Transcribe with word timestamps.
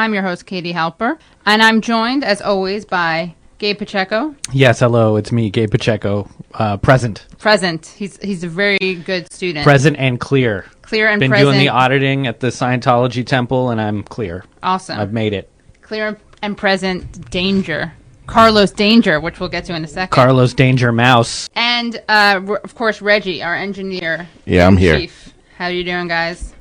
Halper 0.00 0.04
Show. 0.04 0.04
I'm 0.04 0.14
your 0.14 0.22
host, 0.22 0.46
Katie 0.46 0.72
Halper, 0.72 1.18
and 1.46 1.62
I'm 1.62 1.80
joined, 1.80 2.24
as 2.24 2.40
always, 2.40 2.84
by 2.84 3.34
Gabe 3.58 3.78
Pacheco. 3.78 4.34
Yes, 4.52 4.80
hello, 4.80 5.16
it's 5.16 5.32
me, 5.32 5.50
Gabe 5.50 5.70
Pacheco, 5.70 6.28
uh, 6.54 6.76
present. 6.78 7.26
Present. 7.38 7.86
He's 7.86 8.16
he's 8.22 8.44
a 8.44 8.48
very 8.48 8.78
good 9.04 9.32
student. 9.32 9.64
Present 9.64 9.96
and 9.98 10.18
clear. 10.18 10.66
Clear 10.82 11.08
and 11.08 11.20
present. 11.20 11.20
Been 11.20 11.30
present. 11.30 11.46
doing 11.54 11.58
the 11.60 11.68
auditing 11.68 12.26
at 12.26 12.40
the 12.40 12.48
Scientology 12.48 13.26
temple, 13.26 13.70
and 13.70 13.80
I'm 13.80 14.02
clear. 14.02 14.44
Awesome. 14.62 14.98
I've 14.98 15.12
made 15.12 15.32
it. 15.32 15.50
Clear 15.82 16.18
and 16.42 16.56
present 16.56 17.30
danger. 17.30 17.92
Carlos 18.26 18.70
Danger, 18.70 19.18
which 19.18 19.40
we'll 19.40 19.48
get 19.48 19.64
to 19.64 19.74
in 19.74 19.82
a 19.82 19.88
second. 19.88 20.14
Carlos 20.14 20.54
Danger 20.54 20.92
Mouse. 20.92 21.50
and 21.56 21.96
uh, 22.08 22.40
r- 22.46 22.60
of 22.62 22.76
course 22.76 23.02
Reggie, 23.02 23.42
our 23.42 23.56
engineer. 23.56 24.28
Yeah, 24.46 24.68
I'm 24.68 24.76
here. 24.76 24.98
Chief. 25.00 25.34
How 25.58 25.64
are 25.66 25.72
you 25.72 25.82
doing, 25.82 26.06
guys? 26.06 26.54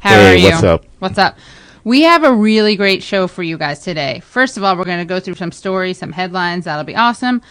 How 0.00 0.10
Hey, 0.10 0.32
are 0.32 0.36
you? 0.36 0.50
what's 0.50 0.62
up? 0.64 0.84
What's 0.98 1.18
up? 1.18 1.38
We 1.84 2.02
have 2.02 2.24
a 2.24 2.32
really 2.32 2.76
great 2.76 3.02
show 3.02 3.28
for 3.28 3.42
you 3.42 3.58
guys 3.58 3.80
today. 3.80 4.20
First 4.20 4.56
of 4.56 4.64
all, 4.64 4.76
we're 4.76 4.84
going 4.84 4.98
to 5.00 5.04
go 5.04 5.20
through 5.20 5.34
some 5.34 5.52
stories, 5.52 5.98
some 5.98 6.12
headlines. 6.12 6.64
That'll 6.64 6.84
be 6.84 6.96
awesome. 6.96 7.42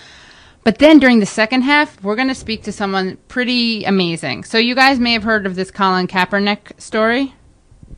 But 0.64 0.80
then 0.80 0.98
during 0.98 1.20
the 1.20 1.26
second 1.26 1.62
half, 1.62 2.02
we're 2.04 2.16
going 2.16 2.30
to 2.30 2.36
speak 2.36 2.64
to 2.64 2.72
someone 2.72 3.18
pretty 3.28 3.84
amazing. 3.84 4.46
So 4.46 4.58
you 4.58 4.74
guys 4.76 5.00
may 5.00 5.14
have 5.14 5.24
heard 5.24 5.46
of 5.46 5.56
this 5.56 5.70
Colin 5.70 6.08
Kaepernick 6.08 6.82
story. 6.82 7.34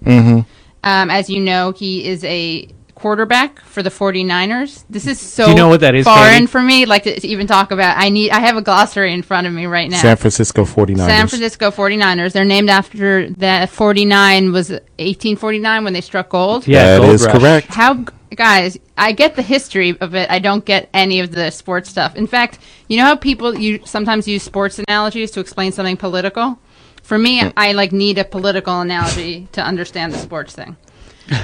Mm-hmm. 0.04 0.42
Um, 0.84 1.10
as 1.10 1.30
you 1.30 1.40
know, 1.40 1.72
he 1.72 2.06
is 2.06 2.24
a 2.26 2.68
quarterback 2.96 3.60
for 3.62 3.84
the 3.84 3.90
49ers. 3.90 4.84
This 4.90 5.06
is 5.06 5.20
so 5.20 5.46
Do 5.46 5.52
you 5.52 5.58
know 5.58 5.68
what 5.68 5.82
that 5.82 5.96
is, 5.96 6.06
foreign 6.06 6.34
Katie? 6.34 6.46
for 6.48 6.62
me 6.62 6.86
like 6.86 7.04
to, 7.04 7.20
to 7.20 7.28
even 7.28 7.46
talk 7.46 7.72
about. 7.72 7.98
I 7.98 8.10
need 8.10 8.32
I 8.32 8.40
have 8.40 8.58
a 8.58 8.62
glossary 8.62 9.14
in 9.14 9.22
front 9.22 9.46
of 9.48 9.54
me 9.54 9.66
right 9.66 9.90
now. 9.90 10.02
San 10.02 10.18
Francisco 10.18 10.64
49ers. 10.64 11.06
San 11.06 11.28
Francisco 11.28 11.72
49ers. 11.72 12.32
They're 12.34 12.46
named 12.46 12.70
after 12.70 13.30
that 13.32 13.70
49 13.70 14.52
was 14.52 14.70
1849 14.70 15.84
when 15.84 15.94
they 15.94 16.02
struck 16.02 16.30
gold. 16.30 16.68
Yeah, 16.68 16.98
that 16.98 17.02
Gold 17.02 17.14
is 17.16 17.26
Rush. 17.26 17.38
correct. 17.40 17.68
How 17.68 18.06
guys, 18.36 18.78
I 18.98 19.12
get 19.12 19.36
the 19.36 19.42
history 19.42 19.98
of 20.00 20.16
it. 20.16 20.30
I 20.30 20.40
don't 20.40 20.66
get 20.66 20.90
any 20.94 21.20
of 21.20 21.32
the 21.32 21.52
sports 21.52 21.90
stuff. 21.90 22.16
In 22.16 22.28
fact, 22.28 22.60
you 22.88 22.98
know 22.98 23.04
how 23.06 23.16
people 23.16 23.58
you 23.58 23.80
sometimes 23.86 24.28
use 24.28 24.44
sports 24.44 24.80
analogies 24.80 25.32
to 25.32 25.40
explain 25.40 25.72
something 25.72 25.98
political? 25.98 26.60
For 27.04 27.18
me, 27.18 27.40
Hmm. 27.42 27.50
I 27.56 27.74
like 27.74 27.92
need 27.92 28.18
a 28.18 28.24
political 28.24 28.80
analogy 28.82 29.48
to 29.52 29.62
understand 29.62 30.12
the 30.14 30.18
sports 30.18 30.54
thing. 30.56 30.76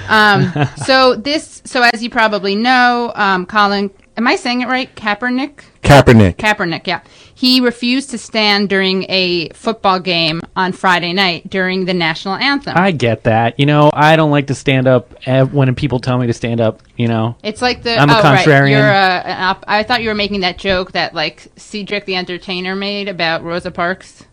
Um, 0.10 0.52
so 0.86 1.16
this, 1.16 1.62
so 1.66 1.82
as 1.82 2.04
you 2.04 2.10
probably 2.10 2.56
know, 2.56 3.12
um, 3.16 3.46
Colin, 3.46 3.90
am 4.18 4.28
I 4.28 4.36
saying 4.36 4.62
it 4.62 4.68
right? 4.68 4.94
Kaepernick. 4.96 5.64
Kaepernick. 5.82 6.36
Kaepernick, 6.36 6.88
yeah. 6.88 7.02
He 7.34 7.60
refused 7.60 8.12
to 8.12 8.20
stand 8.20 8.70
during 8.70 9.06
a 9.10 9.50
football 9.50 10.00
game 10.00 10.42
on 10.56 10.74
Friday 10.74 11.12
night 11.12 11.50
during 11.50 11.86
the 11.86 11.94
national 11.94 12.36
anthem. 12.36 12.78
I 12.78 12.92
get 12.92 13.24
that. 13.24 13.60
You 13.60 13.66
know, 13.66 13.90
I 13.92 14.16
don't 14.16 14.30
like 14.30 14.48
to 14.48 14.56
stand 14.56 14.88
up 14.88 15.12
when 15.52 15.74
people 15.74 16.00
tell 16.00 16.20
me 16.20 16.28
to 16.28 16.34
stand 16.34 16.62
up, 16.62 16.84
you 16.98 17.08
know. 17.08 17.36
it's 17.42 17.62
like 17.62 17.82
the 17.82 17.98
I'm 17.98 18.10
a 18.10 18.14
oh, 18.14 18.22
right. 18.22 18.46
contrarian. 18.46 18.70
You're 18.70 18.82
a, 18.82 19.24
an 19.26 19.44
op- 19.44 19.66
I 19.68 19.82
thought 19.82 20.04
you 20.04 20.10
were 20.10 20.16
making 20.16 20.42
that 20.42 20.60
joke 20.60 20.92
that 20.92 21.16
like 21.16 21.48
Cedric 21.56 22.06
the 22.06 22.16
Entertainer 22.16 22.76
made 22.76 23.08
about 23.08 23.44
Rosa 23.44 23.72
Parks. 23.72 24.26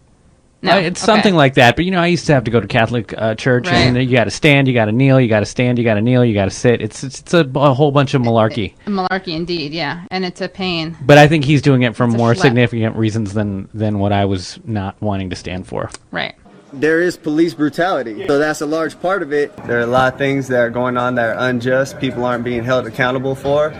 No, 0.61 0.73
Uh, 0.73 0.81
it's 0.81 1.01
okay. 1.03 1.07
something 1.07 1.35
like 1.37 1.55
that. 1.55 1.77
But 1.77 1.85
you 1.85 1.93
know, 1.93 2.01
I 2.01 2.09
used 2.09 2.27
to 2.27 2.35
have 2.35 2.45
to 2.45 2.51
go 2.51 2.59
to 2.61 2.67
Catholic 2.67 3.15
uh, 3.17 3.35
church, 3.37 3.67
Right. 3.69 3.77
and 3.77 3.97
you 3.97 4.11
got 4.11 4.25
to 4.25 4.31
stand, 4.33 4.67
you 4.67 4.75
got 4.75 4.87
to 4.87 4.93
kneel, 4.93 5.21
you 5.21 5.29
got 5.29 5.41
to 5.41 5.47
stand, 5.47 5.79
you 5.79 5.85
got 5.85 5.95
to 5.95 6.01
kneel, 6.03 6.25
you 6.25 6.35
got 6.35 6.47
to 6.47 6.51
sit. 6.51 6.81
It's 6.83 7.05
it's, 7.05 7.21
it's 7.21 7.33
a, 7.35 7.49
a 7.55 7.75
whole 7.75 7.93
bunch 7.93 8.15
of 8.15 8.23
malarkey. 8.23 8.75
malarkey 8.87 9.35
indeed, 9.37 9.73
yeah, 9.73 10.05
and 10.11 10.25
it's 10.25 10.41
a 10.41 10.49
pain. 10.49 10.97
But 11.01 11.17
I 11.17 11.29
think 11.29 11.45
he's 11.45 11.63
doing 11.63 11.83
it 11.83 11.95
for 11.95 12.07
It's 12.07 12.17
more 12.17 12.35
significant 12.35 12.97
reasons 12.97 13.35
than 13.35 13.69
than 13.73 14.01
what 14.01 14.13
I 14.13 14.25
was 14.25 14.59
not 14.65 15.01
wanting 15.01 15.31
to 15.31 15.37
stand 15.37 15.67
for. 15.69 15.91
Right. 16.11 16.35
there 16.73 17.01
is 17.01 17.17
police 17.17 17.55
brutality. 17.55 18.27
So 18.27 18.39
that's 18.39 18.61
a 18.61 18.67
large 18.67 19.01
part 19.01 19.23
of 19.23 19.33
it. 19.33 19.57
There 19.67 19.79
are 19.79 19.83
a 19.83 19.87
lot 19.87 20.13
of 20.13 20.19
things 20.19 20.49
that 20.49 20.59
are 20.61 20.71
going 20.71 20.97
on 20.99 21.15
that 21.15 21.37
are 21.37 21.49
unjust, 21.49 21.99
people 22.01 22.25
aren't 22.27 22.45
being 22.45 22.63
held 22.65 22.87
accountable 22.87 23.35
for, 23.35 23.73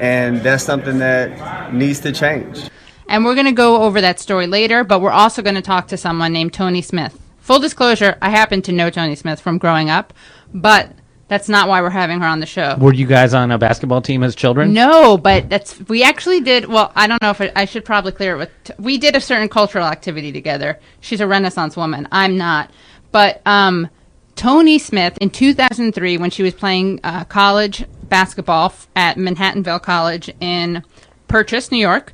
and 0.00 0.42
that's 0.42 0.62
something 0.64 0.98
that 0.98 1.72
needs 1.72 2.00
to 2.00 2.12
change. 2.12 2.68
And 3.08 3.24
we're 3.24 3.34
going 3.34 3.46
to 3.46 3.52
go 3.52 3.82
over 3.82 4.00
that 4.00 4.18
story 4.20 4.46
later, 4.46 4.84
but 4.84 5.00
we're 5.00 5.10
also 5.10 5.42
going 5.42 5.54
to 5.54 5.62
talk 5.62 5.88
to 5.88 5.96
someone 5.96 6.32
named 6.32 6.52
Toni 6.52 6.82
Smith. 6.82 7.18
Full 7.38 7.60
disclosure, 7.60 8.18
I 8.20 8.30
happen 8.30 8.62
to 8.62 8.72
know 8.72 8.90
Toni 8.90 9.14
Smith 9.14 9.40
from 9.40 9.58
growing 9.58 9.88
up, 9.88 10.12
but 10.52 10.90
that's 11.28 11.48
not 11.48 11.68
why 11.68 11.80
we're 11.80 11.90
having 11.90 12.20
her 12.20 12.26
on 12.26 12.40
the 12.40 12.46
show. 12.46 12.76
Were 12.76 12.92
you 12.92 13.06
guys 13.06 13.34
on 13.34 13.50
a 13.50 13.58
basketball 13.58 14.00
team 14.00 14.22
as 14.22 14.34
children? 14.34 14.72
No, 14.72 15.16
but 15.16 15.48
that's 15.48 15.78
we 15.88 16.02
actually 16.02 16.40
did. 16.40 16.66
Well, 16.66 16.92
I 16.94 17.06
don't 17.06 17.20
know 17.20 17.30
if 17.30 17.40
it, 17.40 17.52
I 17.56 17.64
should 17.64 17.84
probably 17.84 18.12
clear 18.12 18.34
it 18.34 18.38
with. 18.38 18.50
We 18.78 18.98
did 18.98 19.16
a 19.16 19.20
certain 19.20 19.48
cultural 19.48 19.86
activity 19.86 20.32
together. 20.32 20.78
She's 21.00 21.20
a 21.20 21.26
Renaissance 21.26 21.76
woman. 21.76 22.06
I'm 22.12 22.36
not, 22.36 22.70
but 23.12 23.42
um, 23.44 23.88
Toni 24.36 24.78
Smith 24.78 25.18
in 25.20 25.30
2003 25.30 26.18
when 26.18 26.30
she 26.30 26.42
was 26.42 26.54
playing 26.54 27.00
uh, 27.02 27.24
college 27.24 27.84
basketball 28.04 28.72
at 28.94 29.16
Manhattanville 29.16 29.82
College 29.82 30.30
in 30.40 30.84
Purchase, 31.26 31.72
New 31.72 31.78
York. 31.78 32.12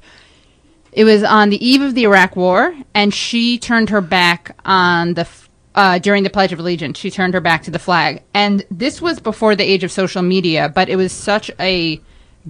It 0.92 1.04
was 1.04 1.22
on 1.22 1.48
the 1.48 1.66
eve 1.66 1.80
of 1.80 1.94
the 1.94 2.04
Iraq 2.04 2.36
War, 2.36 2.75
and 2.94 3.14
she 3.14 3.58
turned 3.58 3.88
her 3.91 4.03
back 4.03 4.54
on 4.64 5.14
the 5.14 5.26
uh, 5.75 5.98
during 5.98 6.22
the 6.22 6.28
Pledge 6.28 6.53
of 6.53 6.58
Allegiance. 6.58 6.98
She 6.98 7.10
turned 7.10 7.32
her 7.32 7.41
back 7.41 7.62
to 7.62 7.70
the 7.70 7.78
flag, 7.78 8.22
and 8.34 8.64
this 8.70 9.00
was 9.00 9.19
before 9.19 9.56
the 9.56 9.64
age 9.64 9.84
of 9.84 9.91
social 9.91 10.20
media. 10.20 10.69
But 10.69 10.91
it 10.91 10.97
was 10.97 11.12
such 11.12 11.50
a 11.58 11.98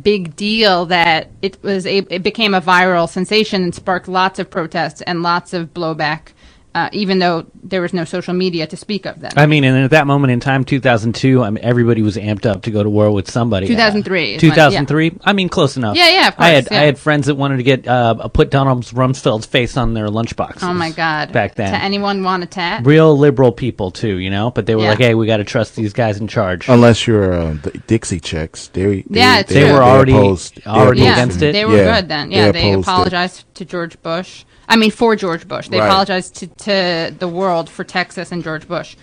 big 0.00 0.34
deal 0.34 0.86
that 0.86 1.30
it 1.40 1.62
was 1.62 1.86
a, 1.86 1.98
it 1.98 2.22
became 2.22 2.54
a 2.54 2.60
viral 2.60 3.08
sensation 3.08 3.62
and 3.62 3.74
sparked 3.74 4.08
lots 4.08 4.38
of 4.38 4.50
protests 4.50 5.02
and 5.02 5.22
lots 5.22 5.52
of 5.52 5.72
blowback. 5.72 6.32
Uh, 6.74 6.88
even 6.92 7.18
though 7.18 7.44
there 7.62 7.82
was 7.82 7.92
no 7.92 8.04
social 8.04 8.32
media 8.32 8.66
to 8.66 8.78
speak 8.78 9.04
of 9.04 9.20
then. 9.20 9.30
I 9.36 9.44
mean, 9.44 9.62
and 9.64 9.84
at 9.84 9.90
that 9.90 10.06
moment 10.06 10.30
in 10.32 10.40
time, 10.40 10.64
2002, 10.64 11.42
I 11.42 11.50
mean, 11.50 11.62
everybody 11.62 12.00
was 12.00 12.16
amped 12.16 12.46
up 12.46 12.62
to 12.62 12.70
go 12.70 12.82
to 12.82 12.88
war 12.88 13.10
with 13.10 13.30
somebody. 13.30 13.66
2003 13.66 14.36
is 14.36 14.42
when- 14.42 14.50
2003? 14.52 15.18
I 15.22 15.34
mean, 15.34 15.50
close 15.50 15.76
enough. 15.76 15.96
Yeah, 15.98 16.08
yeah, 16.08 16.28
of 16.28 16.34
I 16.38 16.48
had 16.48 16.68
yeah. 16.70 16.80
I 16.80 16.84
had 16.84 16.98
friends 16.98 17.26
that 17.26 17.34
wanted 17.34 17.58
to 17.58 17.62
get 17.62 17.86
uh, 17.86 18.26
put 18.28 18.50
Donald 18.50 18.84
Rumsfeld's 18.86 19.44
face 19.44 19.76
on 19.76 19.92
their 19.92 20.08
lunchbox. 20.08 20.62
oh 20.62 20.72
my 20.72 20.90
God! 20.90 21.30
Back 21.32 21.56
then. 21.56 21.72
to 21.72 21.78
anyone 21.82 22.22
want 22.22 22.42
a 22.42 22.46
tat? 22.46 22.86
Real 22.86 23.18
liberal 23.18 23.52
people 23.52 23.90
too, 23.90 24.16
you 24.16 24.30
know, 24.30 24.50
but 24.50 24.64
they 24.64 24.74
were 24.74 24.82
Yeah. 24.84 24.88
like, 24.90 24.98
"Hey, 24.98 25.14
we 25.14 25.26
got 25.26 25.36
to 25.38 25.44
trust 25.44 25.76
these 25.76 25.92
guys 25.92 26.18
in 26.20 26.26
charge." 26.26 26.68
Unless 26.70 27.06
you're 27.06 27.34
uh, 27.34 27.54
the 27.62 27.70
Dixie 27.86 28.18
chicks. 28.20 28.68
They, 28.68 29.02
they, 29.02 29.04
Yeah, 29.10 29.40
it's 29.40 29.50
they, 29.52 29.60
true. 29.60 29.68
They 29.68 29.72
were 29.74 29.82
already- 29.82 30.12
opposed- 30.12 30.56
they 30.64 30.70
already 30.70 31.02
opposed 31.02 31.18
against 31.18 31.42
it. 31.42 31.48
it? 31.48 31.52
They 31.52 31.64
were 31.66 31.76
Yeah, 31.76 32.00
good 32.00 32.08
then. 32.08 32.30
Yeah, 32.30 32.50
they, 32.50 32.70
opposed 32.72 32.88
it. 32.88 32.90
apologized 32.90 33.54
to 33.56 33.64
George 33.66 34.00
Bush. 34.02 34.44
I 34.72 34.76
mean, 34.76 34.90
for 34.90 35.14
George 35.16 35.46
Bush. 35.46 35.68
They 35.68 35.78
Right. 35.78 35.86
apologized 35.86 36.34
to, 36.36 36.46
to 36.46 37.14
the 37.18 37.28
world 37.28 37.68
for 37.68 37.84
Texas 37.84 38.32
and 38.32 38.42
George 38.42 38.66
Bush. 38.66 38.96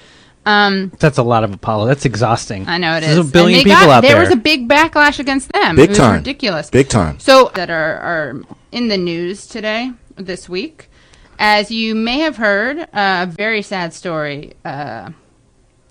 Um, 0.45 0.91
That's 0.99 1.17
a 1.19 1.23
lot 1.23 1.43
of 1.43 1.53
apology. 1.53 1.89
That's 1.89 2.05
exhausting. 2.05 2.67
I 2.67 2.77
know 2.79 2.95
it 2.97 3.01
There's 3.01 3.17
is. 3.19 3.29
a 3.29 3.31
billion 3.31 3.59
people 3.59 3.73
got, 3.73 3.89
out 3.89 4.01
there. 4.01 4.13
there. 4.13 4.21
was 4.21 4.31
a 4.31 4.35
big 4.35 4.67
backlash 4.67 5.19
against 5.19 5.51
them. 5.51 5.75
Big 5.75 5.85
it 5.85 5.89
was 5.89 5.97
time. 5.99 6.15
ridiculous. 6.15 6.69
Big 6.71 6.89
time. 6.89 7.19
So 7.19 7.51
that 7.53 7.69
are 7.69 7.97
are 7.97 8.41
in 8.71 8.87
the 8.87 8.97
news 8.97 9.45
today, 9.45 9.91
this 10.15 10.49
week. 10.49 10.89
As 11.37 11.69
you 11.71 11.93
may 11.93 12.19
have 12.19 12.37
heard, 12.37 12.87
a 12.93 13.27
very 13.27 13.61
sad 13.61 13.93
story. 13.93 14.53
Uh, 14.65 15.11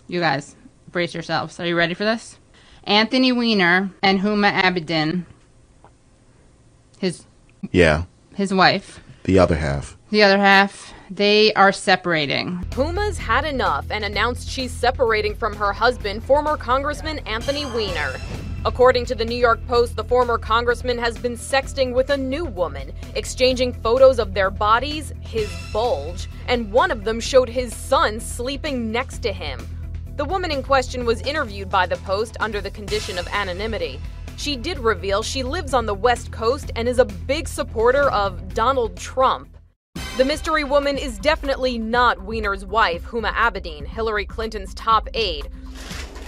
you 0.08 0.18
guys, 0.18 0.56
brace 0.90 1.14
yourselves. 1.14 1.60
Are 1.60 1.66
you 1.66 1.76
ready 1.76 1.94
for 1.94 2.04
this? 2.04 2.36
Anthony 2.84 3.30
Weiner 3.32 3.90
and 4.02 4.20
Huma 4.20 4.50
Abedin, 4.60 5.24
his 6.98 7.24
Yeah. 7.70 8.04
his 8.34 8.52
wife, 8.52 9.00
The 9.28 9.38
other 9.38 9.56
half. 9.56 9.98
the 10.08 10.22
other 10.22 10.38
half, 10.38 10.94
they 11.10 11.52
are 11.52 11.70
separating. 11.70 12.64
Huma's 12.74 13.18
had 13.18 13.44
enough 13.44 13.84
and 13.90 14.02
announced 14.02 14.48
she's 14.48 14.72
separating 14.72 15.34
from 15.34 15.54
her 15.54 15.70
husband, 15.70 16.24
former 16.24 16.56
Congressman 16.56 17.18
Anthony 17.26 17.66
Weiner. 17.66 18.14
According 18.64 19.04
to 19.04 19.14
the 19.14 19.26
New 19.26 19.36
York 19.36 19.60
Post, 19.66 19.96
the 19.96 20.04
former 20.04 20.38
congressman 20.38 20.96
has 20.96 21.18
been 21.18 21.34
sexting 21.36 21.92
with 21.92 22.08
a 22.08 22.16
new 22.16 22.46
woman, 22.46 22.90
exchanging 23.16 23.74
photos 23.74 24.18
of 24.18 24.32
their 24.32 24.48
bodies, 24.50 25.12
his 25.20 25.50
bulge, 25.74 26.26
and 26.46 26.72
one 26.72 26.90
of 26.90 27.04
them 27.04 27.20
showed 27.20 27.50
his 27.50 27.76
son 27.76 28.20
sleeping 28.20 28.90
next 28.90 29.18
to 29.18 29.30
him. 29.30 29.60
The 30.16 30.24
woman 30.24 30.50
in 30.50 30.62
question 30.62 31.04
was 31.04 31.20
interviewed 31.20 31.68
by 31.68 31.84
the 31.84 31.98
Post 31.98 32.38
under 32.40 32.62
the 32.62 32.70
condition 32.70 33.18
of 33.18 33.28
anonymity. 33.28 34.00
She 34.38 34.56
did 34.56 34.78
reveal 34.78 35.24
she 35.24 35.42
lives 35.42 35.74
on 35.74 35.84
the 35.84 35.94
West 35.94 36.30
Coast 36.30 36.70
and 36.76 36.88
is 36.88 37.00
a 37.00 37.04
big 37.04 37.48
supporter 37.48 38.08
of 38.10 38.54
Donald 38.54 38.96
Trump. 38.96 39.48
The 40.16 40.24
mystery 40.24 40.62
woman 40.62 40.96
is 40.96 41.18
definitely 41.18 41.76
not 41.76 42.22
Weiner's 42.22 42.64
wife, 42.64 43.02
Huma 43.04 43.32
Abedin, 43.32 43.84
Hillary 43.84 44.24
Clinton's 44.24 44.74
top 44.74 45.08
aide, 45.12 45.48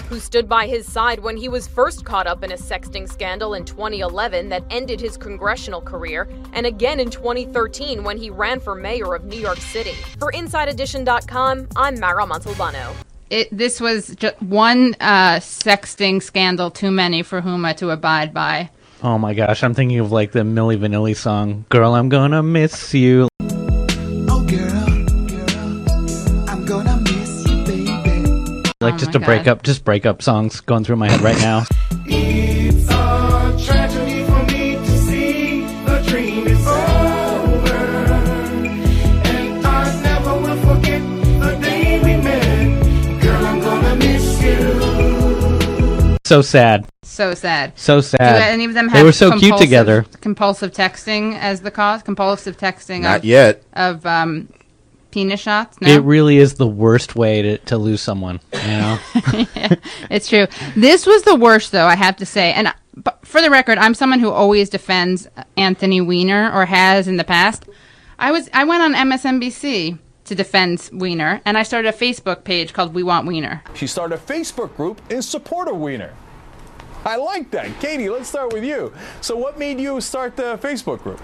who 0.09 0.19
stood 0.19 0.49
by 0.49 0.67
his 0.67 0.91
side 0.91 1.21
when 1.21 1.37
he 1.37 1.49
was 1.49 1.69
first 1.69 2.05
caught 2.05 2.27
up 2.27 2.43
in 2.43 2.51
a 2.51 2.57
sexting 2.57 3.09
scandal 3.09 3.55
in 3.55 3.65
2011 3.65 4.49
that 4.49 4.65
ended 4.71 5.01
his 5.01 5.17
congressional 5.17 5.81
career, 5.81 6.29
and 6.53 6.67
again 6.67 6.99
in 6.99 7.11
2013 7.11 8.03
when 8.03 8.19
he 8.19 8.29
ran 8.29 8.59
for 8.59 8.75
mayor 8.75 9.15
of 9.15 9.23
New 9.23 9.39
York 9.39 9.59
City. 9.59 9.95
For 10.19 10.33
InsideEdition.com, 10.33 11.69
I'm 11.77 12.01
Mara 12.01 12.27
Montalbano. 12.27 12.93
It, 13.31 13.49
this 13.57 13.81
was 13.81 14.09
just 14.17 14.41
one 14.43 14.97
uh, 14.99 15.37
sexting 15.37 16.21
scandal 16.21 16.71
too 16.71 16.91
many 16.91 17.23
for 17.23 17.41
Huma 17.41 17.77
to 17.77 17.91
abide 17.91 18.35
by. 18.35 18.71
oh 19.05 19.19
my 19.19 19.35
gosh, 19.35 19.63
I'm 19.63 19.73
thinking 19.73 20.01
of 20.01 20.11
like 20.11 20.33
the 20.33 20.41
Milli 20.41 20.77
Vanilli 20.77 21.17
song, 21.17 21.65
"Girl, 21.69 21.95
I'm 21.95 22.09
gonna 22.09 22.43
miss 22.43 22.93
you." 22.93 23.29
Oh 23.41 24.45
girl, 24.49 25.07
girl, 25.29 26.51
I'm 26.51 26.65
gonna 26.67 26.97
miss 27.03 27.47
you, 27.49 27.65
baby. 27.65 28.73
Like 28.81 28.95
Oh 28.95 28.99
just 28.99 29.15
my 29.15 29.21
a 29.23 29.25
breakup, 29.25 29.63
just 29.63 29.85
breakup 29.85 30.23
songs 30.23 30.61
going 30.61 30.83
through 30.83 30.97
my 30.97 31.09
head 31.09 31.21
right 31.21 31.39
now. 31.39 31.65
So 46.31 46.43
sad, 46.43 46.87
So 47.03 47.35
sad. 47.35 47.77
so 47.77 47.97
Do 47.97 48.03
sad. 48.03 48.53
any 48.53 48.65
of 48.65 48.73
them 48.73 48.87
have 48.87 48.97
they 48.97 49.03
were 49.03 49.11
so 49.11 49.37
cute 49.37 49.59
together. 49.59 50.07
Compulsive 50.21 50.71
texting 50.71 51.37
as 51.37 51.61
the 51.61 51.73
cause? 51.73 52.05
Compulsive 52.05 52.57
texting 52.57 53.01
Not 53.01 53.19
of, 53.19 53.25
yet. 53.25 53.65
of 53.73 54.07
um, 54.07 54.49
penis 55.11 55.41
shots? 55.41 55.81
No? 55.81 55.89
It 55.89 56.05
really 56.05 56.37
is 56.37 56.55
the 56.55 56.69
worst 56.69 57.17
way 57.17 57.43
to, 57.43 57.59
to 57.59 57.77
lose 57.77 58.01
someone. 58.01 58.39
You 58.53 58.61
know, 58.61 58.99
It's 60.09 60.29
true. 60.29 60.47
This 60.77 61.05
was 61.05 61.25
the 61.25 61.35
worst, 61.35 61.73
though, 61.73 61.87
I 61.87 61.97
have 61.97 62.17
to 62.19 62.27
say. 62.27 62.53
And 62.53 62.73
but 62.97 63.19
for 63.27 63.43
the 63.43 63.51
record, 63.51 63.79
I'm 63.79 63.95
someone 63.95 64.21
who 64.21 64.31
always 64.31 64.71
defends 64.71 65.27
Anthony 65.57 66.01
Weiner 66.01 66.53
or 66.53 66.65
has 66.65 67.09
in 67.09 67.17
the 67.17 67.25
past. 67.25 67.65
I 68.21 68.31
was 68.31 68.49
I 68.55 68.63
went 68.63 68.85
on 68.85 68.95
MSNBC 68.95 69.99
to 70.31 70.37
defend 70.37 70.89
Weiner, 70.93 71.43
and 71.45 71.59
I 71.59 71.65
started 71.65 71.93
a 71.93 71.97
Facebook 71.97 72.45
page 72.45 72.73
called 72.73 72.95
We 72.95 73.03
Want 73.03 73.27
Weiner. 73.27 73.65
She 73.75 73.89
started 73.89 74.15
a 74.15 74.19
Facebook 74.19 74.77
group 74.77 75.03
in 75.11 75.23
support 75.23 75.67
of 75.67 75.77
Weiner. 75.77 76.15
I 77.05 77.17
like 77.17 77.51
that. 77.51 77.81
Katie, 77.81 78.09
let's 78.09 78.29
start 78.29 78.53
with 78.53 78.63
you. 78.63 78.93
So, 79.21 79.37
what 79.37 79.59
made 79.59 79.81
you 79.81 80.01
start 80.01 80.37
the 80.37 80.57
Facebook 80.59 81.03
group? 81.03 81.21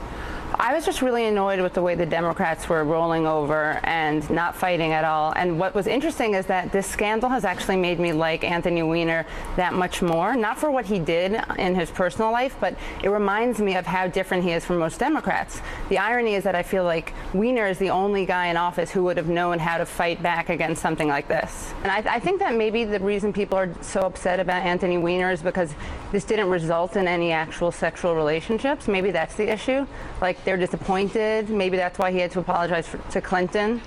I 0.59 0.75
was 0.75 0.87
just 0.87 1.03
really 1.03 1.27
annoyed 1.27 1.61
with 1.61 1.75
the 1.75 1.83
way 1.83 1.95
the 1.97 2.07
Democrats 2.07 2.67
were 2.67 2.83
rolling 2.83 3.27
over 3.27 3.79
and 3.83 4.29
not 4.31 4.57
fighting 4.57 4.93
at 4.93 5.05
all. 5.05 5.35
And 5.37 5.59
what 5.59 5.75
was 5.75 5.87
interesting 5.87 6.33
is 6.33 6.47
that 6.47 6.73
this 6.73 6.87
scandal 6.87 7.29
has 7.29 7.45
actually 7.45 7.77
made 7.77 8.01
me 8.01 8.15
like 8.15 8.43
Anthony 8.43 8.83
Weiner 8.83 9.27
that 9.57 9.75
much 9.75 10.01
more. 10.01 10.35
Not 10.35 10.59
for 10.59 10.71
what 10.71 10.87
he 10.87 10.99
did 10.99 11.39
in 11.59 11.75
his 11.75 11.91
personal 11.91 12.33
life, 12.33 12.57
but 12.59 12.75
it 13.03 13.11
reminds 13.11 13.59
me 13.59 13.77
of 13.77 13.85
how 13.85 14.07
different 14.07 14.45
he 14.45 14.53
is 14.53 14.65
from 14.65 14.79
most 14.79 14.99
Democrats. 14.99 15.61
The 15.91 15.99
irony 15.99 16.37
is 16.37 16.45
that 16.45 16.55
I 16.55 16.63
feel 16.63 16.85
like 16.85 17.13
Weiner 17.35 17.67
is 17.67 17.77
the 17.77 17.91
only 17.91 18.25
guy 18.25 18.47
in 18.47 18.57
office 18.57 18.91
who 18.91 19.05
would 19.05 19.19
have 19.19 19.29
known 19.29 19.59
how 19.59 19.77
to 19.77 19.85
fight 19.85 20.23
back 20.23 20.49
against 20.49 20.81
something 20.81 21.07
like 21.09 21.29
this. 21.29 21.75
And 21.83 21.93
I, 21.93 22.15
I 22.15 22.19
think 22.19 22.39
that 22.39 22.55
maybe 22.55 22.85
the 22.85 23.01
reason 23.01 23.31
people 23.31 23.59
are 23.59 23.69
so 23.83 24.01
upset 24.01 24.41
about 24.41 24.63
Anthony 24.63 24.97
Weiner 24.97 25.31
is 25.31 25.43
because 25.43 25.75
this 26.13 26.25
didn't 26.25 26.49
result 26.49 26.97
in 26.97 27.07
any 27.07 27.31
actual 27.31 27.71
sexual 27.71 28.15
relationships. 28.15 28.89
Maybe 28.89 29.11
that's 29.11 29.35
the 29.35 29.53
issue. 29.53 29.87
Like 30.23 30.46
they're 30.47 30.57
disappointed. 30.57 31.51
Maybe 31.51 31.77
that's 31.77 31.99
why 31.99 32.11
he 32.11 32.19
had 32.21 32.31
to 32.31 32.39
apologize 32.41 32.89
for, 32.89 32.97
to 33.11 33.21
Clinton. 33.21 33.83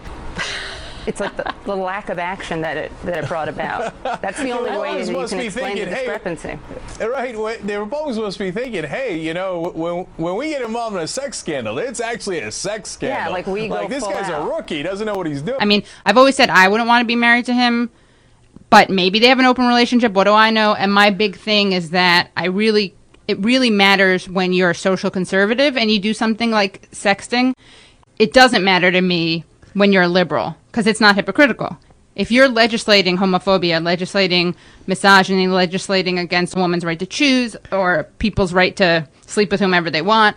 It's 1.07 1.19
like 1.19 1.35
the, 1.37 1.55
the 1.65 1.75
lack 1.75 2.09
of 2.09 2.19
action 2.19 2.61
that 2.61 2.77
it 2.77 2.91
that 3.03 3.23
it 3.23 3.27
brought 3.27 3.49
about. 3.49 3.93
That's 4.21 4.37
the 4.39 4.51
only 4.51 4.69
way 4.77 4.99
Republicans 4.99 5.07
that 5.07 5.13
you 5.13 5.17
must 5.17 5.29
can 5.31 5.39
be 5.39 5.45
explain 5.45 5.75
the 5.77 5.85
thinking, 5.85 5.93
hey, 5.95 6.05
discrepancy. 6.05 6.59
Right, 7.03 7.35
wh- 7.35 7.65
the 7.65 7.79
Republicans 7.79 8.19
must 8.19 8.37
be 8.37 8.51
thinking, 8.51 8.83
hey, 8.83 9.17
you 9.17 9.33
know, 9.33 9.71
when, 9.73 10.05
when 10.17 10.35
we 10.35 10.49
get 10.49 10.61
involved 10.61 10.95
in 10.97 11.01
a 11.01 11.07
sex 11.07 11.39
scandal, 11.39 11.79
it's 11.79 11.99
actually 12.01 12.39
a 12.39 12.51
sex 12.51 12.91
scandal. 12.91 13.17
Yeah, 13.17 13.29
like 13.29 13.47
we 13.47 13.69
go 13.69 13.75
Like, 13.75 13.89
this 13.89 14.03
full 14.03 14.11
guy's 14.13 14.29
out. 14.29 14.45
a 14.45 14.51
rookie, 14.53 14.77
he 14.77 14.83
doesn't 14.83 15.07
know 15.07 15.15
what 15.15 15.25
he's 15.25 15.41
doing. 15.41 15.57
I 15.59 15.65
mean, 15.65 15.83
I've 16.05 16.17
always 16.17 16.35
said 16.35 16.49
I 16.51 16.67
wouldn't 16.67 16.87
want 16.87 17.01
to 17.01 17.07
be 17.07 17.15
married 17.15 17.45
to 17.45 17.53
him, 17.53 17.89
but 18.69 18.89
maybe 18.91 19.17
they 19.19 19.27
have 19.29 19.39
an 19.39 19.45
open 19.45 19.65
relationship. 19.67 20.11
What 20.11 20.25
do 20.25 20.33
I 20.33 20.51
know? 20.51 20.75
And 20.75 20.93
my 20.93 21.09
big 21.09 21.37
thing 21.37 21.71
is 21.71 21.89
that 21.91 22.29
I 22.37 22.47
really, 22.47 22.93
it 23.29 23.37
really 23.41 23.69
matters 23.69 24.27
when 24.27 24.53
you're 24.53 24.71
a 24.71 24.75
social 24.75 25.11
conservative 25.11 25.77
and 25.77 25.91
you 25.91 25.99
do 25.99 26.15
something 26.15 26.49
like 26.49 26.89
sexting. 26.89 27.53
It 28.17 28.33
doesn't 28.33 28.63
matter 28.63 28.91
to 28.91 29.01
me 29.01 29.43
when 29.73 29.93
you're 29.93 30.01
a 30.01 30.07
liberal 30.07 30.57
because 30.71 30.87
it's 30.87 30.99
not 30.99 31.13
hypocritical. 31.13 31.77
If 32.15 32.31
you're 32.31 32.49
legislating 32.49 33.17
homophobia, 33.17 33.85
legislating 33.85 34.55
misogyny, 34.87 35.47
legislating 35.47 36.17
against 36.17 36.57
a 36.57 36.59
woman's 36.59 36.83
right 36.83 36.97
to 36.97 37.05
choose 37.05 37.55
or 37.71 38.05
people's 38.17 38.51
right 38.51 38.75
to 38.77 39.07
sleep 39.27 39.51
with 39.51 39.59
whomever 39.59 39.91
they 39.91 40.01
want, 40.01 40.35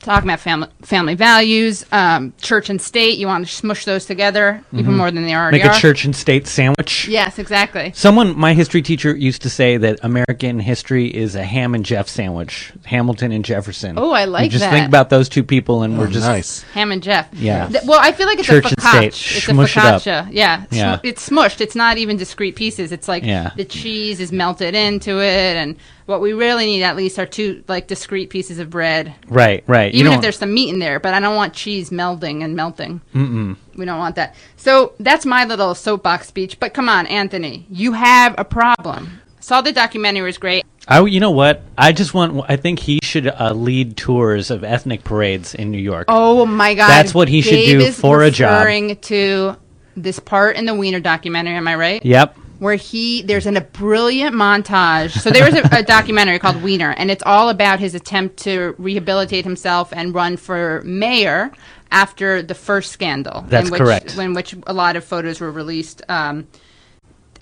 talking 0.00 0.28
about 0.28 0.40
family 0.40 0.68
family 0.82 1.14
values, 1.14 1.84
um, 1.92 2.32
church 2.40 2.70
and 2.70 2.80
state. 2.80 3.18
You 3.18 3.26
want 3.26 3.46
to 3.46 3.52
smush 3.54 3.84
those 3.84 4.06
together 4.06 4.62
even 4.72 4.96
more 4.96 5.10
than 5.10 5.24
they 5.24 5.34
already 5.34 5.58
Mm-hmm. 5.58 5.68
make 5.68 5.76
a 5.76 5.80
church 5.80 6.04
and 6.04 6.16
state 6.16 6.46
sandwich. 6.46 7.06
Yes, 7.08 7.38
exactly. 7.38 7.92
Someone, 7.94 8.36
my 8.38 8.54
history 8.54 8.80
teacher 8.82 9.14
used 9.14 9.42
to 9.42 9.50
say 9.50 9.76
that 9.76 9.98
American 10.02 10.58
history 10.58 11.06
is 11.08 11.34
a 11.34 11.44
Ham 11.44 11.74
and 11.74 11.84
Jeff 11.84 12.08
sandwich. 12.08 12.72
Hamilton 12.86 13.30
and 13.32 13.44
Jefferson. 13.44 13.98
Oh, 13.98 14.10
I 14.12 14.24
like 14.24 14.44
you 14.44 14.50
just 14.50 14.64
that. 14.64 14.70
think 14.72 14.88
about 14.88 15.10
those 15.10 15.28
two 15.28 15.42
people, 15.44 15.82
and 15.82 15.98
we're 15.98 16.06
Oh, 16.06 16.10
just 16.10 16.26
nice. 16.26 16.62
Ham 16.74 16.92
and 16.92 17.02
Jeff. 17.02 17.28
Yeah. 17.32 17.68
Th- 17.68 17.84
well, 17.84 18.00
I 18.00 18.12
feel 18.12 18.26
like 18.26 18.38
it's 18.38 18.48
Church 18.48 18.64
a 18.64 18.68
and 18.68 18.76
focaccia. 18.78 19.12
state. 19.12 19.36
It's 19.36 19.44
Smush 19.44 19.76
it 19.76 19.80
a 19.82 19.86
up. 19.86 20.02
focaccia. 20.02 20.28
Yeah. 20.32 20.64
Smu- 20.66 20.78
Yeah. 20.78 20.98
It's 21.02 21.28
smushed. 21.28 21.60
It's 21.60 21.74
not 21.76 21.98
even 21.98 22.16
discrete 22.16 22.56
pieces. 22.56 22.90
It's 22.92 23.06
like 23.08 23.22
Yeah. 23.24 23.50
the 23.56 23.64
cheese 23.64 24.18
is 24.20 24.32
melted 24.32 24.74
into 24.74 25.20
it, 25.22 25.56
and 25.56 25.76
what 26.10 26.20
we 26.20 26.32
really 26.32 26.66
need 26.66 26.82
at 26.82 26.96
least 26.96 27.18
are 27.18 27.24
two 27.24 27.64
like 27.68 27.86
discrete 27.86 28.28
pieces 28.28 28.58
of 28.58 28.68
bread. 28.68 29.14
right, 29.28 29.64
right. 29.66 29.94
you 29.94 30.00
Even 30.00 30.12
if 30.12 30.20
there's 30.20 30.38
some 30.38 30.52
meat 30.52 30.68
in 30.68 30.80
there, 30.80 31.00
but 31.00 31.14
I 31.14 31.20
don't 31.20 31.36
want 31.36 31.54
cheese 31.54 31.90
melding 31.90 32.44
and 32.44 32.54
melting. 32.54 33.00
Mm-mm. 33.14 33.56
We 33.76 33.84
don't 33.86 33.98
want 33.98 34.16
that. 34.16 34.34
So 34.56 34.92
that's 34.98 35.24
my 35.24 35.44
little 35.44 35.74
soapbox 35.74 36.26
speech. 36.26 36.60
But 36.60 36.74
come 36.74 36.88
on, 36.88 37.06
Anthony, 37.06 37.66
you 37.70 37.92
have 37.92 38.34
a 38.36 38.44
problem. 38.44 39.20
Saw 39.38 39.62
the 39.62 39.72
documentary 39.72 40.26
was 40.26 40.36
great. 40.36 40.66
I, 40.88 41.00
you 41.04 41.20
know 41.20 41.30
what? 41.30 41.62
I 41.78 41.92
just 41.92 42.12
want. 42.12 42.44
I 42.48 42.56
think 42.56 42.80
he 42.80 42.98
should 43.02 43.28
uh, 43.28 43.52
lead 43.52 43.96
tours 43.96 44.50
of 44.50 44.64
ethnic 44.64 45.04
parades 45.04 45.54
in 45.54 45.70
New 45.70 45.78
York. 45.78 46.06
Oh 46.08 46.44
my 46.44 46.74
god, 46.74 46.88
That's 46.88 47.14
what 47.14 47.28
he 47.28 47.40
should 47.40 47.64
do 47.64 47.92
for 47.92 48.22
a 48.22 48.30
job. 48.30 48.58
Referring 48.58 48.96
to 48.96 49.56
this 49.96 50.18
part 50.18 50.56
in 50.56 50.66
the 50.66 50.74
Weiner 50.74 51.00
documentary, 51.00 51.54
am 51.54 51.68
I 51.68 51.76
right? 51.76 52.04
Yep. 52.04 52.36
Where 52.60 52.76
he 52.76 53.22
there's 53.22 53.46
an, 53.46 53.56
a 53.56 53.60
brilliant 53.62 54.36
montage. 54.36 55.18
So 55.18 55.30
there 55.30 55.44
was 55.44 55.54
a, 55.54 55.78
a 55.78 55.82
documentary 55.82 56.38
called 56.38 56.62
Weiner, 56.62 56.92
and 56.92 57.10
it's 57.10 57.22
all 57.26 57.48
about 57.48 57.80
his 57.80 57.94
attempt 57.94 58.36
to 58.44 58.74
rehabilitate 58.78 59.44
himself 59.44 59.92
and 59.92 60.14
run 60.14 60.36
for 60.36 60.82
mayor 60.84 61.50
after 61.90 62.42
the 62.42 62.54
first 62.54 62.92
scandal. 62.92 63.44
That's 63.48 63.66
in 63.66 63.72
which, 63.72 63.80
correct. 63.80 64.16
In 64.18 64.34
which 64.34 64.54
a 64.66 64.72
lot 64.72 64.94
of 64.96 65.04
photos 65.04 65.40
were 65.40 65.50
released. 65.50 66.02
Um, 66.08 66.46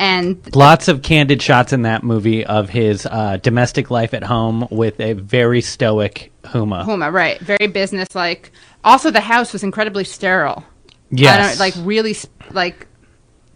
and 0.01 0.55
Lots 0.55 0.87
of 0.87 1.03
candid 1.03 1.43
shots 1.43 1.73
in 1.73 1.83
that 1.83 2.05
movie 2.05 2.45
of 2.47 2.69
his 2.69 3.05
uh, 3.05 3.39
domestic 3.43 3.91
life 3.91 4.15
at 4.15 4.23
home 4.23 4.69
with 4.71 5.01
a 5.01 5.15
very 5.15 5.61
stoic 5.61 6.33
Huma. 6.45 6.85
Huma, 6.85 7.13
right, 7.13 7.41
very 7.41 7.67
businesslike. 7.67 8.53
Also, 8.85 9.11
the 9.11 9.21
house 9.21 9.53
was 9.53 9.65
incredibly 9.65 10.05
sterile. 10.05 10.65
I 10.69 10.95
Yes. 11.11 11.59
don't, 11.59 11.59
like 11.59 11.75
really, 11.87 12.15
like 12.53 12.87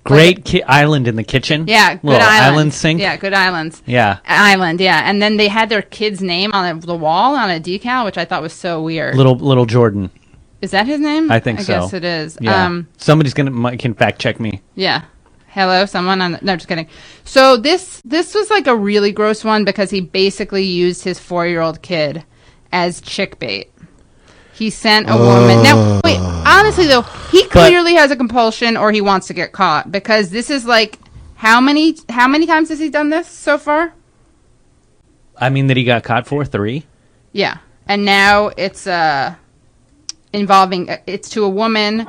Great 0.04 0.44
ki- 0.44 0.62
island 0.64 1.06
in 1.06 1.16
the 1.16 1.23
kitchen. 1.23 1.66
yeah, 1.68 1.94
good 1.94 2.04
Little 2.04 2.23
islands. 2.23 2.42
island 2.52 2.75
sink. 2.75 3.00
Yeah, 3.00 3.16
good 3.16 3.32
islands. 3.35 3.82
Yeah. 3.87 4.18
Island, 4.26 4.80
yeah, 4.80 5.02
and 5.09 5.23
then 5.23 5.37
they 5.37 5.49
had 5.49 5.68
their 5.68 5.82
kid's 5.82 6.21
name 6.21 6.50
on 6.52 6.80
the 6.80 6.94
wall 6.97 7.37
on 7.37 7.50
a 7.50 7.61
decal, 7.61 8.04
which 8.04 8.18
I 8.18 8.25
thought 8.25 8.42
was 8.42 8.52
so 8.52 8.82
weird. 8.82 9.14
Little 9.16 9.37
little 9.37 9.66
Jordan. 9.66 10.11
Is 10.61 10.71
that 10.73 10.87
his 10.87 11.00
name? 11.00 11.30
I 11.30 11.40
think 11.40 11.61
I 11.61 11.62
so. 11.62 11.73
guess 11.80 11.92
it 11.92 12.04
is. 12.04 12.38
Yeah. 12.40 12.64
Um, 12.66 12.88
Somebody's 12.97 13.35
gonna 13.35 13.76
can 13.76 13.94
fact 13.94 14.21
check 14.21 14.38
me. 14.40 14.61
yeah. 14.75 15.02
Hello, 15.49 15.85
someone 15.87 16.23
on. 16.23 16.32
The, 16.32 16.38
no, 16.40 16.56
just 16.56 16.66
kidding. 16.68 16.88
So 17.25 17.56
this 17.59 18.00
this 18.04 18.35
was 18.35 18.49
like 18.50 18.66
a 18.66 18.75
really 18.76 19.12
gross 19.12 19.44
one 19.44 19.64
because 19.64 19.90
he 19.90 20.00
basically 20.00 20.64
used 20.64 21.04
his 21.04 21.18
four 21.18 21.47
year 21.47 21.61
old 21.61 21.82
kid 21.82 22.25
as 22.73 23.00
chick 23.02 23.38
bait. 23.38 23.71
He 24.52 24.71
sent 24.71 25.09
a 25.09 25.16
woman. 25.16 25.62
Now, 25.62 26.00
wait. 26.04 26.18
Honestly, 26.47 26.87
though, 26.87 27.02
he 27.30 27.44
clearly 27.47 27.94
has 27.94 28.11
a 28.11 28.16
compulsion, 28.16 28.76
or 28.76 28.92
he 28.92 29.00
wants 29.00 29.26
to 29.28 29.35
get 29.35 29.52
caught 29.52 29.90
because 29.90 30.30
this 30.30 30.50
is 30.50 30.64
like 30.66 30.99
how 31.37 31.61
many 31.61 31.97
how 32.09 32.28
many 32.28 32.47
times 32.47 32.68
has 32.68 32.78
he 32.78 32.88
done 32.88 33.11
this 33.11 33.26
so 33.26 33.59
far? 33.59 33.94
I 35.37 35.49
mean 35.49 35.66
that 35.66 35.76
he 35.76 35.85
got 35.85 36.04
caught 36.04 36.26
for 36.26 36.44
three. 36.44 36.85
Yeah, 37.32 37.59
and 37.87 38.04
now 38.04 38.52
it's 38.56 38.87
uh 38.87 39.35
involving 40.32 40.88
it's 41.06 41.28
to 41.30 41.44
a 41.44 41.49
woman. 41.49 42.09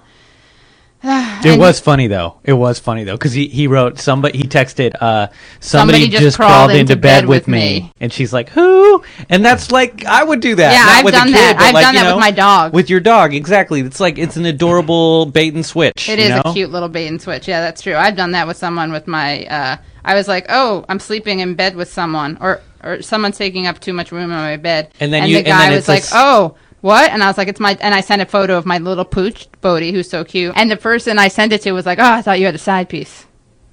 It 1.06 1.46
And- 1.52 1.60
was 1.60 1.80
funny 1.82 2.08
though. 2.08 2.36
It 2.46 2.54
was 2.54 2.80
funny 2.80 3.04
though 3.04 3.16
because 3.16 3.34
he, 3.34 3.48
he 3.48 3.68
wrote 3.68 4.00
somebody 4.00 4.38
he 4.38 4.46
texted 4.46 4.96
uh 5.02 5.28
somebody, 5.60 5.98
Somebody 6.00 6.08
just, 6.10 6.24
just 6.24 6.38
crawled, 6.38 6.52
crawled 6.52 6.72
into, 6.72 6.80
into 6.94 6.96
bed, 6.96 7.26
with 7.26 7.42
with 7.44 7.48
me. 7.50 7.60
me. 7.82 7.92
and 8.00 8.14
she's 8.14 8.32
like 8.32 8.48
who 8.50 9.04
and 9.30 9.44
that's 9.44 9.70
like 9.72 10.06
I 10.06 10.24
would 10.24 10.40
do 10.40 10.56
that 10.56 10.72
Yeah, 10.72 10.86
I've 10.88 11.12
done 11.14 11.28
kid, 11.28 11.36
that. 11.36 11.58
I've 11.60 11.74
like, 11.74 11.84
done 11.84 11.96
that 11.96 12.16
with 12.16 12.22
my 12.22 12.32
dog. 12.32 12.74
with 12.74 12.90
your 12.90 13.02
dog 13.02 13.34
exactly 13.34 13.82
it's 13.82 14.00
like 14.00 14.18
it's 14.18 14.38
an 14.38 14.46
adorable 14.46 15.26
bait 15.26 15.54
and 15.54 15.66
switch 15.66 16.08
It 16.08 16.20
is 16.20 16.30
know? 16.30 16.42
a 16.46 16.54
cute 16.54 16.72
little 16.72 16.90
bait 16.90 17.08
and 17.08 17.22
switch. 17.22 17.48
Yeah, 17.50 17.60
that's 17.60 17.82
true. 17.82 17.96
I've 17.96 18.16
done 18.16 18.32
that 18.32 18.48
with 18.48 18.56
someone 18.58 18.92
with 18.94 19.06
my. 19.08 19.46
Uh, 19.46 19.78
I 20.06 20.16
was 20.16 20.28
like, 20.28 20.46
oh, 20.50 20.84
I'm 20.90 21.00
sleeping 21.00 21.40
in 21.40 21.56
bed 21.56 21.76
with 21.76 21.90
someone, 21.92 22.38
or 22.42 22.62
or 22.84 23.02
someone's 23.02 23.38
taking 23.38 23.68
up 23.68 23.80
too 23.80 23.94
much 23.94 24.12
room 24.12 24.24
in 24.24 24.30
my 24.32 24.58
bed. 24.58 24.92
And 25.00 25.12
then 25.14 25.24
and 25.24 25.32
you- 25.32 25.38
the 25.38 25.50
and 25.50 25.58
guy 25.58 25.60
then 25.66 25.72
was 25.72 25.80
it's 25.80 25.88
a 25.88 25.92
like, 25.92 26.04
oh. 26.14 26.56
What? 26.84 27.12
And 27.12 27.24
I 27.24 27.28
was 27.28 27.38
like, 27.38 27.48
it's 27.48 27.62
my, 27.62 27.78
and 27.80 27.96
I 27.96 28.02
sent 28.02 28.22
a 28.22 28.26
photo 28.26 28.58
of 28.58 28.66
my 28.66 28.78
little 28.78 29.06
pooch, 29.06 29.48
Bodie, 29.62 29.94
who's 29.94 30.10
so 30.10 30.26
cute. 30.26 30.52
And 30.58 30.70
the 30.70 30.76
person 30.76 31.18
I 31.18 31.30
sent 31.30 31.54
it 31.54 31.62
to 31.62 31.72
was 31.72 31.86
like, 31.86 31.98
oh, 31.98 32.04
I 32.04 32.22
thought 32.22 32.40
you 32.42 32.46
had 32.46 32.56
a 32.56 32.58
side 32.60 32.90
piece. 32.90 33.26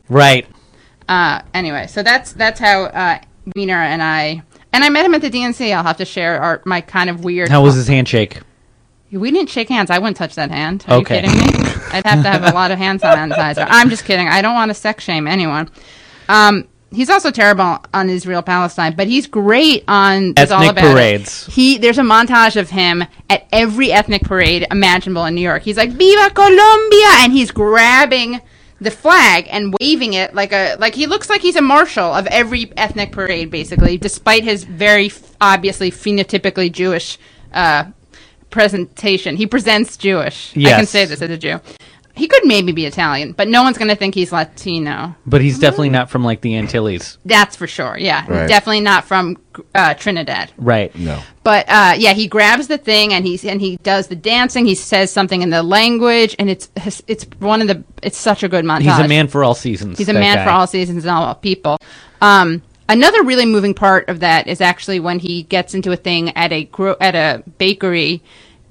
right 0.08 0.46
Uh, 1.08 1.42
anyway, 1.52 1.88
so 1.88 2.04
that's, 2.04 2.32
that's 2.34 2.60
how, 2.60 2.84
uh, 2.84 3.18
Weiner 3.56 3.74
and 3.82 4.00
I, 4.00 4.44
and 4.72 4.84
I 4.84 4.90
met 4.90 5.04
him 5.04 5.14
at 5.16 5.22
the 5.22 5.30
DNC. 5.30 5.74
I'll 5.74 5.82
have 5.82 5.96
to 5.96 6.04
share 6.04 6.40
our, 6.40 6.62
my 6.64 6.80
kind 6.80 7.10
of 7.10 7.24
weird. 7.24 7.48
how 7.48 7.62
was 7.64 7.74
his 7.74 7.88
handshake 7.88 8.38
We 9.10 9.32
didn't 9.32 9.50
shake 9.50 9.68
hands. 9.70 9.90
I 9.90 9.98
wouldn't 9.98 10.16
touch 10.16 10.36
that 10.36 10.52
hand. 10.52 10.84
Are 10.86 10.98
Okay. 10.98 11.16
you 11.16 11.28
kidding 11.28 11.36
me? 11.36 11.72
I'd 11.92 12.06
have 12.06 12.22
to 12.22 12.30
have 12.30 12.44
a 12.44 12.52
lot 12.54 12.70
of 12.70 12.78
hand 12.78 13.00
sanitizer. 13.00 13.66
I'm 13.68 13.90
just 13.90 14.04
kidding. 14.04 14.28
I 14.28 14.40
don't 14.40 14.54
want 14.54 14.68
to 14.70 14.74
sex 14.74 15.02
shame 15.02 15.26
anyone. 15.26 15.68
Um, 16.28 16.68
he's 16.92 17.10
also 17.10 17.30
terrible 17.30 17.78
on 17.94 18.10
Israel 18.10 18.42
Palestine, 18.42 18.94
but 18.96 19.06
he's 19.06 19.26
great 19.26 19.84
on 19.88 20.34
it's 20.36 20.50
all 20.50 20.62
Ethnic 20.62 20.78
about 20.78 20.90
it. 20.90 20.94
parades. 20.94 21.46
He 21.46 21.78
there's 21.78 21.98
a 21.98 22.02
montage 22.02 22.56
of 22.56 22.70
him 22.70 23.04
at 23.28 23.46
every 23.52 23.92
ethnic 23.92 24.22
parade 24.22 24.66
imaginable 24.70 25.24
in 25.26 25.34
New 25.34 25.40
York. 25.40 25.62
He's 25.62 25.76
like 25.76 25.90
"Viva 25.90 26.30
Colombia!" 26.30 27.10
and 27.20 27.32
he's 27.32 27.50
grabbing 27.50 28.40
the 28.80 28.90
flag 28.90 29.46
and 29.50 29.74
waving 29.78 30.14
it 30.14 30.34
like 30.34 30.52
a 30.52 30.76
like 30.76 30.94
he 30.94 31.06
looks 31.06 31.28
like 31.28 31.42
he's 31.42 31.56
a 31.56 31.62
marshal 31.62 32.12
of 32.14 32.26
every 32.28 32.72
ethnic 32.76 33.12
parade, 33.12 33.50
basically, 33.50 33.98
despite 33.98 34.42
his 34.42 34.64
very 34.64 35.06
f- 35.06 35.36
obviously 35.40 35.90
phenotypically 35.90 36.72
Jewish 36.72 37.18
uh, 37.52 37.84
presentation. 38.50 39.36
He 39.36 39.46
presents 39.46 39.96
Jewish. 39.96 40.52
I 40.56 40.60
can 40.78 40.86
say 40.86 41.04
this 41.04 41.22
as 41.22 41.30
a 41.30 41.36
Jew. 41.38 41.60
He 42.20 42.28
could 42.28 42.44
maybe 42.44 42.70
be 42.72 42.84
Italian, 42.86 43.32
but 43.32 43.48
no 43.48 43.62
one's 43.62 43.78
going 43.78 43.88
to 43.88 43.96
think 43.96 44.14
he's 44.14 44.30
Latino. 44.30 45.16
But 45.26 45.40
he's 45.40 45.58
definitely 45.58 45.88
not 45.90 46.10
from 46.10 46.22
like 46.22 46.42
the 46.42 46.54
Antilles. 46.56 47.18
That's 47.24 47.56
for 47.56 47.66
sure. 47.66 47.96
Yeah, 47.98 48.24
Right. 48.28 48.46
definitely 48.48 48.82
not 48.82 49.04
from 49.04 49.38
uh, 49.74 49.94
Trinidad. 49.94 50.52
Right. 50.58 50.94
No. 50.94 51.20
But 51.42 51.64
uh, 51.68 51.94
yeah, 51.96 52.12
he 52.12 52.28
grabs 52.28 52.68
the 52.68 52.78
thing 52.78 53.12
and 53.14 53.24
he's 53.26 53.44
and 53.44 53.60
he 53.60 53.76
does 53.78 54.08
the 54.08 54.16
dancing. 54.16 54.66
He 54.66 54.74
says 54.74 55.10
something 55.10 55.40
in 55.42 55.50
the 55.50 55.62
language, 55.62 56.36
and 56.38 56.48
it's 56.50 56.68
it's 57.08 57.24
one 57.38 57.62
of 57.62 57.68
the 57.68 57.82
it's 58.02 58.18
such 58.18 58.42
a 58.42 58.48
good 58.48 58.64
montage. 58.64 58.82
He's 58.82 58.98
a 59.06 59.08
man 59.08 59.26
for 59.26 59.42
all 59.42 59.54
seasons. 59.54 59.98
He's 59.98 60.08
a 60.08 60.12
that 60.12 60.20
man 60.20 60.36
guy. 60.36 60.44
for 60.44 60.50
all 60.50 60.66
seasons 60.66 61.04
and 61.04 61.10
all 61.10 61.34
people. 61.34 61.78
Um, 62.20 62.62
another 62.88 63.22
really 63.24 63.46
moving 63.46 63.72
part 63.72 64.08
of 64.10 64.20
that 64.20 64.46
is 64.46 64.60
actually 64.60 65.00
when 65.00 65.18
he 65.18 65.44
gets 65.44 65.74
into 65.74 65.90
a 65.92 65.96
thing 65.96 66.30
at 66.36 66.52
a 66.52 66.64
gro- 66.64 66.96
at 67.00 67.14
a 67.14 67.42
bakery. 67.58 68.22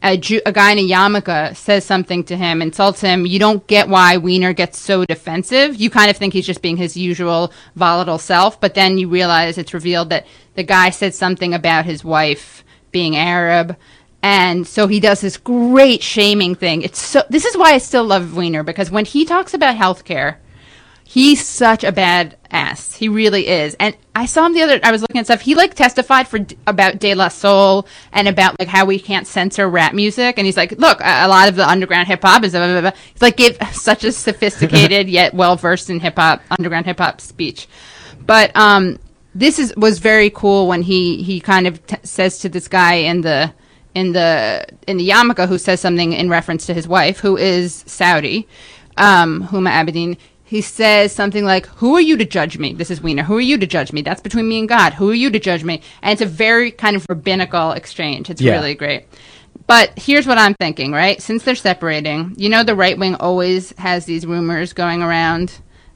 A, 0.01 0.17
Jew, 0.17 0.39
a 0.45 0.51
guy 0.53 0.71
in 0.71 0.79
a 0.79 0.87
yarmulke 0.87 1.55
says 1.55 1.83
something 1.83 2.23
to 2.25 2.37
him, 2.37 2.61
insults 2.61 3.01
him. 3.01 3.25
You 3.25 3.37
don't 3.37 3.65
get 3.67 3.89
why 3.89 4.15
Weiner 4.15 4.53
gets 4.53 4.77
so 4.79 5.03
defensive. 5.03 5.75
You 5.75 5.89
kind 5.89 6.09
of 6.09 6.15
think 6.15 6.33
he's 6.33 6.45
just 6.45 6.61
being 6.61 6.77
his 6.77 6.95
usual 6.95 7.51
volatile 7.75 8.17
self, 8.17 8.61
but 8.61 8.75
then 8.75 8.97
you 8.97 9.09
realize 9.09 9.57
it's 9.57 9.73
revealed 9.73 10.09
that 10.09 10.25
the 10.55 10.63
guy 10.63 10.89
said 10.89 11.13
something 11.13 11.53
about 11.53 11.85
his 11.85 12.03
wife 12.03 12.63
being 12.91 13.17
Arab, 13.17 13.75
and 14.21 14.67
so 14.67 14.87
he 14.87 14.99
does 14.99 15.21
this 15.21 15.37
great 15.37 16.01
shaming 16.01 16.55
thing. 16.55 16.81
It's 16.81 16.99
so. 16.99 17.23
This 17.29 17.45
is 17.45 17.57
why 17.57 17.73
I 17.73 17.77
still 17.77 18.03
love 18.03 18.35
Weiner 18.35 18.63
because 18.63 18.91
when 18.91 19.05
he 19.05 19.25
talks 19.25 19.53
about 19.53 19.77
healthcare, 19.77 20.37
he's 21.09 21.43
such 21.43 21.83
a 21.83 21.91
bad 21.91 22.37
ass. 22.51 22.93
He 22.93 23.09
really 23.09 23.47
is. 23.47 23.75
And 23.79 23.97
I 24.13 24.27
saw 24.27 24.45
him 24.45 24.53
the 24.53 24.61
other. 24.61 24.79
I 24.83 24.91
was 24.91 25.01
looking 25.01 25.17
at 25.17 25.25
stuff. 25.25 25.41
He 25.41 25.55
like 25.55 25.73
testified 25.73 26.27
for 26.27 26.39
about 26.67 26.99
De 26.99 27.15
La 27.15 27.29
Soul 27.29 27.87
and 28.13 28.27
about 28.27 28.59
like 28.59 28.67
how 28.67 28.85
we 28.85 28.99
can't 28.99 29.25
censor 29.25 29.67
rap 29.67 29.95
music. 29.95 30.37
And 30.37 30.45
he's 30.45 30.55
like, 30.55 30.73
look, 30.73 31.01
a, 31.01 31.25
a 31.25 31.27
lot 31.27 31.49
of 31.49 31.55
the 31.55 31.67
underground 31.67 32.07
hip 32.07 32.21
hop 32.21 32.43
is. 32.43 32.51
Blah, 32.51 32.67
blah, 32.67 32.81
blah. 32.81 32.91
He's 33.11 33.23
like 33.23 33.37
gave 33.37 33.57
such 33.73 34.03
a 34.03 34.11
sophisticated 34.11 35.09
yet 35.19 35.33
well 35.33 35.55
versed 35.55 35.89
in 35.89 35.99
hip 35.99 36.15
hop 36.15 36.43
underground 36.51 36.85
hip 36.85 36.99
hop 36.99 37.21
speech. 37.21 37.67
But 38.23 38.55
um, 38.55 38.99
this 39.33 39.57
is 39.57 39.73
was 39.75 39.97
very 39.97 40.29
cool 40.29 40.67
when 40.67 40.83
he 40.83 41.23
he 41.23 41.39
kind 41.39 41.65
of 41.65 41.83
t- 41.87 41.97
says 42.03 42.37
to 42.39 42.49
this 42.49 42.67
guy 42.67 42.93
in 42.93 43.21
the 43.21 43.51
in 43.95 44.11
the 44.11 44.63
in 44.85 44.97
the 44.97 45.09
yarmulke 45.09 45.47
who 45.47 45.57
says 45.57 45.79
something 45.79 46.13
in 46.13 46.29
reference 46.29 46.67
to 46.67 46.75
his 46.75 46.87
wife 46.87 47.19
who 47.19 47.35
is 47.35 47.83
Saudi, 47.87 48.47
um, 48.97 49.47
Huma 49.47 49.71
Abedin. 49.71 50.17
He 50.49 50.61
says 50.61 51.11
something 51.11 51.45
like, 51.45 51.67
"Who 51.77 51.95
are 51.95 52.01
you 52.01 52.17
to 52.17 52.25
judge 52.25 52.57
me?" 52.57 52.73
This 52.73 52.89
is 52.89 53.01
Weiner. 53.03 53.21
Who 53.23 53.37
are 53.37 53.41
you 53.51 53.57
to 53.59 53.67
judge 53.67 53.93
me? 53.93 54.01
That's 54.01 54.19
between 54.21 54.49
me 54.49 54.57
and 54.59 54.67
God. 54.67 54.93
Who 54.93 55.11
are 55.11 55.21
you 55.23 55.29
to 55.29 55.39
judge 55.39 55.63
me? 55.63 55.81
And 56.01 56.11
it's 56.11 56.23
a 56.23 56.25
very 56.25 56.71
kind 56.71 56.95
of 56.95 57.05
rabbinical 57.07 57.71
exchange. 57.73 58.31
It's 58.31 58.41
Yeah. 58.41 58.53
really 58.53 58.73
great. 58.73 59.03
But 59.67 59.91
here's 59.95 60.25
what 60.25 60.39
I'm 60.39 60.55
thinking, 60.55 60.91
right? 60.91 61.21
Since 61.21 61.43
they're 61.43 61.53
separating, 61.53 62.33
you 62.35 62.49
know, 62.49 62.63
the 62.63 62.73
right 62.75 62.97
wing 62.97 63.13
always 63.19 63.73
has 63.77 64.05
these 64.05 64.25
rumors 64.25 64.73
going 64.73 65.03
around 65.03 65.53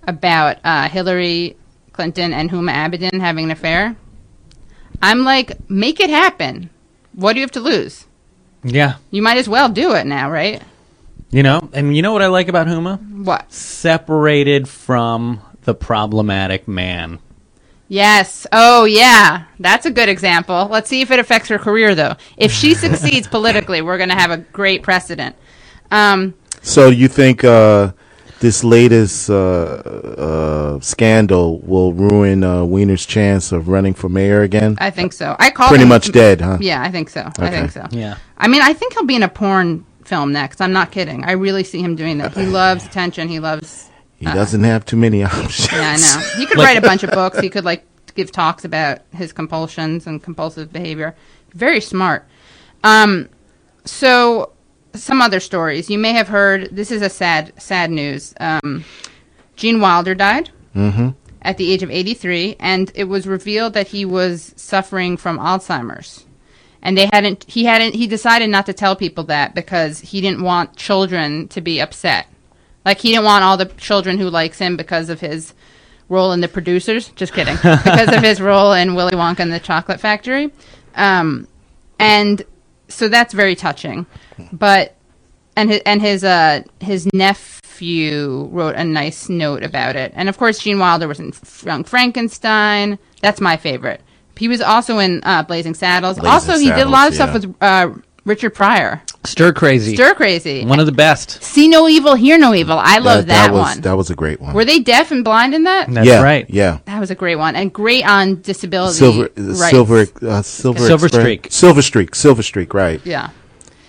about 0.07 0.57
uh, 0.63 0.87
Hillary 0.87 1.57
Clinton 1.91 2.31
and 2.33 2.51
Huma 2.51 2.73
Abedin 2.73 3.19
having 3.21 3.45
an 3.45 3.51
affair. 3.51 3.95
I'm 5.01 5.23
like, 5.23 5.57
make 5.69 5.99
it 5.99 6.11
happen. 6.11 6.69
What 7.13 7.33
do 7.33 7.39
you 7.39 7.43
have 7.43 7.51
to 7.51 7.59
lose? 7.59 8.05
Yeah. 8.63 8.95
You 9.09 9.23
might 9.23 9.37
as 9.37 9.49
well 9.49 9.69
do 9.69 9.93
it 9.95 10.05
now, 10.05 10.29
right? 10.29 10.61
You 11.33 11.41
know, 11.41 11.67
and 11.73 11.95
you 11.95 12.03
know 12.03 12.13
what 12.13 12.21
I 12.21 12.27
like 12.27 12.47
about 12.47 12.67
Huma? 12.67 12.99
What? 13.25 13.51
Separated 13.51 14.69
from 14.69 15.41
the 15.63 15.73
problematic 15.73 16.67
man. 16.67 17.17
Yes. 17.87 18.45
Oh, 18.51 18.85
yeah. 18.85 19.45
That's 19.59 19.87
a 19.87 19.91
good 19.91 20.09
example. 20.09 20.67
Let's 20.69 20.89
see 20.89 21.01
if 21.01 21.09
it 21.09 21.17
affects 21.17 21.49
her 21.49 21.57
career, 21.57 21.95
though. 21.95 22.15
If 22.37 22.51
she 22.51 22.73
succeeds 22.85 23.27
politically, 23.27 23.81
we're 23.81 23.97
going 23.97 24.09
to 24.09 24.15
have 24.15 24.29
a 24.29 24.37
great 24.37 24.83
precedent. 24.83 25.35
Um, 25.89 26.35
So 26.61 26.89
you 26.89 27.07
think 27.07 27.43
uh, 27.43 27.93
this 28.39 28.63
latest 28.63 29.29
uh, 29.29 29.33
uh, 29.33 30.79
scandal 30.81 31.59
will 31.61 31.93
ruin 31.93 32.43
uh, 32.43 32.63
Weiner's 32.63 33.05
chance 33.07 33.51
of 33.51 33.67
running 33.69 33.95
for 33.95 34.07
mayor 34.07 34.41
again? 34.43 34.77
I 34.79 34.91
think 34.91 35.13
so. 35.13 35.35
I 35.39 35.49
call 35.49 35.69
Pretty 35.69 35.83
him- 35.83 35.89
much 35.89 36.11
dead, 36.11 36.41
huh? 36.41 36.59
Yeah, 36.61 36.81
I 36.81 36.91
think 36.91 37.09
so. 37.09 37.27
I 37.39 37.49
think 37.49 37.71
so. 37.71 37.87
Yeah. 37.91 38.17
I 38.37 38.47
mean, 38.47 38.61
I 38.61 38.73
think 38.73 38.93
he'll 38.93 39.05
be 39.05 39.15
in 39.15 39.23
a 39.23 39.29
porn 39.29 39.85
film 40.05 40.31
next. 40.31 40.61
I'm 40.61 40.73
not 40.73 40.91
kidding. 40.91 41.23
I 41.23 41.31
really 41.33 41.63
see 41.63 41.81
him 41.81 41.95
doing 41.95 42.17
that. 42.19 42.33
He 42.33 42.45
loves 42.45 42.85
attention. 42.85 43.27
He 43.27 43.39
loves. 43.39 43.89
He 44.17 44.25
doesn't 44.25 44.63
have 44.63 44.85
too 44.85 44.97
many 44.97 45.23
options. 45.23 45.71
Yeah, 45.71 45.95
I 45.95 45.97
know. 45.97 46.27
He 46.37 46.45
could 46.45 46.57
Like- 46.57 46.67
write 46.67 46.77
a 46.77 46.81
bunch 46.81 47.03
of 47.03 47.11
books. 47.11 47.39
He 47.39 47.49
could 47.49 47.65
like 47.65 47.85
give 48.15 48.31
talks 48.31 48.63
about 48.63 48.99
his 49.11 49.33
compulsions 49.33 50.05
and 50.07 50.21
compulsive 50.23 50.71
behavior. 50.71 51.15
Very 51.53 51.81
smart. 51.81 52.25
Um, 52.83 53.29
so 53.85 54.51
some 54.93 55.21
other 55.21 55.39
stories 55.39 55.89
you 55.89 55.97
may 55.97 56.13
have 56.13 56.27
heard. 56.27 56.69
This 56.75 56.91
is 56.91 57.01
a 57.01 57.09
sad, 57.09 57.51
sad 57.61 57.89
news. 57.91 58.33
Um, 58.39 58.83
Gene 59.55 59.81
Wilder 59.81 60.15
died 60.15 60.49
at 61.41 61.57
the 61.57 61.71
age 61.71 61.83
of 61.83 61.91
83, 61.91 62.55
and 62.59 62.91
it 62.95 63.03
was 63.05 63.27
revealed 63.27 63.73
that 63.73 63.87
he 63.87 64.05
was 64.05 64.53
suffering 64.55 65.17
from 65.17 65.37
Alzheimer's. 65.39 66.25
And 66.83 66.97
they 66.97 67.09
hadn't. 67.11 67.45
He 67.45 67.63
hadn't. 67.63 67.95
He 67.95 68.07
decided 68.07 68.49
not 68.49 68.65
to 68.67 68.73
tell 68.73 68.95
people 68.95 69.23
that 69.25 69.55
because 69.55 70.01
he 70.01 70.21
didn't 70.21 70.43
want 70.43 70.75
children 70.75 71.47
to 71.47 71.61
be 71.61 71.79
upset. 71.79 72.27
Like 72.85 72.99
he 72.99 73.11
didn't 73.11 73.25
want 73.25 73.43
all 73.43 73.57
the 73.57 73.65
children 73.65 74.19
who 74.19 74.29
likes 74.29 74.59
him 74.59 74.75
because 74.75 75.09
of 75.09 75.21
his 75.21 75.53
role 76.09 76.33
in 76.33 76.41
the 76.41 76.49
producers. 76.49 77.09
Just 77.15 77.33
kidding. 77.33 77.55
because 77.63 78.13
of 78.13 78.21
his 78.21 78.41
role 78.41 78.73
in 78.73 78.95
Willy 78.95 79.13
Wonka 79.13 79.39
and 79.39 79.53
the 79.53 79.61
Chocolate 79.61 80.01
Factory. 80.01 80.51
Um, 80.95 81.47
and 81.99 82.43
so 82.89 83.07
that's 83.07 83.33
very 83.33 83.55
touching. 83.55 84.05
But 84.51 84.95
and 85.55 85.69
his, 85.69 85.81
and 85.85 86.01
his 86.01 86.23
uh 86.23 86.63
his 86.79 87.07
nephew 87.13 88.49
wrote 88.51 88.75
a 88.75 88.83
nice 88.83 89.29
note 89.29 89.63
about 89.63 89.95
it. 89.95 90.11
And 90.15 90.29
of 90.29 90.37
course, 90.37 90.59
Gene 90.59 90.79
Wilder 90.79 91.07
was 91.07 91.19
in 91.19 91.31
Young 91.63 91.83
Frankenstein. 91.83 92.99
That's 93.21 93.39
my 93.39 93.57
favorite. 93.57 94.01
He 94.37 94.47
was 94.47 94.61
also 94.61 94.99
in 94.99 95.21
uh, 95.23 95.43
Blazing 95.43 95.73
Saddles. 95.73 96.17
Blazing 96.17 96.33
also, 96.33 96.57
he 96.57 96.69
did 96.69 96.87
a 96.87 96.89
lot 96.89 97.07
of 97.07 97.15
Saddles, 97.15 97.43
stuff 97.43 97.51
with 97.51 97.61
uh, 97.61 97.89
Richard 98.25 98.51
Pryor. 98.51 99.01
Stir 99.25 99.53
crazy. 99.53 99.95
Stir 99.95 100.13
Crazy. 100.15 100.65
One 100.65 100.79
of 100.79 100.85
the 100.85 100.91
best. 100.91 101.41
See 101.41 101.67
no 101.69 101.87
evil, 101.87 102.15
hear 102.15 102.37
no 102.37 102.53
evil. 102.53 102.77
I 102.77 102.97
love 102.97 103.27
that, 103.27 103.51
was, 103.51 103.61
one. 103.61 103.81
That 103.81 103.95
was 103.95 104.09
a 104.09 104.15
great 104.15 104.41
one. 104.41 104.53
Were 104.53 104.65
they 104.65 104.79
deaf 104.79 105.11
and 105.11 105.23
blind 105.23 105.53
in 105.53 105.63
that? 105.63 105.89
That's 105.89 106.07
yeah, 106.07 106.21
right. 106.21 106.49
Yeah. 106.49 106.79
That 106.85 106.99
was 106.99 107.09
a 107.09 107.15
great 107.15 107.37
one, 107.37 107.55
and 107.55 107.71
great 107.71 108.05
on 108.05 108.41
disability 108.41 108.95
Silver, 108.95 109.29
rights. 109.37 109.69
silver, 109.69 110.05
uh, 110.21 110.41
silver, 110.41 110.79
Silver 110.79 111.05
Express- 111.05 111.23
Streak. 111.23 111.47
silver 111.51 111.81
streak, 111.81 112.15
silver 112.15 112.43
streak. 112.43 112.73
Right. 112.73 112.99
Yeah, 113.05 113.29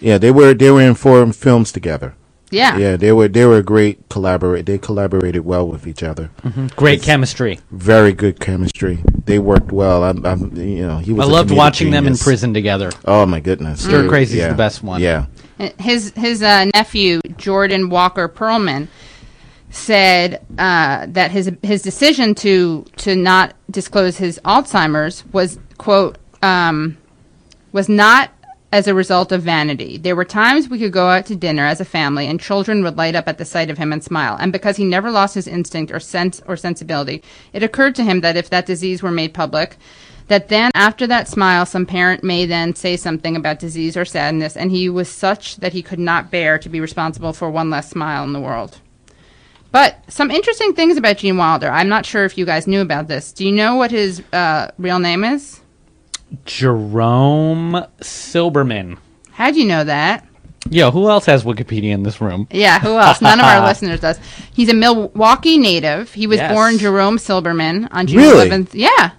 Yeah, 0.00 0.18
they 0.18 0.30
were 0.30 0.54
they 0.54 0.70
were 0.70 0.82
in 0.82 0.94
four 0.94 1.32
films 1.32 1.72
together. 1.72 2.14
Yeah, 2.54 2.76
Yeah, 2.78 2.96
they 2.96 3.12
were 3.12 3.28
they 3.28 3.44
were 3.44 3.60
great 3.62 4.08
collaborate. 4.08 4.64
They 4.66 4.78
collaborated 4.78 5.44
well 5.44 5.66
with 5.66 5.86
each 5.86 6.02
other. 6.02 6.30
Great 6.76 7.02
chemistry. 7.02 7.58
Very 7.70 8.12
good 8.12 8.40
chemistry. 8.40 9.00
They 9.26 9.38
worked 9.38 9.72
well. 9.72 10.04
I'm, 10.04 10.24
I'm 10.24 10.56
you 10.56 10.86
know, 10.86 10.98
he 10.98 11.12
was. 11.12 11.26
I 11.26 11.30
a 11.30 11.32
loved 11.32 11.50
comedic 11.50 11.56
watching 11.56 11.90
them 11.90 12.06
in 12.06 12.16
prison 12.16 12.54
together. 12.54 12.90
Oh 13.04 13.26
my 13.26 13.40
goodness. 13.40 13.82
Stir 13.82 14.02
They- 14.02 14.08
Crazy's 14.08 14.38
yeah. 14.38 14.48
the 14.48 14.54
best 14.54 14.82
one. 14.82 15.00
Yeah. 15.00 15.26
his 15.78 16.12
his 16.16 16.42
uh, 16.42 16.66
nephew 16.74 17.20
Jordan 17.36 17.88
Walker 17.90 18.28
Pearlman 18.28 18.88
said 19.70 20.44
uh, 20.56 21.06
that 21.08 21.30
his 21.30 21.50
his 21.62 21.82
decision 21.82 22.34
to 22.36 22.84
to 22.98 23.16
not 23.16 23.54
disclose 23.70 24.16
his 24.18 24.40
Alzheimer's 24.44 25.24
was 25.32 25.58
quote 25.78 26.18
um, 26.42 26.96
was 27.72 27.88
not 27.88 28.30
as 28.74 28.88
a 28.88 28.94
result 28.94 29.30
of 29.30 29.40
vanity. 29.40 29.98
There 29.98 30.16
were 30.16 30.24
times 30.24 30.68
we 30.68 30.80
could 30.80 30.90
go 30.90 31.06
out 31.06 31.26
to 31.26 31.36
dinner 31.36 31.64
as 31.64 31.80
a 31.80 31.84
family 31.84 32.26
and 32.26 32.40
children 32.40 32.82
would 32.82 32.96
light 32.96 33.14
up 33.14 33.28
at 33.28 33.38
the 33.38 33.44
sight 33.44 33.70
of 33.70 33.78
him 33.78 33.92
and 33.92 34.02
smile. 34.02 34.36
And 34.40 34.50
because 34.52 34.76
he 34.76 34.84
never 34.84 35.12
lost 35.12 35.36
his 35.36 35.46
instinct 35.46 35.92
or 35.92 36.00
sense 36.00 36.42
or 36.48 36.56
sensibility, 36.56 37.22
it 37.52 37.62
occurred 37.62 37.94
to 37.94 38.02
him 38.02 38.20
that 38.22 38.36
if 38.36 38.50
that 38.50 38.66
disease 38.66 39.00
were 39.00 39.12
made 39.12 39.32
public, 39.32 39.76
that 40.26 40.48
then 40.48 40.72
after 40.74 41.06
that 41.06 41.28
smile 41.28 41.64
some 41.64 41.86
parent 41.86 42.24
may 42.24 42.46
then 42.46 42.74
say 42.74 42.96
something 42.96 43.36
about 43.36 43.60
disease 43.60 43.96
or 43.96 44.04
sadness 44.04 44.56
and 44.56 44.72
he 44.72 44.88
was 44.88 45.08
such 45.08 45.58
that 45.58 45.72
he 45.72 45.80
could 45.80 46.00
not 46.00 46.32
bear 46.32 46.58
to 46.58 46.68
be 46.68 46.80
responsible 46.80 47.32
for 47.32 47.48
one 47.48 47.70
less 47.70 47.88
smile 47.88 48.24
in 48.24 48.32
the 48.32 48.40
world. 48.40 48.80
But 49.70 50.02
some 50.08 50.32
interesting 50.32 50.74
things 50.74 50.96
about 50.96 51.18
Gene 51.18 51.36
Wilder. 51.36 51.70
I'm 51.70 51.88
not 51.88 52.06
sure 52.06 52.24
if 52.24 52.36
you 52.36 52.44
guys 52.44 52.66
knew 52.66 52.80
about 52.80 53.06
this. 53.06 53.30
Do 53.30 53.46
you 53.46 53.52
know 53.52 53.76
what 53.76 53.92
his 53.92 54.20
uh, 54.32 54.72
real 54.78 54.98
name 54.98 55.22
is? 55.22 55.60
Jerome 56.44 57.84
Silberman. 58.00 58.98
How 59.32 59.50
do 59.50 59.60
you 59.60 59.66
know 59.66 59.84
that? 59.84 60.26
Yo, 60.70 60.90
who 60.90 61.10
else 61.10 61.26
has 61.26 61.44
Wikipedia 61.44 61.92
in 61.92 62.02
this 62.02 62.20
room? 62.20 62.48
Yeah, 62.50 62.78
who 62.80 62.96
else? 62.96 63.20
None 63.20 63.38
of 63.38 63.44
our 63.44 63.66
listeners 63.66 64.00
does. 64.00 64.18
He's 64.54 64.68
a 64.70 64.74
Milwaukee 64.74 65.58
native. 65.58 66.12
He 66.14 66.26
was 66.26 66.38
Yes. 66.38 66.52
born 66.52 66.78
Jerome 66.78 67.18
Silberman 67.18 67.88
on 67.90 68.06
June 68.06 68.18
Really? 68.18 68.48
11th. 68.48 68.70
Yeah. 68.72 69.10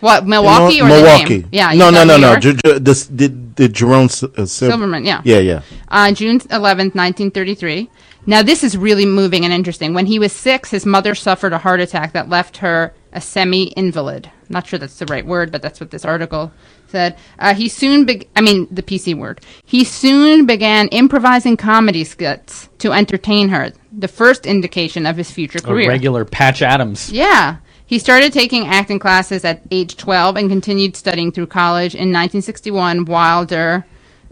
What, 0.00 0.26
Milwaukee 0.26 0.76
You 0.76 0.84
or 0.84 0.88
know, 0.88 0.96
the 0.98 1.02
Milwaukee. 1.02 1.38
name? 1.38 1.48
Yeah. 1.50 1.72
No, 1.72 1.90
no, 1.90 2.04
no, 2.04 2.16
no. 2.18 2.36
J- 2.36 2.54
J- 2.64 2.78
this 2.78 3.06
did 3.06 3.54
did 3.54 3.72
Jerome 3.72 4.04
S- 4.04 4.22
uh, 4.22 4.44
Sil- 4.46 4.70
Silberman, 4.70 5.06
yeah. 5.06 5.22
Yeah, 5.24 5.38
yeah. 5.38 5.62
on 5.88 6.14
June 6.14 6.40
11th, 6.40 6.94
1933. 6.94 7.88
Now, 8.26 8.42
this 8.42 8.62
is 8.64 8.76
really 8.76 9.06
moving 9.06 9.44
and 9.44 9.52
interesting. 9.54 9.94
When 9.94 10.06
he 10.06 10.18
was 10.18 10.32
six, 10.32 10.70
his 10.70 10.84
mother 10.84 11.14
suffered 11.14 11.52
a 11.52 11.58
heart 11.58 11.80
attack 11.80 12.12
that 12.12 12.28
left 12.28 12.58
her 12.58 12.92
a 13.14 13.20
semi 13.20 13.68
invalid. 13.76 14.30
Not 14.48 14.66
sure 14.66 14.78
that's 14.78 14.98
the 14.98 15.06
right 15.06 15.24
word, 15.24 15.50
but 15.50 15.62
that's 15.62 15.80
what 15.80 15.90
this 15.90 16.04
article 16.04 16.52
said. 16.88 17.16
Uh, 17.38 17.54
he 17.54 17.68
soon, 17.68 18.04
be- 18.04 18.28
I 18.36 18.40
mean, 18.40 18.68
the 18.70 18.82
PC 18.82 19.16
word. 19.16 19.40
He 19.64 19.84
soon 19.84 20.46
began 20.46 20.88
improvising 20.88 21.56
comedy 21.56 22.04
skits 22.04 22.68
to 22.78 22.92
entertain 22.92 23.48
her, 23.48 23.72
the 23.96 24.08
first 24.08 24.44
indication 24.44 25.06
of 25.06 25.16
his 25.16 25.30
future 25.30 25.60
career. 25.60 25.88
A 25.88 25.92
regular 25.92 26.24
Patch 26.24 26.60
Adams. 26.60 27.10
Yeah. 27.10 27.56
He 27.86 27.98
started 27.98 28.32
taking 28.32 28.66
acting 28.66 28.98
classes 28.98 29.44
at 29.44 29.62
age 29.70 29.96
12 29.96 30.36
and 30.36 30.48
continued 30.48 30.96
studying 30.96 31.30
through 31.32 31.46
college. 31.48 31.94
In 31.94 32.12
1961, 32.12 33.04
Wilder 33.04 33.86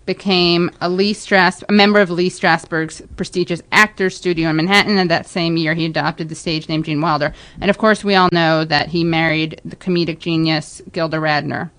became 0.07 0.71
a 0.81 0.89
Lee 0.89 1.13
Strass, 1.13 1.63
a 1.69 1.73
member 1.73 2.01
of 2.01 2.11
Lee 2.11 2.29
Strasberg's 2.29 3.03
prestigious 3.17 3.63
Actors 3.71 4.17
Studio 4.17 4.51
in 4.51 4.57
Manhattan, 4.57 4.99
and 4.99 5.11
that 5.11 5.27
same 5.27 5.57
year 5.57 5.75
he 5.75 5.85
adopted 5.85 6.29
the 6.29 6.35
stage 6.35 6.69
name 6.69 6.83
Gene 6.83 7.01
Wilder. 7.01 7.33
And 7.61 7.71
of 7.71 7.79
course, 7.79 8.03
we 8.03 8.15
all 8.15 8.29
know 8.33 8.65
that 8.65 8.89
he 8.89 9.05
married 9.05 9.61
the 9.65 9.77
comedic 9.77 10.19
genius 10.19 10.83
Gilda 10.93 11.19
Radner. 11.19 11.71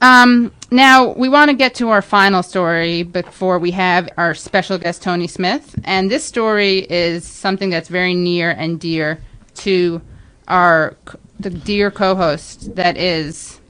Um, 0.00 0.52
now 0.70 1.12
we 1.12 1.28
want 1.28 1.50
to 1.50 1.56
get 1.56 1.74
to 1.76 1.88
our 1.88 2.02
final 2.02 2.42
story 2.42 3.02
before 3.02 3.58
we 3.58 3.70
have 3.70 4.08
our 4.16 4.34
special 4.34 4.76
guest 4.76 5.02
Toni 5.02 5.26
Smith, 5.26 5.78
and 5.84 6.10
this 6.10 6.24
story 6.24 6.80
is 6.80 7.26
something 7.26 7.70
that's 7.70 7.88
very 7.88 8.14
near 8.14 8.50
and 8.50 8.78
dear 8.78 9.20
to 9.54 10.02
our 10.48 10.96
the 11.40 11.50
dear 11.50 11.90
co-host 11.90 12.74
that 12.76 12.96
is 12.96 13.60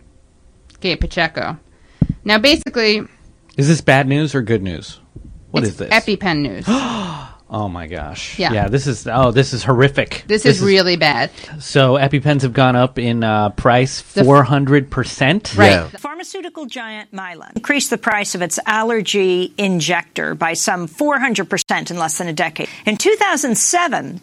Gabe 0.80 1.00
Pacheco. 1.00 1.58
Now, 2.24 2.38
basically, 2.38 3.06
Is 3.56 3.68
this 3.68 3.80
bad 3.80 4.06
news 4.06 4.34
or 4.34 4.42
good 4.42 4.62
news? 4.62 5.00
What 5.50 5.62
it's 5.62 5.72
is 5.72 5.78
this? 5.78 5.90
EpiPen 5.90 6.40
news. 6.40 6.64
oh 6.68 7.68
my 7.70 7.86
gosh. 7.86 8.38
Yeah. 8.38 8.52
Yeah. 8.52 8.68
This 8.68 8.86
is. 8.86 9.06
Oh, 9.06 9.30
this 9.30 9.54
is 9.54 9.64
horrific. 9.64 10.24
This, 10.26 10.44
is, 10.44 10.60
really 10.60 10.96
bad. 10.96 11.30
So 11.60 11.94
EpiPens 11.94 12.42
have 12.42 12.52
gone 12.52 12.76
up 12.76 12.98
in 12.98 13.24
uh, 13.24 13.50
price 13.50 14.00
four 14.00 14.42
hundred 14.42 14.90
percent. 14.90 15.54
Right. 15.56 15.70
Yeah. 15.70 15.88
The 15.88 15.98
pharmaceutical 15.98 16.66
giant 16.66 17.12
Mylan 17.12 17.56
increased 17.56 17.88
the 17.88 17.98
price 17.98 18.34
of 18.34 18.42
its 18.42 18.58
allergy 18.66 19.54
injector 19.56 20.34
by 20.34 20.52
some 20.52 20.88
400% 20.88 21.90
in 21.90 21.98
less 21.98 22.18
than 22.18 22.28
a 22.28 22.32
decade. 22.32 22.68
In 22.84 22.96
2007, 22.96 24.20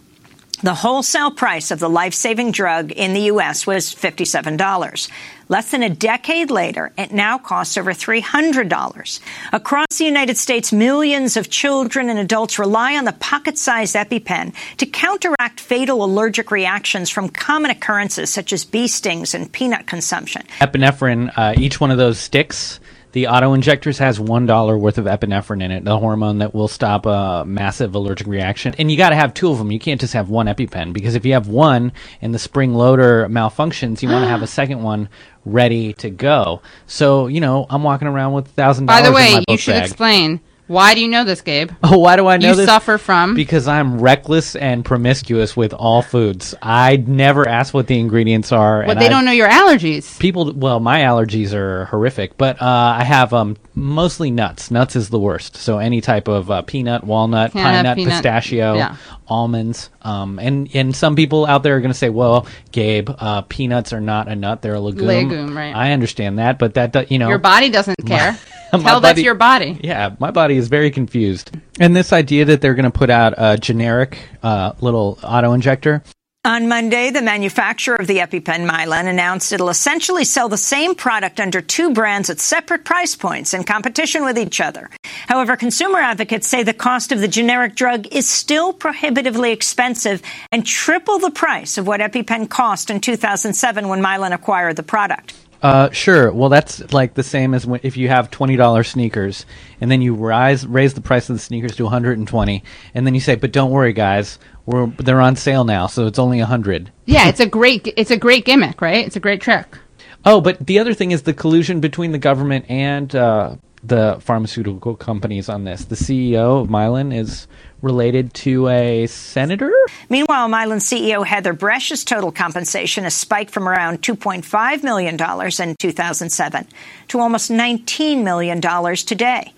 the 0.64 0.74
wholesale 0.74 1.30
price 1.30 1.72
of 1.72 1.80
the 1.80 1.90
life 1.90 2.14
saving 2.14 2.52
drug 2.52 2.92
in 2.94 3.14
the 3.14 3.24
U.S. 3.34 3.68
was 3.68 3.94
$57. 3.94 5.10
Less 5.50 5.72
than 5.72 5.84
a 5.84 5.90
decade 5.90 6.50
later, 6.50 6.94
it 6.98 7.12
now 7.12 7.38
costs 7.38 7.78
over 7.78 7.92
$300. 7.92 9.20
Across 9.52 9.98
the 9.98 10.06
United 10.06 10.38
States, 10.38 10.72
millions 10.72 11.36
of 11.36 11.50
children 11.50 12.10
and 12.10 12.18
adults 12.18 12.58
rely 12.58 12.96
on 12.96 13.04
the 13.04 13.12
pocket 13.12 13.58
sized 13.58 13.94
EpiPen 13.94 14.54
to 14.78 14.86
counteract 14.86 15.60
fatal 15.60 16.02
allergic 16.02 16.50
reactions 16.50 17.10
from 17.10 17.28
common 17.28 17.70
occurrences 17.70 18.30
such 18.30 18.54
as 18.54 18.64
bee 18.64 18.88
stings 18.88 19.36
and 19.36 19.52
peanut 19.52 19.86
consumption. 19.86 20.44
Epinephrine. 20.60 21.30
Uh, 21.36 21.54
each 21.58 21.82
one 21.82 21.92
of 21.92 21.98
those 21.98 22.18
sticks. 22.18 22.80
The 23.14 23.28
auto 23.28 23.54
injectors 23.54 24.00
has 24.00 24.20
one 24.20 24.46
dollar 24.46 24.78
worth 24.78 24.98
of 24.98 25.06
epinephrine 25.06 25.64
in 25.64 25.72
it, 25.72 25.86
the 25.86 25.98
hormone 25.98 26.40
that 26.40 26.54
will 26.54 26.68
stop 26.68 27.06
a 27.06 27.44
massive 27.46 27.96
allergic 27.96 28.28
reaction. 28.28 28.76
And 28.78 28.92
you 28.92 28.98
got 28.98 29.10
to 29.10 29.16
have 29.16 29.34
two 29.34 29.52
of 29.52 29.60
them. 29.60 29.72
You 29.72 29.80
can't 29.80 30.02
just 30.02 30.14
have 30.14 30.30
one 30.30 30.48
EpiPen 30.48 30.94
because 30.94 31.16
if 31.16 31.26
you 31.26 31.34
have 31.34 31.48
one 31.48 31.94
and 32.22 32.34
the 32.34 32.40
spring 32.40 32.74
loader 32.74 33.28
malfunctions, 33.30 34.02
you 34.02 34.10
want 34.10 34.24
to 34.24 34.30
have 34.30 34.42
a 34.42 34.48
second 34.60 34.84
one 34.84 35.10
ready 35.46 35.94
to 35.94 36.10
go. 36.10 36.62
So 36.88 37.28
you 37.28 37.40
know, 37.40 37.68
I'm 37.70 37.84
walking 37.84 38.08
around 38.08 38.34
with 38.34 38.48
thousand 38.48 38.88
By 38.88 39.02
the 39.02 39.12
way, 39.12 39.44
you 39.48 39.58
should 39.58 39.74
bag. 39.74 39.84
explain 39.84 40.42
why 40.74 40.94
do 40.96 41.02
you 41.02 41.08
know 41.08 41.24
this, 41.24 41.42
Gabe? 41.42 41.72
Oh, 41.84 42.00
why 42.00 42.16
do 42.16 42.28
I 42.28 42.38
know 42.38 42.48
this? 42.50 42.50
You 42.50 42.56
this? 42.58 42.66
suffer 42.66 42.98
from- 42.98 43.36
because 43.36 43.68
I'm 43.68 44.00
reckless 44.02 44.56
and 44.56 44.84
promiscuous 44.84 45.56
with 45.56 45.74
all 45.74 46.02
foods. 46.02 46.56
I 46.62 46.98
never 46.98 47.48
ask 47.48 47.74
what 47.74 47.88
the 47.88 48.00
ingredients 48.00 48.52
are. 48.52 48.82
But 48.84 48.92
and 48.94 49.02
they 49.02 49.06
I- 49.06 49.10
don't 49.10 49.26
know 49.26 49.32
your 49.32 49.48
allergies. 49.50 50.20
people 50.20 50.52
well 50.54 50.80
my 50.80 51.02
allergies 51.02 51.54
are 51.54 51.86
horrific 51.86 52.38
but 52.38 52.62
uh, 52.62 52.66
i 53.00 53.04
have 53.04 53.34
um, 53.34 53.56
mostly 53.76 54.32
nuts 54.32 54.72
nuts 54.72 54.96
is 54.96 55.10
the 55.10 55.20
worst 55.20 55.56
so 55.58 55.78
any 55.78 56.02
type 56.02 56.28
of 56.28 56.50
uh, 56.50 56.62
peanut 56.64 57.04
walnut 57.04 57.52
Can't 57.52 57.64
pine 57.66 57.84
nut 57.84 57.96
peanut. 57.98 58.14
pistachio 58.14 58.76
Yeah. 58.76 58.96
almonds 59.28 59.90
um, 60.02 60.40
and 60.40 60.70
and 60.74 60.96
some 60.96 61.16
people 61.16 61.46
out 61.46 61.64
there 61.64 61.76
are 61.78 61.80
going 61.82 61.92
to 61.92 61.98
say 61.98 62.10
well 62.10 62.48
gabe 62.72 63.10
uh, 63.18 63.42
peanuts 63.44 63.94
are 63.94 64.02
not 64.02 64.28
a 64.28 64.36
nut 64.36 64.62
they're 64.62 64.74
a 64.76 64.80
legume 64.80 65.08
Legume, 65.08 65.58
right. 65.58 65.76
i 65.76 65.92
understand 65.92 66.40
that 66.40 66.58
but 66.60 66.74
that 66.76 67.12
you 67.12 67.20
know 67.20 67.30
Your 67.30 67.38
body 67.40 67.70
doesn't 67.70 67.96
care. 68.06 68.38
my 68.82 68.90
Tell 68.90 69.00
that's 69.02 69.14
body- 69.18 69.24
your 69.24 69.36
body. 69.36 69.80
yeah, 69.84 70.16
my 70.20 70.32
body 70.32 70.58
is 70.58 70.68
very 70.68 70.92
confused. 70.92 71.52
And 71.80 71.96
this 71.96 72.12
idea 72.14 72.46
that 72.46 72.62
they're 72.62 72.76
going 72.76 72.92
to 72.92 72.98
put 72.98 73.10
out 73.10 73.34
a 73.38 73.58
generic 73.58 74.18
uh, 74.42 74.74
little 74.82 75.20
auto 75.24 75.54
injector, 75.54 76.04
On 76.46 76.68
Monday, 76.68 77.10
the 77.10 77.22
manufacturer 77.22 77.96
of 77.96 78.06
the 78.08 78.18
EpiPen, 78.18 78.68
Mylan, 78.70 79.08
announced 79.08 79.54
it'll 79.54 79.70
essentially 79.70 80.26
sell 80.26 80.50
the 80.50 80.58
same 80.58 80.94
product 80.94 81.40
under 81.40 81.62
two 81.62 81.94
brands 81.94 82.30
at 82.30 82.40
separate 82.42 82.84
price 82.84 83.16
points 83.16 83.54
in 83.54 83.64
competition 83.64 84.26
with 84.26 84.38
each 84.38 84.60
other. 84.60 84.90
However, 85.28 85.56
consumer 85.56 86.00
advocates 86.00 86.48
say 86.50 86.64
the 86.64 86.74
cost 86.74 87.14
of 87.14 87.22
the 87.22 87.30
generic 87.30 87.76
drug 87.76 88.08
is 88.12 88.28
still 88.28 88.74
prohibitively 88.74 89.52
expensive 89.54 90.22
and 90.52 90.66
triple 90.66 91.18
the 91.20 91.32
price 91.32 91.78
of 91.78 91.88
what 91.88 92.02
EpiPen 92.02 92.50
cost 92.50 92.90
in 92.90 93.00
2007 93.00 93.88
when 93.88 94.02
Mylan 94.02 94.34
acquired 94.34 94.76
the 94.76 94.84
product. 94.84 95.34
Uh, 95.64 95.90
sure. 95.92 96.32
Well, 96.34 96.50
that's 96.50 96.92
like 96.94 97.14
the 97.14 97.24
same 97.24 97.54
as 97.54 97.66
when, 97.66 97.80
if 97.84 97.96
you 97.96 98.10
have 98.10 98.30
twenty 98.30 98.58
dollars 98.58 98.90
sneakers, 98.90 99.46
and 99.80 99.90
then 99.90 100.02
you 100.02 100.14
rise 100.14 100.68
raise 100.68 100.94
the 100.94 101.02
price 101.02 101.30
of 101.30 101.38
the 101.38 101.42
sneakers 101.42 101.78
to 101.78 101.84
one 101.86 101.94
hundred 101.94 102.18
and 102.18 102.28
twenty, 102.28 102.64
and 102.94 103.08
then 103.08 103.16
you 103.16 103.22
say, 103.22 103.36
"But 103.36 103.54
don't 103.54 103.72
worry, 103.72 103.94
guys, 103.94 104.40
we're 104.66 104.88
they're 104.88 105.22
on 105.22 105.38
sale 105.38 105.64
now, 105.64 105.88
so 105.88 106.06
it's 106.06 106.20
only 106.20 106.42
a 106.42 106.46
hundred. 106.46 106.92
Yeah, 107.06 107.30
it's 107.30 107.40
a 107.40 107.46
great 107.46 107.92
it's 107.96 108.12
a 108.12 108.18
great 108.18 108.44
gimmick, 108.44 108.82
right? 108.82 109.06
It's 109.08 109.16
a 109.16 109.22
great 109.22 109.40
trick. 109.40 109.78
Oh, 110.26 110.42
but 110.42 110.66
the 110.66 110.80
other 110.80 110.94
thing 110.94 111.12
is 111.12 111.24
the 111.24 111.34
collusion 111.34 111.80
between 111.80 112.12
the 112.12 112.18
government 112.18 112.66
and 112.70 113.16
uh, 113.16 113.56
the 113.84 114.18
pharmaceutical 114.20 114.96
companies 114.96 115.50
on 115.50 115.64
this. 115.64 115.86
The 115.86 115.96
CEO 115.96 116.62
of 116.62 116.68
Mylan 116.70 117.16
is 117.16 117.48
related 117.84 118.34
to 118.34 118.70
a 118.70 119.06
senator. 119.08 119.72
Meanwhile, 120.10 120.50
Mylan 120.50 120.82
CEO 120.82 121.26
Heather 121.26 121.54
Bresch's 121.54 122.04
total 122.04 122.32
compensation 122.32 123.04
has 123.04 123.14
spiked 123.14 123.52
from 123.52 123.70
around 123.70 124.02
$2.5 124.02 124.84
million 124.84 125.14
in 125.14 125.76
2007 125.80 126.68
to 127.10 127.20
almost 127.20 127.52
$19 127.52 128.24
million 128.24 128.62
today. 128.62 129.54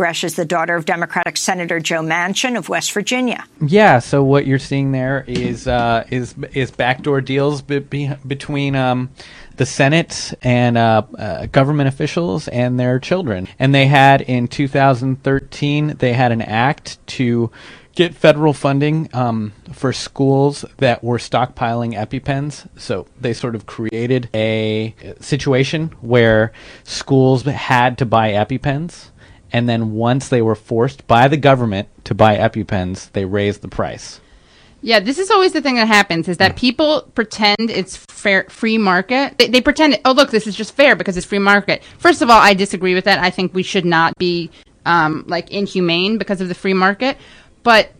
Bresch 0.00 0.24
is 0.24 0.34
the 0.34 0.46
daughter 0.46 0.76
of 0.76 0.86
Democratic 0.86 1.36
Senator 1.36 1.78
Joe 1.78 2.00
Manchin 2.00 2.56
of 2.56 2.70
West 2.70 2.92
Virginia. 2.92 3.44
Yeah. 3.60 3.98
So 3.98 4.24
what 4.24 4.46
you're 4.46 4.58
seeing 4.58 4.92
there 4.92 5.26
is 5.28 5.68
uh, 5.68 6.06
is 6.10 6.34
is 6.54 6.70
backdoor 6.70 7.20
deals 7.20 7.60
be- 7.60 7.80
be- 7.80 8.14
between 8.26 8.74
um, 8.76 9.10
the 9.58 9.66
Senate 9.66 10.32
and 10.40 10.78
uh, 10.78 11.02
uh, 11.18 11.46
government 11.52 11.88
officials 11.88 12.48
and 12.48 12.80
their 12.80 12.98
children. 12.98 13.46
And 13.58 13.74
they 13.74 13.88
had 13.88 14.22
in 14.22 14.48
2013 14.48 15.96
they 15.98 16.14
had 16.14 16.32
an 16.32 16.40
act 16.40 17.06
to 17.08 17.50
get 17.94 18.14
federal 18.14 18.54
funding 18.54 19.10
um, 19.12 19.52
for 19.70 19.92
schools 19.92 20.64
that 20.78 21.04
were 21.04 21.18
stockpiling 21.18 21.92
EpiPens. 21.92 22.66
So 22.80 23.06
they 23.20 23.34
sort 23.34 23.54
of 23.54 23.66
created 23.66 24.30
a 24.32 24.94
situation 25.20 25.88
where 26.00 26.52
schools 26.84 27.42
had 27.42 27.98
to 27.98 28.06
buy 28.06 28.30
EpiPens 28.30 29.09
and 29.52 29.68
then 29.68 29.92
once 29.92 30.28
they 30.28 30.42
were 30.42 30.54
forced 30.54 31.06
by 31.06 31.28
the 31.28 31.36
government 31.36 31.88
to 32.04 32.14
buy 32.14 32.36
EpiPens, 32.36 33.10
they 33.12 33.24
raised 33.24 33.62
the 33.62 33.68
price. 33.68 34.20
Yeah, 34.82 35.00
this 35.00 35.18
is 35.18 35.30
always 35.30 35.52
the 35.52 35.60
thing 35.60 35.74
that 35.74 35.88
happens 35.88 36.26
is 36.26 36.38
that 36.38 36.56
people 36.56 37.02
pretend 37.14 37.70
it's 37.70 37.96
fair 37.96 38.46
free 38.48 38.78
market. 38.78 39.36
They, 39.36 39.48
they 39.48 39.60
pretend, 39.60 40.00
oh 40.06 40.12
look, 40.12 40.30
this 40.30 40.46
is 40.46 40.54
just 40.54 40.74
fair 40.74 40.96
because 40.96 41.16
it's 41.16 41.26
free 41.26 41.38
market. 41.38 41.82
First 41.98 42.22
of 42.22 42.30
all, 42.30 42.40
I 42.40 42.54
disagree 42.54 42.94
with 42.94 43.04
that. 43.04 43.18
I 43.18 43.28
think 43.28 43.52
we 43.52 43.62
should 43.62 43.84
not 43.84 44.16
be 44.16 44.50
um, 44.86 45.24
like 45.26 45.50
inhumane 45.50 46.16
because 46.16 46.40
of 46.40 46.48
the 46.48 46.54
free 46.54 46.72
market. 46.72 47.18
But 47.62 47.90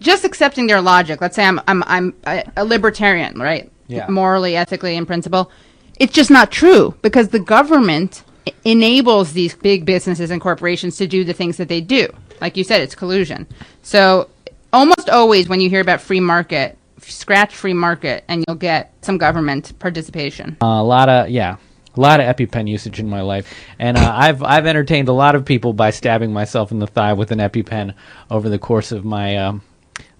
just 0.00 0.24
accepting 0.24 0.66
their 0.66 0.80
logic, 0.80 1.20
let's 1.20 1.36
say 1.36 1.44
I'm 1.44 1.60
I'm 1.68 1.82
I'm 1.86 2.14
a, 2.24 2.64
libertarian, 2.64 3.38
right? 3.38 3.70
Yeah. 3.88 4.08
Morally, 4.08 4.56
ethically, 4.56 4.96
in 4.96 5.04
principle, 5.04 5.50
it's 5.98 6.14
just 6.14 6.30
not 6.30 6.50
true 6.50 6.94
because 7.02 7.28
the 7.28 7.40
government 7.40 8.24
enables 8.64 9.32
these 9.32 9.54
big 9.54 9.84
businesses 9.84 10.30
and 10.30 10.40
corporations 10.40 10.96
to 10.96 11.06
do 11.06 11.24
the 11.24 11.32
things 11.32 11.56
that 11.56 11.68
they 11.68 11.80
do. 11.80 12.08
Like 12.40 12.56
you 12.56 12.64
said, 12.64 12.80
it's 12.80 12.94
collusion. 12.94 13.46
So 13.82 14.28
almost 14.72 15.08
always 15.08 15.48
when 15.48 15.60
you 15.60 15.68
hear 15.70 15.80
about 15.80 16.00
free 16.00 16.20
market, 16.20 16.76
scratch 17.00 17.54
free 17.54 17.74
market 17.74 18.24
and 18.28 18.44
you'll 18.46 18.56
get 18.56 18.92
some 19.02 19.18
government 19.18 19.78
participation. 19.78 20.56
Uh, 20.62 20.66
a 20.66 20.84
lot 20.84 21.08
of 21.08 21.30
yeah, 21.30 21.56
A 21.94 22.00
lot 22.00 22.20
of 22.20 22.36
EpiPen 22.36 22.68
usage 22.68 23.00
in 23.00 23.08
my 23.08 23.20
life, 23.20 23.52
and 23.78 23.98
uh, 23.98 24.12
I've 24.16 24.42
I've 24.42 24.66
entertained 24.66 25.08
a 25.08 25.12
lot 25.12 25.34
of 25.34 25.44
people 25.44 25.74
by 25.74 25.90
stabbing 25.90 26.32
myself 26.32 26.72
in 26.72 26.78
the 26.78 26.86
thigh 26.86 27.12
with 27.12 27.32
an 27.32 27.38
EpiPen 27.38 27.94
over 28.30 28.48
the 28.48 28.58
course 28.58 28.92
of 28.92 29.04
my 29.04 29.36
um, 29.36 29.62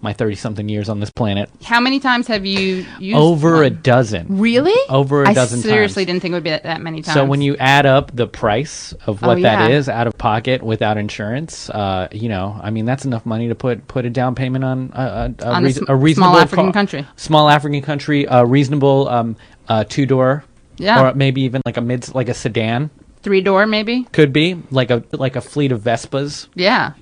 my 0.03 0.13
thirty 0.13 0.35
something 0.35 0.69
years 0.69 0.89
on 0.89 1.01
this 1.01 1.11
planet. 1.11 1.49
How 1.63 1.81
many 1.81 2.01
times 2.01 2.27
have 2.27 2.45
you 2.45 2.85
used 2.99 3.17
Over 3.19 3.63
a 3.63 3.71
dozen. 3.71 4.27
Really? 4.39 4.75
Over 4.91 5.23
a 5.25 5.31
I 5.31 5.35
dozen 5.35 5.61
seriously 5.61 6.03
times. 6.05 6.07
didn't 6.09 6.23
think 6.23 6.33
it 6.33 6.35
would 6.35 6.43
be 6.45 6.51
that, 6.51 6.65
that 6.65 6.81
many 6.81 7.03
times. 7.03 7.15
So 7.15 7.25
when 7.25 7.41
you 7.41 7.57
add 7.57 7.87
up 7.87 8.15
the 8.15 8.27
price 8.27 8.93
of 9.07 9.23
Oh, 9.23 9.29
what 9.29 9.43
that 9.43 9.71
yeah. 9.71 9.77
is 9.77 9.89
out 9.89 10.07
of 10.07 10.19
pocket 10.19 10.63
without 10.63 10.99
insurance, 10.99 11.71
uh, 11.71 12.09
you 12.13 12.29
know, 12.29 12.59
I 12.63 12.71
mean, 12.71 12.85
that's 12.85 13.05
enough 13.05 13.25
money 13.25 13.49
to 13.49 13.55
put 13.55 13.87
put 13.89 14.05
a 14.05 14.11
down 14.11 14.35
payment 14.35 14.65
on 14.65 14.91
a, 14.95 15.01
a, 15.03 15.35
a, 15.39 15.49
On 15.53 15.65
a 15.67 15.73
sm- 15.73 15.85
a 15.89 15.97
reasonable 15.97 16.31
small 16.33 16.41
African 16.43 16.67
ca- 16.67 16.73
country. 16.73 17.07
small 17.17 17.49
African 17.49 17.83
country, 17.83 18.27
a 18.29 18.45
reasonable 18.45 19.09
um, 19.09 19.37
uh, 19.69 19.85
two 19.85 20.05
door, 20.07 20.45
Yeah. 20.79 21.11
or 21.11 21.15
maybe 21.15 21.43
even 21.43 21.63
like 21.65 21.77
a 21.77 21.81
mid 21.81 22.13
like 22.15 22.29
a 22.29 22.35
sedan 22.35 22.91
three 23.23 23.41
door 23.41 23.67
maybe? 23.67 24.03
could 24.13 24.33
be 24.33 24.61
like 24.73 24.91
a 24.91 25.05
like 25.13 25.37
a 25.37 25.41
fleet 25.41 25.71
of 25.71 25.81
Vespas. 25.83 26.49
Yeah. 26.57 26.95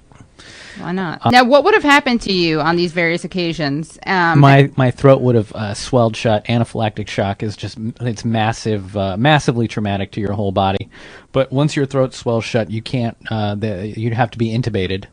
Why 0.79 0.93
not? 0.93 1.25
Uh, 1.25 1.31
now, 1.31 1.45
what 1.45 1.65
would 1.65 1.75
have 1.75 1.83
happened 1.83 2.21
to 2.23 2.33
you 2.33 2.61
on 2.61 2.77
these 2.77 2.93
various 2.93 3.25
occasions? 3.25 3.99
Um, 4.07 4.41
my 4.41 4.71
my 4.77 4.91
throat 4.91 5.21
would 5.21 5.35
have 5.35 5.53
uh, 5.53 5.75
swelled 5.75 6.17
shut. 6.17 6.45
Anaphylactic 6.47 7.09
shock 7.09 7.43
is 7.43 7.57
just 7.57 7.79
it's 8.01 8.25
massive, 8.25 8.97
uh, 8.97 9.17
massively 9.17 9.69
traumatic 9.69 10.13
to 10.13 10.21
your 10.21 10.33
whole 10.33 10.53
body. 10.53 10.89
But 11.33 11.53
once 11.53 11.77
your 11.77 11.87
throat 11.87 12.15
swells 12.15 12.45
shut, 12.45 12.71
you 12.71 12.83
can't. 12.83 13.17
Uh, 13.31 13.55
the, 13.55 13.93
you'd 13.97 14.13
have 14.13 14.31
to 14.33 14.39
be 14.39 14.49
intubated, 14.51 15.07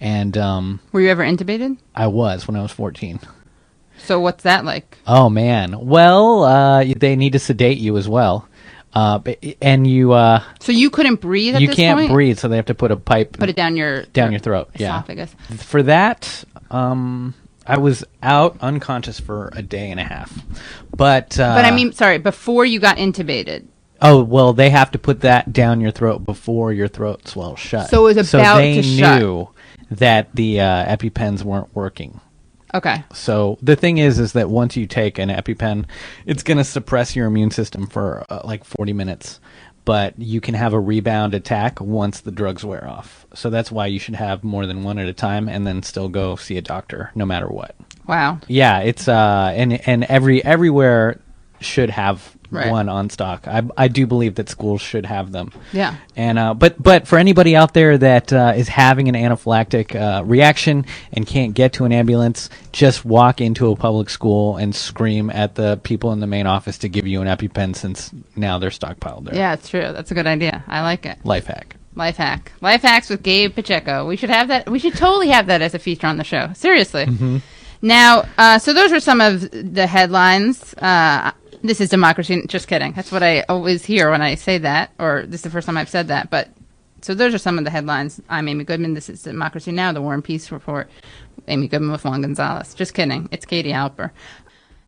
and 0.00 0.36
um, 0.38 0.80
were 0.92 1.00
you 1.00 1.10
ever 1.10 1.24
intubated? 1.24 1.78
I 1.94 2.06
was 2.06 2.46
when 2.46 2.56
I 2.56 2.62
was 2.62 2.72
fourteen. 2.72 3.20
So 3.98 4.20
what's 4.20 4.44
that 4.44 4.64
like? 4.64 4.98
Oh 5.06 5.28
man, 5.28 5.86
well, 5.86 6.44
uh, 6.44 6.84
they 6.96 7.16
need 7.16 7.32
to 7.32 7.38
sedate 7.38 7.78
you 7.78 7.96
as 7.96 8.08
well, 8.08 8.46
uh, 8.96 9.20
and 9.60 9.86
you 9.86 10.12
uh, 10.12 10.42
So 10.60 10.72
you 10.72 10.88
couldn't 10.90 11.20
breathe 11.20 11.54
at 11.54 11.60
you 11.60 11.68
can't 11.68 11.98
point? 11.98 12.10
breathe, 12.12 12.38
so 12.38 12.48
they 12.48 12.56
have 12.56 12.66
to 12.66 12.74
put 12.74 12.90
a 12.90 12.96
pipe 12.96 13.36
Put 13.38 13.50
it 13.50 13.56
down 13.56 13.76
your 13.76 14.04
down 14.06 14.32
your 14.32 14.40
throat. 14.40 14.70
Yeah, 14.76 14.96
esophagus. 14.96 15.34
for 15.58 15.82
that, 15.82 16.44
um, 16.70 17.34
I 17.66 17.76
was 17.78 18.04
out 18.22 18.56
unconscious 18.60 19.20
for 19.20 19.50
a 19.52 19.60
day 19.60 19.90
and 19.90 20.00
a 20.00 20.04
half. 20.04 20.32
But 20.96 21.38
uh, 21.38 21.54
But 21.54 21.64
I 21.66 21.72
mean, 21.72 21.92
sorry, 21.92 22.18
before 22.18 22.64
you 22.64 22.80
got 22.80 22.96
intubated. 22.96 23.66
oh 24.00 24.22
well, 24.22 24.52
they 24.54 24.70
have 24.70 24.90
to 24.92 24.98
put 24.98 25.20
that 25.20 25.52
down 25.52 25.80
your 25.80 25.90
throat 25.90 26.24
before 26.24 26.72
your 26.72 26.88
throat 26.88 27.28
swells 27.28 27.58
shut. 27.58 27.90
So 27.90 28.06
it 28.06 28.16
was 28.16 28.30
so 28.30 28.38
about 28.38 28.56
they 28.58 28.76
to 28.76 28.82
shut. 28.82 29.20
knew 29.20 29.48
that 29.90 30.34
the 30.34 30.60
uh, 30.60 30.96
epipens 30.96 31.42
weren't 31.44 31.68
working. 31.76 32.20
Okay. 32.76 33.02
So 33.14 33.56
the 33.62 33.74
thing 33.74 33.96
is, 33.96 34.18
is 34.18 34.34
that 34.34 34.50
once 34.50 34.76
you 34.76 34.86
take 34.86 35.18
an 35.18 35.30
EpiPen, 35.30 35.86
it's 36.26 36.42
going 36.42 36.58
to 36.58 36.64
suppress 36.64 37.16
your 37.16 37.26
immune 37.26 37.50
system 37.50 37.86
for 37.86 38.24
uh, 38.28 38.42
like 38.44 38.64
40 38.64 38.92
minutes, 38.92 39.40
but 39.86 40.18
you 40.18 40.42
can 40.42 40.54
have 40.54 40.74
a 40.74 40.80
rebound 40.80 41.32
attack 41.32 41.80
once 41.80 42.20
the 42.20 42.30
drugs 42.30 42.64
wear 42.66 42.86
off. 42.86 43.26
So 43.32 43.48
that's 43.48 43.72
why 43.72 43.86
you 43.86 43.98
should 43.98 44.16
have 44.16 44.44
more 44.44 44.66
than 44.66 44.82
one 44.82 44.98
at 44.98 45.08
a 45.08 45.14
time, 45.14 45.48
and 45.48 45.66
then 45.66 45.82
still 45.82 46.10
go 46.10 46.36
see 46.36 46.58
a 46.58 46.62
doctor, 46.62 47.12
no 47.14 47.24
matter 47.24 47.48
what. 47.48 47.74
Wow. 48.06 48.40
Yeah, 48.46 48.80
it's 48.80 49.08
uh, 49.08 49.52
and 49.56 49.88
and 49.88 50.04
every 50.04 50.44
everywhere 50.44 51.18
should 51.60 51.88
have 51.88 52.35
Right. 52.50 52.70
one 52.70 52.88
on 52.88 53.10
stock. 53.10 53.48
I 53.48 53.62
I 53.76 53.88
do 53.88 54.06
believe 54.06 54.36
that 54.36 54.48
schools 54.48 54.80
should 54.80 55.06
have 55.06 55.32
them. 55.32 55.52
Yeah. 55.72 55.96
And 56.14 56.38
uh, 56.38 56.54
but 56.54 56.80
but 56.82 57.06
for 57.08 57.18
anybody 57.18 57.56
out 57.56 57.74
there 57.74 57.98
that 57.98 58.32
uh, 58.32 58.52
is 58.56 58.68
having 58.68 59.08
an 59.08 59.14
anaphylactic 59.14 59.94
uh, 59.94 60.24
reaction 60.24 60.86
and 61.12 61.26
can't 61.26 61.54
get 61.54 61.74
to 61.74 61.84
an 61.84 61.92
ambulance, 61.92 62.48
just 62.72 63.04
walk 63.04 63.40
into 63.40 63.70
a 63.70 63.76
public 63.76 64.10
school 64.10 64.56
and 64.56 64.74
scream 64.74 65.30
at 65.30 65.54
the 65.54 65.80
people 65.82 66.12
in 66.12 66.20
the 66.20 66.26
main 66.26 66.46
office 66.46 66.78
to 66.78 66.88
give 66.88 67.06
you 67.06 67.20
an 67.20 67.28
EpiPen, 67.28 67.74
since 67.74 68.12
now 68.36 68.58
they're 68.58 68.70
stockpiled 68.70 69.24
there. 69.24 69.34
Yeah, 69.34 69.54
it's 69.54 69.68
true. 69.68 69.92
That's 69.92 70.10
a 70.10 70.14
good 70.14 70.26
idea. 70.26 70.64
I 70.68 70.82
like 70.82 71.06
it. 71.06 71.18
Life 71.24 71.46
hack. 71.46 71.76
Life 71.94 72.16
hack. 72.16 72.52
Life 72.60 72.82
hacks 72.82 73.08
with 73.08 73.22
Gabe 73.22 73.54
Pacheco. 73.54 74.06
We 74.06 74.16
should 74.16 74.30
have 74.30 74.48
that. 74.48 74.68
We 74.68 74.78
should 74.78 74.94
totally 74.94 75.28
have 75.28 75.46
that 75.46 75.62
as 75.62 75.74
a 75.74 75.78
feature 75.78 76.06
on 76.06 76.18
the 76.18 76.24
show. 76.24 76.50
Seriously. 76.54 77.06
Mm-hmm. 77.06 77.38
Now, 77.82 78.24
uh, 78.36 78.58
so 78.58 78.72
those 78.72 78.92
are 78.92 79.00
some 79.00 79.20
of 79.20 79.50
the 79.50 79.86
headlines. 79.86 80.74
Uh, 80.74 81.32
this 81.66 81.80
is 81.80 81.88
democracy. 81.90 82.42
Just 82.46 82.68
kidding. 82.68 82.92
That's 82.92 83.12
what 83.12 83.22
I 83.22 83.42
always 83.42 83.84
hear 83.84 84.10
when 84.10 84.22
I 84.22 84.34
say 84.36 84.58
that, 84.58 84.90
or 84.98 85.24
this 85.26 85.40
is 85.40 85.42
the 85.42 85.50
first 85.50 85.66
time 85.66 85.76
I've 85.76 85.88
said 85.88 86.08
that. 86.08 86.30
But 86.30 86.48
so 87.02 87.14
those 87.14 87.34
are 87.34 87.38
some 87.38 87.58
of 87.58 87.64
the 87.64 87.70
headlines. 87.70 88.20
I'm 88.28 88.48
Amy 88.48 88.64
Goodman. 88.64 88.94
This 88.94 89.08
is 89.08 89.22
Democracy 89.22 89.72
Now, 89.72 89.92
the 89.92 90.02
War 90.02 90.14
and 90.14 90.24
Peace 90.24 90.50
Report. 90.50 90.88
Amy 91.48 91.68
Goodman 91.68 91.92
with 91.92 92.04
Juan 92.04 92.22
Gonzalez. 92.22 92.74
Just 92.74 92.94
kidding. 92.94 93.28
It's 93.30 93.44
Katie 93.44 93.72
Halper. 93.72 94.10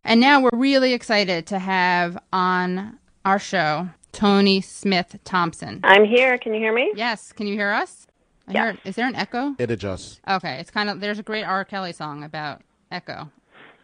And 0.03 0.19
now 0.19 0.41
we're 0.41 0.49
really 0.53 0.93
excited 0.93 1.45
to 1.47 1.59
have 1.59 2.17
on 2.33 2.97
our 3.25 3.39
show 3.39 3.89
Toni 4.11 4.61
Smith 4.61 5.19
Thompson. 5.23 5.81
I'm 5.83 6.05
here. 6.05 6.37
Can 6.37 6.53
you 6.53 6.59
hear 6.59 6.73
me? 6.73 6.91
Yes. 6.95 7.31
Can 7.31 7.47
you 7.47 7.53
hear 7.53 7.71
us? 7.71 8.07
I 8.47 8.53
hear, 8.53 8.77
is 8.83 8.95
there 8.95 9.07
an 9.07 9.15
echo? 9.15 9.55
It 9.59 9.69
adjusts. 9.69 10.19
Okay. 10.27 10.55
It's 10.59 10.71
kind 10.71 10.89
of 10.89 10.99
there's 10.99 11.19
a 11.19 11.23
great 11.23 11.43
R. 11.43 11.63
Kelly 11.63 11.93
song 11.93 12.23
about 12.23 12.61
echo. 12.91 13.29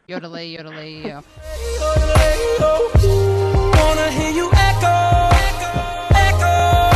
Yodelay, 0.07 0.55
yodelay, 0.55 1.03
yo. 1.03 1.23
Wanna 3.77 4.11
hear 4.11 4.31
you 4.31 4.51
echo, 4.53 5.29
echo, 6.15 6.91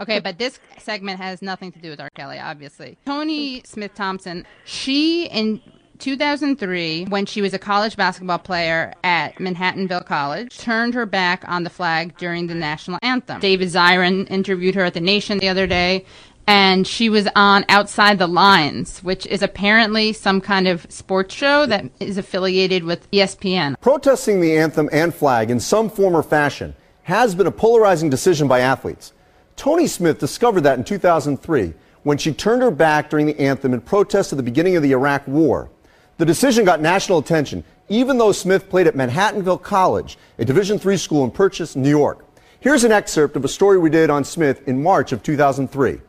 Okay, 0.00 0.18
but 0.18 0.38
this 0.38 0.58
segment 0.78 1.20
has 1.20 1.42
nothing 1.42 1.70
to 1.72 1.78
do 1.78 1.90
with 1.90 2.00
R. 2.00 2.10
Kelly, 2.16 2.38
obviously. 2.38 2.98
Toni 3.06 3.62
Smith 3.64 3.94
Thompson, 3.94 4.46
she 4.64 5.26
in 5.26 5.60
2003, 6.00 7.04
when 7.10 7.26
she 7.26 7.42
was 7.42 7.52
a 7.54 7.58
college 7.58 7.96
basketball 7.96 8.38
player 8.38 8.94
at 9.04 9.34
Manhattanville 9.36 10.06
College, 10.06 10.58
turned 10.58 10.94
her 10.94 11.04
back 11.06 11.44
on 11.46 11.62
the 11.62 11.70
flag 11.70 12.16
during 12.16 12.46
the 12.46 12.54
national 12.54 12.98
anthem. 13.02 13.38
David 13.40 13.68
Zirin 13.68 14.28
interviewed 14.30 14.74
her 14.74 14.84
at 14.84 14.94
The 14.94 15.00
Nation 15.00 15.38
the 15.38 15.48
other 15.48 15.66
day, 15.66 16.06
and 16.50 16.84
she 16.84 17.08
was 17.08 17.28
on 17.36 17.64
Outside 17.68 18.18
the 18.18 18.26
Lines, 18.26 19.04
which 19.04 19.24
is 19.26 19.40
apparently 19.40 20.12
some 20.12 20.40
kind 20.40 20.66
of 20.66 20.84
sports 20.90 21.32
show 21.32 21.64
that 21.66 21.84
is 22.00 22.18
affiliated 22.18 22.82
with 22.82 23.08
ESPN. 23.12 23.80
Protesting 23.80 24.40
the 24.40 24.56
anthem 24.56 24.88
and 24.90 25.14
flag 25.14 25.52
in 25.52 25.60
some 25.60 25.88
form 25.88 26.16
or 26.16 26.24
fashion 26.24 26.74
has 27.04 27.36
been 27.36 27.46
a 27.46 27.52
polarizing 27.52 28.10
decision 28.10 28.48
by 28.48 28.58
athletes. 28.58 29.12
Toni 29.54 29.86
Smith 29.86 30.18
discovered 30.18 30.62
that 30.62 30.76
in 30.76 30.82
2003 30.82 31.72
when 32.02 32.18
she 32.18 32.32
turned 32.32 32.62
her 32.62 32.72
back 32.72 33.10
during 33.10 33.26
the 33.26 33.38
anthem 33.38 33.72
in 33.72 33.80
protest 33.80 34.32
at 34.32 34.36
the 34.36 34.42
beginning 34.42 34.74
of 34.74 34.82
the 34.82 34.90
Iraq 34.90 35.28
War. 35.28 35.70
The 36.18 36.26
decision 36.26 36.64
got 36.64 36.80
national 36.80 37.20
attention, 37.20 37.62
even 37.88 38.18
though 38.18 38.32
Smith 38.32 38.68
played 38.68 38.88
at 38.88 38.96
Manhattanville 38.96 39.62
College, 39.62 40.18
a 40.36 40.44
Division 40.44 40.80
III 40.84 40.96
school 40.96 41.22
in 41.22 41.30
Purchase, 41.30 41.76
New 41.76 41.90
York. 41.90 42.26
Here's 42.58 42.82
an 42.82 42.90
excerpt 42.90 43.36
of 43.36 43.44
a 43.44 43.48
story 43.48 43.78
we 43.78 43.88
did 43.88 44.10
on 44.10 44.24
Smith 44.24 44.66
in 44.66 44.82
March 44.82 45.12
of 45.12 45.22
2003. 45.22 46.00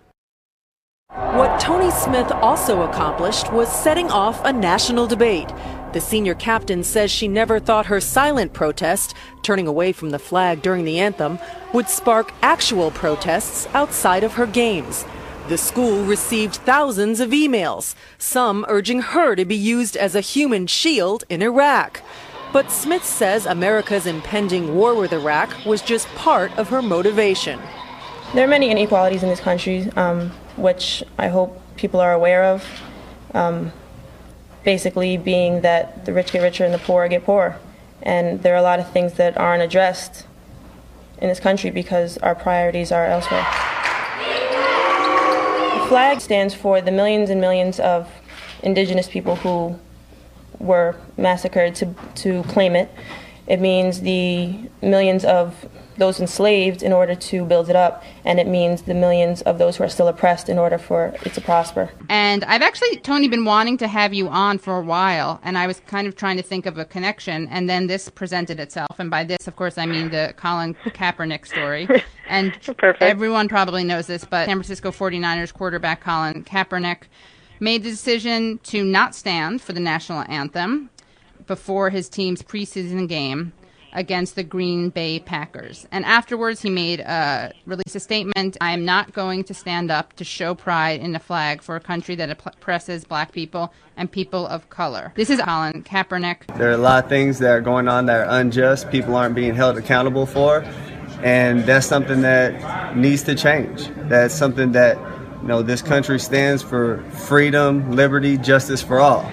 What 1.13 1.59
Toni 1.59 1.91
Smith 1.91 2.31
also 2.31 2.83
accomplished 2.83 3.51
was 3.51 3.69
setting 3.69 4.09
off 4.09 4.39
a 4.45 4.53
national 4.53 5.07
debate. 5.07 5.51
The 5.91 5.99
senior 5.99 6.35
captain 6.35 6.85
says 6.85 7.11
she 7.11 7.27
never 7.27 7.59
thought 7.59 7.87
her 7.87 7.99
silent 7.99 8.53
protest, 8.53 9.13
turning 9.43 9.67
away 9.67 9.91
from 9.91 10.11
the 10.11 10.19
flag 10.19 10.61
during 10.61 10.85
the 10.85 10.99
anthem, 10.99 11.37
would 11.73 11.89
spark 11.89 12.31
actual 12.41 12.91
protests 12.91 13.67
outside 13.73 14.23
of 14.23 14.35
her 14.35 14.45
games. 14.45 15.03
The 15.49 15.57
school 15.57 16.05
received 16.05 16.55
thousands 16.55 17.19
of 17.19 17.31
emails, 17.31 17.93
some 18.17 18.65
urging 18.69 19.01
her 19.01 19.35
to 19.35 19.43
be 19.43 19.57
used 19.57 19.97
as 19.97 20.15
a 20.15 20.21
human 20.21 20.65
shield 20.65 21.25
in 21.27 21.41
Iraq. 21.41 22.01
But 22.53 22.71
Smith 22.71 23.03
says 23.03 23.45
America's 23.45 24.05
impending 24.05 24.75
war 24.75 24.95
with 24.95 25.11
Iraq 25.11 25.65
was 25.65 25.81
just 25.81 26.07
part 26.15 26.57
of 26.57 26.69
her 26.69 26.81
motivation. 26.81 27.59
There 28.33 28.45
are 28.45 28.49
many 28.49 28.71
inequalities 28.71 29.23
in 29.23 29.29
this 29.29 29.41
country, 29.41 29.89
um, 29.97 30.31
which 30.61 31.03
I 31.17 31.27
hope 31.27 31.61
people 31.75 31.99
are 31.99 32.13
aware 32.13 32.43
of. 32.43 32.65
Um, 33.33 33.71
basically, 34.63 35.17
being 35.17 35.61
that 35.61 36.05
the 36.05 36.13
rich 36.13 36.31
get 36.31 36.41
richer 36.41 36.63
and 36.65 36.73
the 36.73 36.79
poor 36.79 37.07
get 37.07 37.25
poorer. 37.25 37.57
And 38.03 38.41
there 38.43 38.53
are 38.53 38.57
a 38.57 38.61
lot 38.61 38.79
of 38.79 38.91
things 38.91 39.13
that 39.13 39.37
aren't 39.37 39.63
addressed 39.63 40.25
in 41.19 41.29
this 41.29 41.39
country 41.39 41.69
because 41.69 42.17
our 42.19 42.35
priorities 42.35 42.91
are 42.91 43.05
elsewhere. 43.05 43.45
The 45.79 45.87
flag 45.87 46.21
stands 46.21 46.53
for 46.53 46.81
the 46.81 46.91
millions 46.91 47.29
and 47.29 47.39
millions 47.39 47.79
of 47.79 48.09
indigenous 48.63 49.07
people 49.07 49.35
who 49.37 49.79
were 50.59 50.95
massacred 51.17 51.75
to, 51.75 51.93
to 52.15 52.43
claim 52.43 52.75
it. 52.75 52.89
It 53.47 53.59
means 53.59 54.01
the 54.01 54.69
millions 54.81 55.25
of 55.25 55.67
those 55.97 56.19
enslaved 56.19 56.81
in 56.81 56.93
order 56.93 57.15
to 57.15 57.45
build 57.45 57.69
it 57.69 57.75
up, 57.75 58.03
and 58.25 58.39
it 58.39 58.47
means 58.47 58.83
the 58.83 58.93
millions 58.93 59.41
of 59.43 59.57
those 59.59 59.77
who 59.77 59.83
are 59.83 59.89
still 59.89 60.07
oppressed 60.07 60.49
in 60.49 60.57
order 60.57 60.77
for 60.77 61.13
it 61.23 61.33
to 61.33 61.41
prosper. 61.41 61.91
And 62.09 62.43
I've 62.45 62.61
actually, 62.61 62.97
Toni, 62.97 63.27
been 63.27 63.45
wanting 63.45 63.77
to 63.77 63.87
have 63.87 64.13
you 64.13 64.27
on 64.29 64.57
for 64.57 64.77
a 64.77 64.81
while, 64.81 65.39
and 65.43 65.57
I 65.57 65.67
was 65.67 65.79
kind 65.81 66.07
of 66.07 66.15
trying 66.15 66.37
to 66.37 66.43
think 66.43 66.65
of 66.65 66.77
a 66.77 66.85
connection, 66.85 67.47
and 67.49 67.69
then 67.69 67.87
this 67.87 68.09
presented 68.09 68.59
itself. 68.59 68.99
And 68.99 69.09
by 69.11 69.23
this, 69.23 69.47
of 69.47 69.55
course, 69.55 69.77
I 69.77 69.85
mean 69.85 70.09
the 70.09 70.33
Colin 70.37 70.73
Kaepernick 70.85 71.45
story. 71.45 71.87
And 72.31 72.57
everyone 73.01 73.49
probably 73.49 73.83
knows 73.83 74.07
this, 74.07 74.23
but 74.23 74.45
San 74.45 74.55
Francisco 74.55 74.89
49ers 74.89 75.53
quarterback 75.53 75.99
Colin 75.99 76.45
Kaepernick 76.45 77.03
made 77.59 77.83
the 77.83 77.89
decision 77.89 78.57
to 78.63 78.85
not 78.85 79.13
stand 79.13 79.61
for 79.61 79.73
the 79.73 79.81
national 79.81 80.23
anthem 80.29 80.89
before 81.47 81.89
his 81.89 82.09
team's 82.09 82.41
preseason 82.41 83.07
game 83.07 83.53
against 83.93 84.35
the 84.35 84.43
Green 84.43 84.89
Bay 84.89 85.19
Packers. 85.19 85.85
And 85.91 86.05
afterwards, 86.05 86.61
he 86.61 86.69
made 86.69 87.01
uh, 87.01 87.49
released 87.65 87.93
a 87.95 87.99
statement: 87.99 88.55
"I 88.61 88.71
am 88.71 88.85
not 88.85 89.11
going 89.11 89.43
to 89.45 89.53
stand 89.53 89.91
up 89.91 90.13
to 90.13 90.23
show 90.23 90.55
pride 90.55 91.01
in 91.01 91.11
the 91.11 91.19
flag 91.19 91.61
for 91.61 91.75
a 91.75 91.81
country 91.81 92.15
that 92.15 92.29
oppresses 92.29 93.03
black 93.03 93.33
people 93.33 93.73
and 93.97 94.09
people 94.09 94.47
of 94.47 94.69
color." 94.69 95.11
This 95.15 95.29
is 95.29 95.41
Colin 95.41 95.83
Kaepernick. 95.83 96.57
There 96.57 96.69
are 96.69 96.73
a 96.73 96.77
lot 96.77 97.03
of 97.03 97.09
things 97.09 97.39
that 97.39 97.51
are 97.51 97.61
going 97.61 97.89
on 97.89 98.05
that 98.05 98.21
are 98.21 98.39
unjust. 98.39 98.89
People 98.91 99.15
aren't 99.15 99.35
being 99.35 99.55
held 99.55 99.77
accountable 99.77 100.25
for, 100.25 100.63
and 101.21 101.65
that's 101.65 101.85
something 101.85 102.21
that 102.21 102.95
needs 102.95 103.23
to 103.23 103.35
change. 103.35 103.89
That's 104.07 104.33
something 104.33 104.71
that 104.71 104.97
you 105.41 105.47
know 105.49 105.61
this 105.63 105.81
country 105.81 106.17
stands 106.17 106.63
for: 106.63 107.03
freedom, 107.27 107.91
liberty, 107.91 108.37
justice 108.37 108.81
for 108.81 109.01
all, 109.01 109.29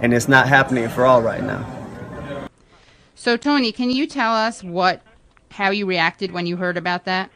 and 0.00 0.12
it's 0.12 0.28
not 0.28 0.48
happening 0.48 0.88
for 0.88 1.04
all 1.04 1.22
right 1.22 1.42
now. 1.42 1.64
So, 3.14 3.36
Toni, 3.36 3.72
can 3.72 3.90
you 3.90 4.06
tell 4.06 4.34
us 4.34 4.62
what, 4.62 5.02
how 5.50 5.70
you 5.70 5.86
reacted 5.86 6.32
when 6.32 6.46
you 6.46 6.56
heard 6.56 6.76
about 6.76 7.04
that? 7.06 7.30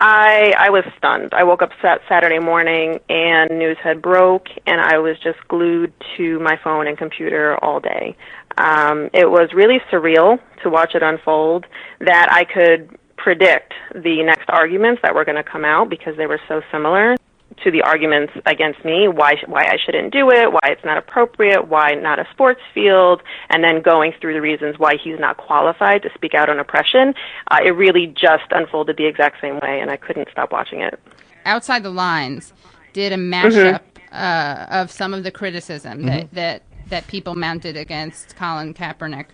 I 0.00 0.54
I 0.56 0.70
was 0.70 0.84
stunned. 0.96 1.34
I 1.34 1.44
woke 1.44 1.60
up 1.60 1.70
sat 1.82 2.00
Saturday 2.08 2.38
morning 2.38 3.00
and 3.10 3.50
news 3.50 3.76
had 3.82 4.00
broke, 4.00 4.48
and 4.66 4.80
I 4.80 4.98
was 4.98 5.18
just 5.18 5.38
glued 5.48 5.92
to 6.16 6.38
my 6.40 6.58
phone 6.64 6.86
and 6.86 6.96
computer 6.96 7.62
all 7.62 7.80
day. 7.80 8.16
Um, 8.56 9.10
it 9.12 9.30
was 9.30 9.50
really 9.52 9.78
surreal 9.92 10.38
to 10.62 10.70
watch 10.70 10.94
it 10.94 11.02
unfold. 11.02 11.66
That 12.00 12.32
I 12.32 12.44
could 12.44 12.98
predict 13.18 13.74
the 13.94 14.22
next 14.22 14.48
arguments 14.48 15.02
that 15.02 15.14
were 15.14 15.26
going 15.26 15.36
to 15.36 15.44
come 15.44 15.66
out 15.66 15.90
because 15.90 16.16
they 16.16 16.26
were 16.26 16.40
so 16.48 16.62
similar 16.72 17.16
to 17.64 17.70
the 17.70 17.82
arguments 17.82 18.32
against 18.46 18.84
me, 18.84 19.08
why 19.08 19.36
why 19.46 19.64
I 19.64 19.76
shouldn't 19.84 20.12
do 20.12 20.30
it, 20.30 20.52
why 20.52 20.60
it's 20.64 20.84
not 20.84 20.98
appropriate, 20.98 21.68
why 21.68 21.92
not 21.94 22.18
a 22.18 22.26
sports 22.30 22.60
field, 22.72 23.22
and 23.50 23.62
then 23.62 23.82
going 23.82 24.12
through 24.20 24.34
the 24.34 24.40
reasons 24.40 24.78
why 24.78 24.96
he's 24.96 25.18
not 25.18 25.36
qualified 25.36 26.02
to 26.02 26.10
speak 26.14 26.34
out 26.34 26.48
on 26.48 26.58
oppression. 26.58 27.14
Uh, 27.50 27.58
it 27.64 27.70
really 27.70 28.06
just 28.06 28.44
unfolded 28.50 28.96
the 28.96 29.06
exact 29.06 29.40
same 29.40 29.58
way, 29.60 29.80
and 29.80 29.90
I 29.90 29.96
couldn't 29.96 30.28
stop 30.30 30.52
watching 30.52 30.80
it. 30.80 30.98
Outside 31.44 31.82
the 31.82 31.90
Lines 31.90 32.52
did 32.92 33.12
a 33.12 33.16
mashup 33.16 33.80
uh, 34.12 34.66
of 34.70 34.90
some 34.90 35.14
of 35.14 35.24
the 35.24 35.30
criticism 35.30 36.06
that, 36.06 36.32
that 36.32 36.62
that 36.88 37.06
people 37.06 37.36
mounted 37.36 37.76
against 37.76 38.36
Colin 38.36 38.74
Kaepernick. 38.74 39.26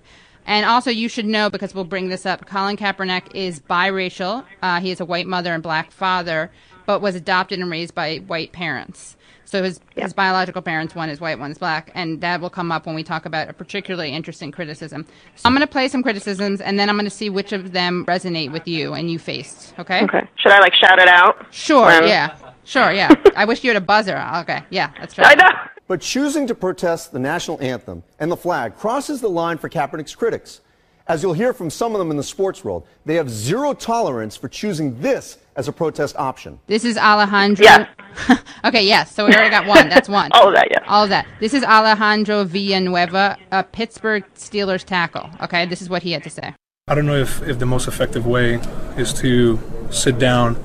And 0.46 0.64
also, 0.64 0.90
you 0.90 1.08
should 1.08 1.26
know 1.26 1.50
because 1.50 1.74
we'll 1.74 1.84
bring 1.84 2.08
this 2.08 2.24
up. 2.24 2.46
Colin 2.46 2.76
Kaepernick 2.76 3.34
is 3.34 3.58
biracial. 3.58 4.44
Uh, 4.62 4.80
he 4.80 4.90
has 4.90 5.00
a 5.00 5.04
white 5.04 5.26
mother 5.26 5.52
and 5.52 5.62
black 5.62 5.90
father, 5.90 6.52
but 6.86 7.00
was 7.00 7.14
adopted 7.14 7.58
and 7.58 7.70
raised 7.70 7.94
by 7.94 8.16
white 8.18 8.52
parents. 8.52 9.16
So 9.44 9.62
his 9.62 9.78
his 9.94 10.12
biological 10.12 10.60
parents, 10.60 10.94
one 10.96 11.08
is 11.08 11.20
white, 11.20 11.38
one 11.38 11.52
is 11.52 11.58
black, 11.58 11.92
and 11.94 12.20
that 12.20 12.40
will 12.40 12.50
come 12.50 12.72
up 12.72 12.84
when 12.86 12.96
we 12.96 13.04
talk 13.04 13.26
about 13.26 13.48
a 13.48 13.52
particularly 13.52 14.10
interesting 14.12 14.50
criticism. 14.50 15.06
So 15.36 15.42
I'm 15.46 15.52
going 15.52 15.60
to 15.60 15.70
play 15.70 15.86
some 15.86 16.02
criticisms, 16.02 16.60
and 16.60 16.78
then 16.80 16.88
I'm 16.88 16.96
going 16.96 17.04
to 17.04 17.10
see 17.10 17.30
which 17.30 17.52
of 17.52 17.70
them 17.72 18.04
resonate 18.06 18.50
with 18.50 18.66
you 18.66 18.94
and 18.94 19.08
you 19.08 19.20
faced. 19.20 19.72
Okay? 19.78 20.02
Okay. 20.02 20.26
Should 20.36 20.50
I 20.50 20.58
like 20.58 20.74
shout 20.74 20.98
it 20.98 21.06
out? 21.08 21.46
Sure. 21.52 21.86
When- 21.86 22.08
Yeah. 22.08 22.36
Sure. 22.64 22.90
Yeah. 22.90 23.14
I 23.36 23.44
wish 23.44 23.62
you 23.62 23.70
had 23.70 23.76
a 23.76 23.84
buzzer. 23.86 24.18
Okay. 24.38 24.64
Yeah. 24.70 24.90
That's 24.98 25.14
true. 25.14 25.22
I 25.24 25.36
know. 25.36 25.48
But 25.86 26.00
choosing 26.00 26.48
to 26.48 26.54
protest 26.56 27.12
the 27.12 27.20
national 27.20 27.62
anthem 27.62 28.02
and 28.18 28.28
the 28.32 28.36
flag 28.36 28.76
crosses 28.76 29.20
the 29.20 29.30
line 29.30 29.58
for 29.58 29.68
Kaepernick's 29.68 30.16
critics. 30.16 30.60
As 31.08 31.22
you'll 31.22 31.34
hear 31.34 31.52
from 31.52 31.70
some 31.70 31.94
of 31.94 32.00
them 32.00 32.10
in 32.10 32.16
the 32.16 32.24
sports 32.24 32.64
world, 32.64 32.84
they 33.04 33.14
have 33.14 33.30
zero 33.30 33.74
tolerance 33.74 34.36
for 34.36 34.48
choosing 34.48 35.00
this 35.00 35.38
as 35.54 35.68
a 35.68 35.72
protest 35.72 36.16
option. 36.16 36.58
This 36.66 36.84
is 36.84 36.98
Alejandro. 36.98 37.64
Yes. 37.64 37.88
okay, 38.64 38.84
yes. 38.84 39.14
So 39.14 39.24
we 39.24 39.32
already 39.32 39.50
got 39.50 39.66
one. 39.66 39.88
That's 39.88 40.08
one. 40.08 40.30
All 40.34 40.48
of 40.48 40.54
that, 40.54 40.66
yes. 40.68 40.82
All 40.88 41.04
of 41.04 41.10
that. 41.10 41.24
This 41.38 41.54
is 41.54 41.62
Alejandro 41.62 42.42
Villanueva, 42.42 43.38
a 43.52 43.62
Pittsburgh 43.62 44.24
Steelers 44.34 44.82
tackle. 44.82 45.30
Okay, 45.42 45.64
this 45.64 45.80
is 45.80 45.88
what 45.88 46.02
he 46.02 46.10
had 46.10 46.24
to 46.24 46.30
say. 46.30 46.54
I 46.88 46.96
don't 46.96 47.06
know 47.06 47.16
if, 47.16 47.40
if 47.42 47.60
the 47.60 47.66
most 47.66 47.86
effective 47.86 48.26
way 48.26 48.54
is 48.96 49.12
to 49.14 49.60
sit 49.90 50.18
down 50.18 50.56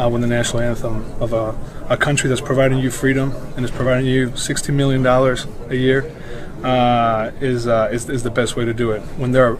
uh, 0.00 0.08
with 0.08 0.20
the 0.20 0.26
national 0.26 0.62
anthem 0.62 1.04
of 1.22 1.32
a, 1.32 1.56
a 1.88 1.96
country 1.96 2.28
that's 2.28 2.40
providing 2.40 2.78
you 2.78 2.90
freedom 2.90 3.32
and 3.56 3.64
is 3.64 3.70
providing 3.70 4.06
you 4.06 4.30
$60 4.30 4.74
million 4.74 5.06
a 5.06 5.74
year 5.74 6.12
uh, 6.64 7.30
is, 7.40 7.68
uh, 7.68 7.88
is, 7.92 8.08
is 8.08 8.24
the 8.24 8.30
best 8.30 8.56
way 8.56 8.64
to 8.64 8.74
do 8.74 8.90
it. 8.90 9.00
When 9.16 9.30
there 9.30 9.52
are 9.52 9.58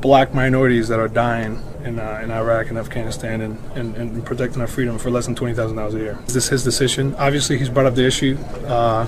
black 0.00 0.34
minorities 0.34 0.88
that 0.88 0.98
are 0.98 1.08
dying 1.08 1.60
in, 1.84 1.98
uh, 1.98 2.20
in 2.22 2.30
Iraq 2.30 2.68
and 2.68 2.78
Afghanistan 2.78 3.40
and, 3.40 3.58
and, 3.76 3.96
and 3.96 4.24
protecting 4.24 4.60
our 4.60 4.66
freedom 4.66 4.98
for 4.98 5.10
less 5.10 5.26
than 5.26 5.34
$20,000 5.34 5.94
a 5.94 5.98
year. 5.98 6.18
Is 6.26 6.34
this 6.34 6.48
his 6.48 6.64
decision? 6.64 7.14
Obviously, 7.16 7.58
he's 7.58 7.68
brought 7.68 7.86
up 7.86 7.94
the 7.94 8.06
issue 8.06 8.36
uh, 8.66 9.06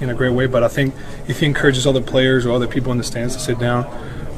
in 0.00 0.10
a 0.10 0.14
great 0.14 0.32
way, 0.34 0.46
but 0.46 0.62
I 0.62 0.68
think 0.68 0.94
if 1.28 1.40
he 1.40 1.46
encourages 1.46 1.86
other 1.86 2.00
players 2.02 2.46
or 2.46 2.52
other 2.52 2.68
people 2.68 2.92
in 2.92 2.98
the 2.98 3.04
stands 3.04 3.34
to 3.34 3.40
sit 3.40 3.58
down, 3.58 3.84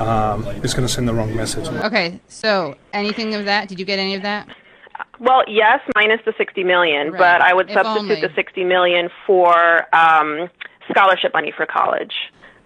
um, 0.00 0.46
it's 0.64 0.72
going 0.72 0.86
to 0.86 0.92
send 0.92 1.06
the 1.06 1.12
wrong 1.14 1.34
message. 1.36 1.66
Okay, 1.68 2.20
so 2.28 2.76
anything 2.94 3.34
of 3.34 3.44
that? 3.44 3.68
Did 3.68 3.78
you 3.78 3.84
get 3.84 3.98
any 3.98 4.14
of 4.14 4.22
that? 4.22 4.48
Well, 5.18 5.42
yes, 5.46 5.80
minus 5.94 6.20
the 6.24 6.32
60 6.38 6.64
million, 6.64 7.10
Right. 7.10 7.18
but 7.18 7.42
I 7.42 7.52
would 7.52 7.68
If 7.68 7.74
substitute 7.74 8.10
only. 8.12 8.20
the 8.26 8.32
60 8.34 8.64
million 8.64 9.10
for 9.26 9.54
um, 9.94 10.48
scholarship 10.90 11.34
money 11.34 11.52
for 11.54 11.66
college. 11.66 12.14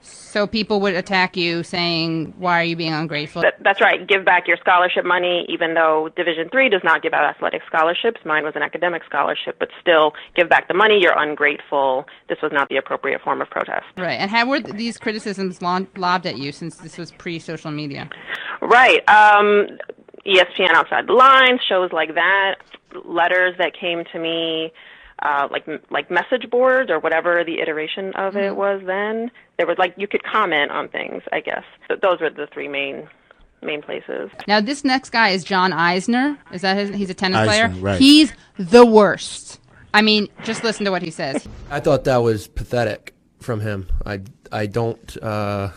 So 0.04 0.46
people 0.46 0.80
would 0.80 0.94
attack 0.94 1.36
you 1.36 1.62
saying, 1.62 2.34
"Why 2.38 2.60
are 2.60 2.64
you 2.64 2.76
being 2.76 2.92
ungrateful?" 2.92 3.42
That, 3.42 3.54
that's 3.62 3.80
right. 3.80 4.06
Give 4.06 4.24
back 4.24 4.48
your 4.48 4.56
scholarship 4.56 5.04
money, 5.04 5.46
even 5.48 5.74
though 5.74 6.10
Division 6.16 6.48
Three 6.50 6.68
does 6.68 6.82
not 6.84 7.02
give 7.02 7.12
out 7.12 7.24
athletic 7.24 7.62
scholarships. 7.66 8.20
Mine 8.24 8.44
was 8.44 8.54
an 8.56 8.62
academic 8.62 9.02
scholarship, 9.04 9.56
but 9.58 9.68
still, 9.80 10.12
give 10.34 10.48
back 10.48 10.68
the 10.68 10.74
money. 10.74 10.98
You're 11.00 11.18
ungrateful. 11.18 12.06
This 12.28 12.38
was 12.42 12.52
not 12.52 12.68
the 12.68 12.76
appropriate 12.76 13.22
form 13.22 13.40
of 13.40 13.48
protest. 13.50 13.86
Right. 13.96 14.18
And 14.20 14.30
how 14.30 14.46
were 14.46 14.60
th- 14.60 14.76
these 14.76 14.98
criticisms 14.98 15.62
lo- 15.62 15.86
lobbed 15.96 16.26
at 16.26 16.36
you 16.36 16.52
since 16.52 16.76
this 16.76 16.98
was 16.98 17.12
pre-social 17.12 17.70
media? 17.70 18.10
Right. 18.60 19.08
Um, 19.08 19.78
ESPN 20.26 20.70
Outside 20.72 21.06
the 21.06 21.12
Lines, 21.12 21.60
shows 21.68 21.92
like 21.92 22.14
that, 22.14 22.56
letters 23.04 23.54
that 23.58 23.72
came 23.78 24.04
to 24.12 24.18
me, 24.18 24.72
uh, 25.24 25.48
like 25.50 25.66
like 25.90 26.10
message 26.10 26.48
boards 26.50 26.90
or 26.90 26.98
whatever 27.00 27.42
the 27.44 27.60
iteration 27.60 28.12
of 28.14 28.36
it 28.36 28.54
was 28.56 28.82
then. 28.86 29.30
There 29.58 29.66
was 29.66 29.78
like 29.78 29.94
you 29.96 30.06
could 30.06 30.22
comment 30.24 30.70
on 30.70 30.88
things. 30.88 31.22
I 31.32 31.40
guess 31.40 31.64
Th- 31.88 32.00
those 32.00 32.20
were 32.20 32.30
the 32.30 32.46
three 32.52 32.68
main 32.68 33.08
main 33.62 33.80
places. 33.82 34.30
Now, 34.46 34.60
this 34.60 34.84
next 34.84 35.10
guy 35.10 35.30
is 35.30 35.42
John 35.42 35.72
Isner. 35.72 36.36
Is 36.52 36.60
that 36.62 36.76
his? 36.76 36.90
He's 36.94 37.10
a 37.10 37.14
tennis 37.14 37.38
Isner, 37.38 37.46
player. 37.46 37.68
right. 37.80 37.98
He's 37.98 38.32
the 38.58 38.84
worst. 38.84 39.60
I 39.94 40.02
mean, 40.02 40.28
just 40.42 40.64
listen 40.64 40.84
to 40.84 40.90
what 40.90 41.02
he 41.02 41.10
says. 41.10 41.46
I 41.70 41.80
thought 41.80 42.04
that 42.04 42.18
was 42.18 42.48
pathetic 42.48 43.14
from 43.40 43.60
him. 43.60 43.88
I 44.04 44.20
I 44.52 44.66
don't 44.66 45.16
uh, 45.22 45.70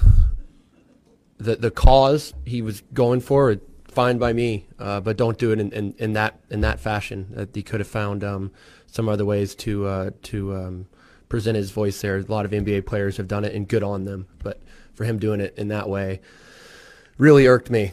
the 1.38 1.55
the 1.55 1.71
cause 1.71 2.33
he 2.45 2.62
was 2.62 2.81
going 2.93 3.21
for 3.21 3.55
fine 3.88 4.17
by 4.17 4.33
me, 4.33 4.67
uh, 4.79 4.99
but 4.99 5.17
don't 5.17 5.38
do 5.38 5.51
it 5.51 5.60
in, 5.60 5.71
in, 5.71 5.95
in 5.97 6.13
that 6.13 6.39
in 6.49 6.62
that 6.62 6.79
fashion. 6.79 7.27
That 7.31 7.55
he 7.55 7.63
could 7.63 7.79
have 7.79 7.88
found 7.88 8.23
um, 8.23 8.51
some 8.97 9.07
other 9.07 9.25
ways 9.25 9.53
to 9.53 9.86
uh, 9.86 10.10
to 10.23 10.55
um, 10.55 10.88
present 11.29 11.55
his 11.55 11.69
voice 11.69 12.01
there. 12.01 12.17
A 12.17 12.21
lot 12.23 12.45
of 12.45 12.51
NBA 12.51 12.88
players 12.88 13.17
have 13.17 13.27
done 13.27 13.45
it, 13.45 13.53
and 13.53 13.67
good 13.67 13.83
on 13.83 14.05
them. 14.05 14.25
But 14.41 14.60
for 14.95 15.05
him 15.05 15.19
doing 15.19 15.39
it 15.39 15.53
in 15.55 15.67
that 15.67 15.88
way 15.88 16.19
really 17.19 17.47
irked 17.47 17.69
me. 17.69 17.91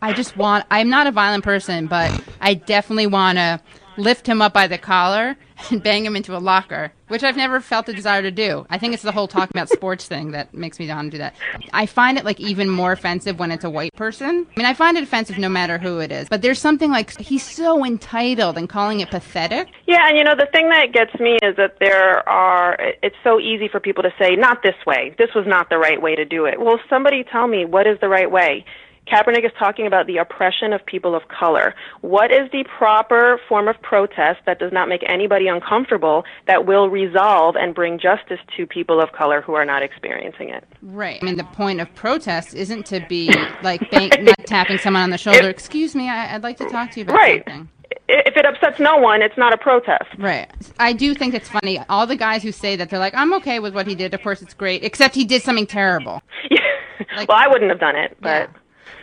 I 0.00 0.12
just 0.12 0.36
want. 0.36 0.66
I'm 0.70 0.90
not 0.90 1.06
a 1.06 1.10
violent 1.10 1.42
person, 1.42 1.86
but 1.86 2.22
I 2.40 2.54
definitely 2.54 3.06
want 3.06 3.38
to 3.38 3.60
lift 3.96 4.26
him 4.26 4.42
up 4.42 4.52
by 4.52 4.66
the 4.66 4.78
collar 4.78 5.36
and 5.70 5.82
bang 5.82 6.04
him 6.04 6.16
into 6.16 6.36
a 6.36 6.38
locker, 6.38 6.92
which 7.08 7.22
I've 7.22 7.36
never 7.36 7.60
felt 7.60 7.86
the 7.86 7.92
desire 7.92 8.22
to 8.22 8.30
do. 8.30 8.66
I 8.70 8.78
think 8.78 8.94
it's 8.94 9.02
the 9.02 9.12
whole 9.12 9.28
talking 9.28 9.56
about 9.56 9.68
sports 9.68 10.06
thing 10.06 10.32
that 10.32 10.52
makes 10.52 10.78
me 10.78 10.88
want 10.88 11.06
to 11.06 11.10
do 11.10 11.18
that. 11.18 11.34
I 11.72 11.86
find 11.86 12.18
it 12.18 12.24
like 12.24 12.40
even 12.40 12.68
more 12.68 12.92
offensive 12.92 13.38
when 13.38 13.50
it's 13.52 13.64
a 13.64 13.70
white 13.70 13.92
person. 13.94 14.46
I 14.56 14.60
mean, 14.60 14.66
I 14.66 14.74
find 14.74 14.96
it 14.96 15.04
offensive 15.04 15.38
no 15.38 15.48
matter 15.48 15.78
who 15.78 15.98
it 16.00 16.10
is, 16.10 16.28
but 16.28 16.42
there's 16.42 16.58
something 16.58 16.90
like 16.90 17.18
he's 17.18 17.44
so 17.44 17.84
entitled 17.84 18.58
and 18.58 18.68
calling 18.68 19.00
it 19.00 19.10
pathetic. 19.10 19.68
Yeah, 19.86 20.08
and 20.08 20.16
you 20.16 20.24
know 20.24 20.34
the 20.34 20.48
thing 20.52 20.68
that 20.70 20.92
gets 20.92 21.14
me 21.20 21.38
is 21.42 21.56
that 21.56 21.76
there 21.80 22.28
are. 22.28 22.76
It's 23.02 23.16
so 23.22 23.38
easy 23.38 23.68
for 23.68 23.80
people 23.80 24.02
to 24.02 24.12
say, 24.18 24.36
"Not 24.36 24.62
this 24.62 24.76
way. 24.86 25.14
This 25.18 25.30
was 25.34 25.46
not 25.46 25.68
the 25.70 25.78
right 25.78 26.00
way 26.00 26.14
to 26.14 26.24
do 26.24 26.46
it." 26.46 26.60
Well, 26.60 26.80
somebody 26.88 27.24
tell 27.24 27.46
me 27.46 27.64
what 27.64 27.86
is 27.86 27.98
the 28.00 28.08
right 28.08 28.30
way. 28.30 28.64
Kaepernick 29.08 29.44
is 29.44 29.50
talking 29.58 29.86
about 29.86 30.06
the 30.06 30.18
oppression 30.18 30.72
of 30.72 30.84
people 30.86 31.14
of 31.14 31.22
color. 31.28 31.74
What 32.02 32.30
is 32.30 32.48
the 32.52 32.64
proper 32.78 33.40
form 33.48 33.66
of 33.68 33.80
protest 33.82 34.40
that 34.46 34.58
does 34.60 34.72
not 34.72 34.88
make 34.88 35.02
anybody 35.08 35.48
uncomfortable, 35.48 36.24
that 36.46 36.66
will 36.66 36.88
resolve 36.88 37.56
and 37.56 37.74
bring 37.74 37.98
justice 37.98 38.38
to 38.56 38.66
people 38.66 39.00
of 39.02 39.10
color 39.12 39.40
who 39.42 39.54
are 39.54 39.64
not 39.64 39.82
experiencing 39.82 40.50
it? 40.50 40.64
Right. 40.82 41.18
I 41.20 41.24
mean, 41.24 41.36
the 41.36 41.44
point 41.44 41.80
of 41.80 41.92
protest 41.94 42.54
isn't 42.54 42.86
to 42.86 43.04
be 43.08 43.34
like 43.62 43.90
bang, 43.90 44.10
not 44.20 44.46
tapping 44.46 44.78
someone 44.78 45.02
on 45.02 45.10
the 45.10 45.18
shoulder. 45.18 45.48
Excuse 45.48 45.94
me, 45.96 46.08
I, 46.08 46.34
I'd 46.34 46.42
like 46.44 46.58
to 46.58 46.68
talk 46.68 46.92
to 46.92 47.00
you 47.00 47.04
about 47.04 47.16
Right. 47.16 47.42
something. 47.46 47.68
If 48.08 48.36
it 48.36 48.46
upsets 48.46 48.78
no 48.80 48.96
one, 48.96 49.20
it's 49.20 49.36
not 49.36 49.52
a 49.52 49.58
protest. 49.58 50.04
Right. 50.16 50.50
I 50.78 50.92
do 50.92 51.14
think 51.14 51.34
it's 51.34 51.48
funny. 51.48 51.78
All 51.88 52.06
the 52.06 52.16
guys 52.16 52.42
who 52.42 52.52
say 52.52 52.76
that 52.76 52.88
they're 52.88 52.98
like, 52.98 53.14
I'm 53.14 53.32
okay 53.34 53.58
with 53.58 53.74
what 53.74 53.86
he 53.86 53.94
did. 53.94 54.14
Of 54.14 54.22
course, 54.22 54.42
it's 54.42 54.54
great, 54.54 54.82
except 54.84 55.14
he 55.14 55.24
did 55.24 55.42
something 55.42 55.66
terrible. 55.66 56.22
Yeah. 56.50 57.24
well, 57.28 57.36
I 57.36 57.48
wouldn't 57.48 57.70
have 57.70 57.80
done 57.80 57.96
it, 57.96 58.16
but. 58.20 58.48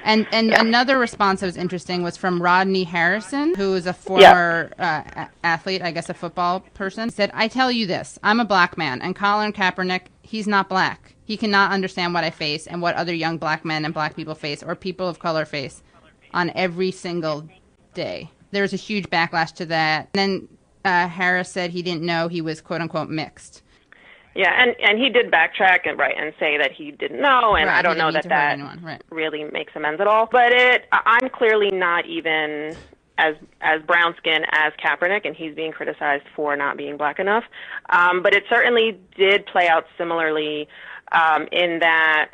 And 0.04 0.28
and 0.32 0.52
another 0.52 0.98
response 0.98 1.42
that 1.42 1.48
was 1.48 1.58
interesting 1.58 2.04
was 2.04 2.18
from 2.18 2.42
Rodney 2.42 2.84
Harrison, 2.84 3.54
who 3.56 3.76
is 3.76 3.86
a 3.86 3.94
former 3.94 4.72
uh, 4.80 5.04
a- 5.16 5.30
athlete, 5.44 5.82
I 5.82 5.92
guess 5.92 6.10
a 6.10 6.14
football 6.14 6.62
person. 6.74 7.10
He 7.10 7.16
said, 7.16 7.32
"I 7.34 7.48
tell 7.48 7.72
you 7.72 7.86
this: 7.86 8.18
I'm 8.24 8.40
a 8.40 8.46
black 8.46 8.78
man, 8.78 9.02
and 9.02 9.16
Colin 9.16 9.54
Kaepernick, 9.54 10.04
he's 10.22 10.48
not 10.48 10.70
black. 10.70 11.16
He 11.26 11.38
cannot 11.38 11.72
understand 11.72 12.14
what 12.14 12.24
I 12.24 12.32
face 12.32 12.66
and 12.66 12.82
what 12.82 12.96
other 12.96 13.14
young 13.14 13.38
black 13.38 13.64
men 13.64 13.86
and 13.86 13.94
black 13.94 14.16
people 14.16 14.36
face 14.36 14.64
or 14.64 14.74
people 14.76 15.08
of 15.08 15.20
color 15.20 15.46
face 15.46 15.84
on 16.34 16.52
every 16.56 16.92
single 16.92 17.48
day. 17.94 18.32
There 18.52 18.64
was 18.64 18.74
a 18.74 18.78
huge 18.78 19.10
backlash 19.10 19.54
to 19.56 19.66
that. 19.68 20.10
And 20.16 20.20
then 20.20 20.48
uh, 20.86 21.08
Harris 21.08 21.52
said 21.52 21.70
he 21.72 21.84
didn't 21.84 22.04
know 22.04 22.28
he 22.28 22.42
was 22.42 22.62
quote 22.62 22.82
unquote 22.82 23.10
mixed. 23.10 23.62
Yeah, 24.40 24.54
and 24.58 24.74
and 24.82 24.98
he 24.98 25.10
did 25.10 25.30
backtrack 25.30 25.80
and 25.84 26.00
right 26.00 26.16
and 26.18 26.34
say 26.40 26.58
that 26.58 26.72
he 26.72 26.92
didn't 26.92 27.20
know, 27.20 27.56
and 27.56 27.68
Right, 27.68 27.80
I 27.80 27.82
don't 27.82 27.98
know 27.98 28.10
that 28.10 28.30
that 28.30 28.58
right. 28.82 29.04
really 29.10 29.44
makes 29.44 29.74
amends 29.76 30.00
at 30.00 30.08
all. 30.08 30.30
But 30.32 30.54
it, 30.54 30.86
I'm 30.94 31.30
clearly 31.30 31.72
not 31.72 32.06
even 32.06 32.74
as 33.18 33.36
as 33.60 33.82
brown 33.82 34.16
skinned 34.18 34.46
as 34.54 34.72
Kaepernick, 34.82 35.26
and 35.26 35.36
he's 35.36 35.54
being 35.56 35.74
criticized 35.74 36.24
for 36.38 36.56
not 36.56 36.78
being 36.78 36.96
black 36.96 37.20
enough. 37.20 37.44
Um, 37.90 38.24
but 38.24 38.34
it 38.34 38.46
certainly 38.50 38.98
did 39.18 39.46
play 39.46 39.68
out 39.68 39.88
similarly 39.98 40.70
um, 41.12 41.50
in 41.52 41.80
that 41.80 42.30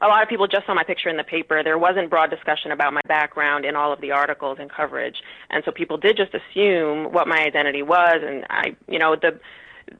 a 0.00 0.06
lot 0.06 0.22
of 0.22 0.28
people 0.30 0.46
just 0.46 0.64
saw 0.64 0.72
my 0.72 0.84
picture 0.84 1.10
in 1.10 1.18
the 1.18 1.24
paper. 1.24 1.62
There 1.62 1.76
wasn't 1.76 2.08
broad 2.08 2.30
discussion 2.30 2.70
about 2.70 2.94
my 2.94 3.02
background 3.06 3.66
in 3.66 3.76
all 3.76 3.92
of 3.92 4.00
the 4.00 4.12
articles 4.12 4.56
and 4.58 4.70
coverage, 4.70 5.16
and 5.50 5.62
so 5.66 5.70
people 5.70 5.98
did 5.98 6.16
just 6.16 6.32
assume 6.32 7.12
what 7.12 7.28
my 7.28 7.44
identity 7.44 7.82
was. 7.82 8.22
And 8.26 8.46
I, 8.48 8.74
you 8.88 8.98
know, 8.98 9.16
the 9.16 9.38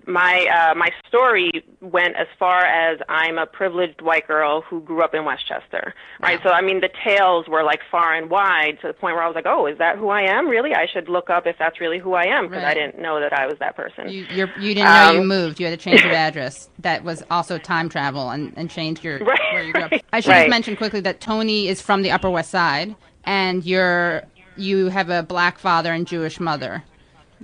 my 0.06 0.46
uh, 0.46 0.74
my 0.74 0.90
story 1.08 1.50
went 1.80 2.16
as 2.16 2.26
far 2.38 2.64
as 2.64 2.98
I'm 3.08 3.38
a 3.38 3.46
privileged 3.46 4.00
white 4.02 4.26
girl 4.26 4.62
who 4.62 4.80
grew 4.80 5.02
up 5.02 5.14
in 5.14 5.24
Westchester, 5.24 5.94
right? 6.20 6.40
So 6.42 6.50
I 6.50 6.62
mean, 6.62 6.80
the 6.80 6.90
tales 7.04 7.46
were 7.48 7.62
like 7.62 7.80
far 7.90 8.14
and 8.14 8.30
wide 8.30 8.78
to 8.82 8.88
the 8.88 8.92
point 8.94 9.14
where 9.16 9.22
I 9.24 9.26
was 9.26 9.34
like, 9.34 9.46
oh, 9.46 9.66
is 9.66 9.78
that 9.78 9.98
who 9.98 10.08
I 10.08 10.22
am? 10.22 10.48
Really? 10.48 10.74
I 10.74 10.86
should 10.92 11.08
look 11.08 11.30
up 11.30 11.46
if 11.46 11.56
that's 11.58 11.80
really 11.80 11.98
who 11.98 12.14
I 12.14 12.24
am 12.26 12.48
because 12.48 12.64
I 12.64 12.74
didn't 12.74 13.00
know 13.00 13.20
that 13.20 13.32
I 13.32 13.46
was 13.46 13.56
that 13.60 13.76
person. 13.76 14.08
You, 14.08 14.26
you're, 14.30 14.50
you 14.58 14.74
didn't 14.74 14.92
know 14.92 15.10
you 15.12 15.20
Um, 15.20 15.26
moved. 15.28 15.60
You 15.60 15.66
had 15.66 15.78
to 15.78 15.82
change 15.84 16.02
your 16.02 16.12
address. 16.26 16.68
That 16.80 17.04
was 17.04 17.22
also 17.30 17.58
time 17.58 17.88
travel 17.88 18.30
and, 18.30 18.52
and 18.56 18.70
change 18.70 19.02
your 19.04 19.18
Right, 19.18 19.40
where 19.52 19.62
you 19.62 19.72
grew 19.72 19.82
up. 19.82 19.90
right, 19.92 20.04
I 20.12 20.20
should 20.20 20.30
right. 20.30 20.40
just 20.42 20.50
mention 20.50 20.76
quickly 20.76 21.00
that 21.00 21.20
Toni 21.20 21.68
is 21.68 21.80
from 21.80 22.02
the 22.02 22.10
Upper 22.10 22.30
West 22.30 22.50
Side, 22.50 22.94
and 23.24 23.64
you're 23.64 24.22
you 24.56 24.88
have 24.88 25.10
a 25.10 25.22
black 25.22 25.58
father 25.58 25.92
and 25.92 26.06
Jewish 26.06 26.38
mother, 26.40 26.84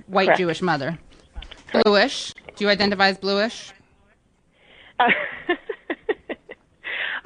white 0.07 0.25
Correct. 0.27 0.39
Jewish 0.39 0.61
mother, 0.61 0.99
bluish. 1.71 2.33
Do 2.55 2.63
you 2.65 2.69
identify 2.69 3.07
as 3.09 3.17
bluish? 3.17 3.71
I, 4.99 5.09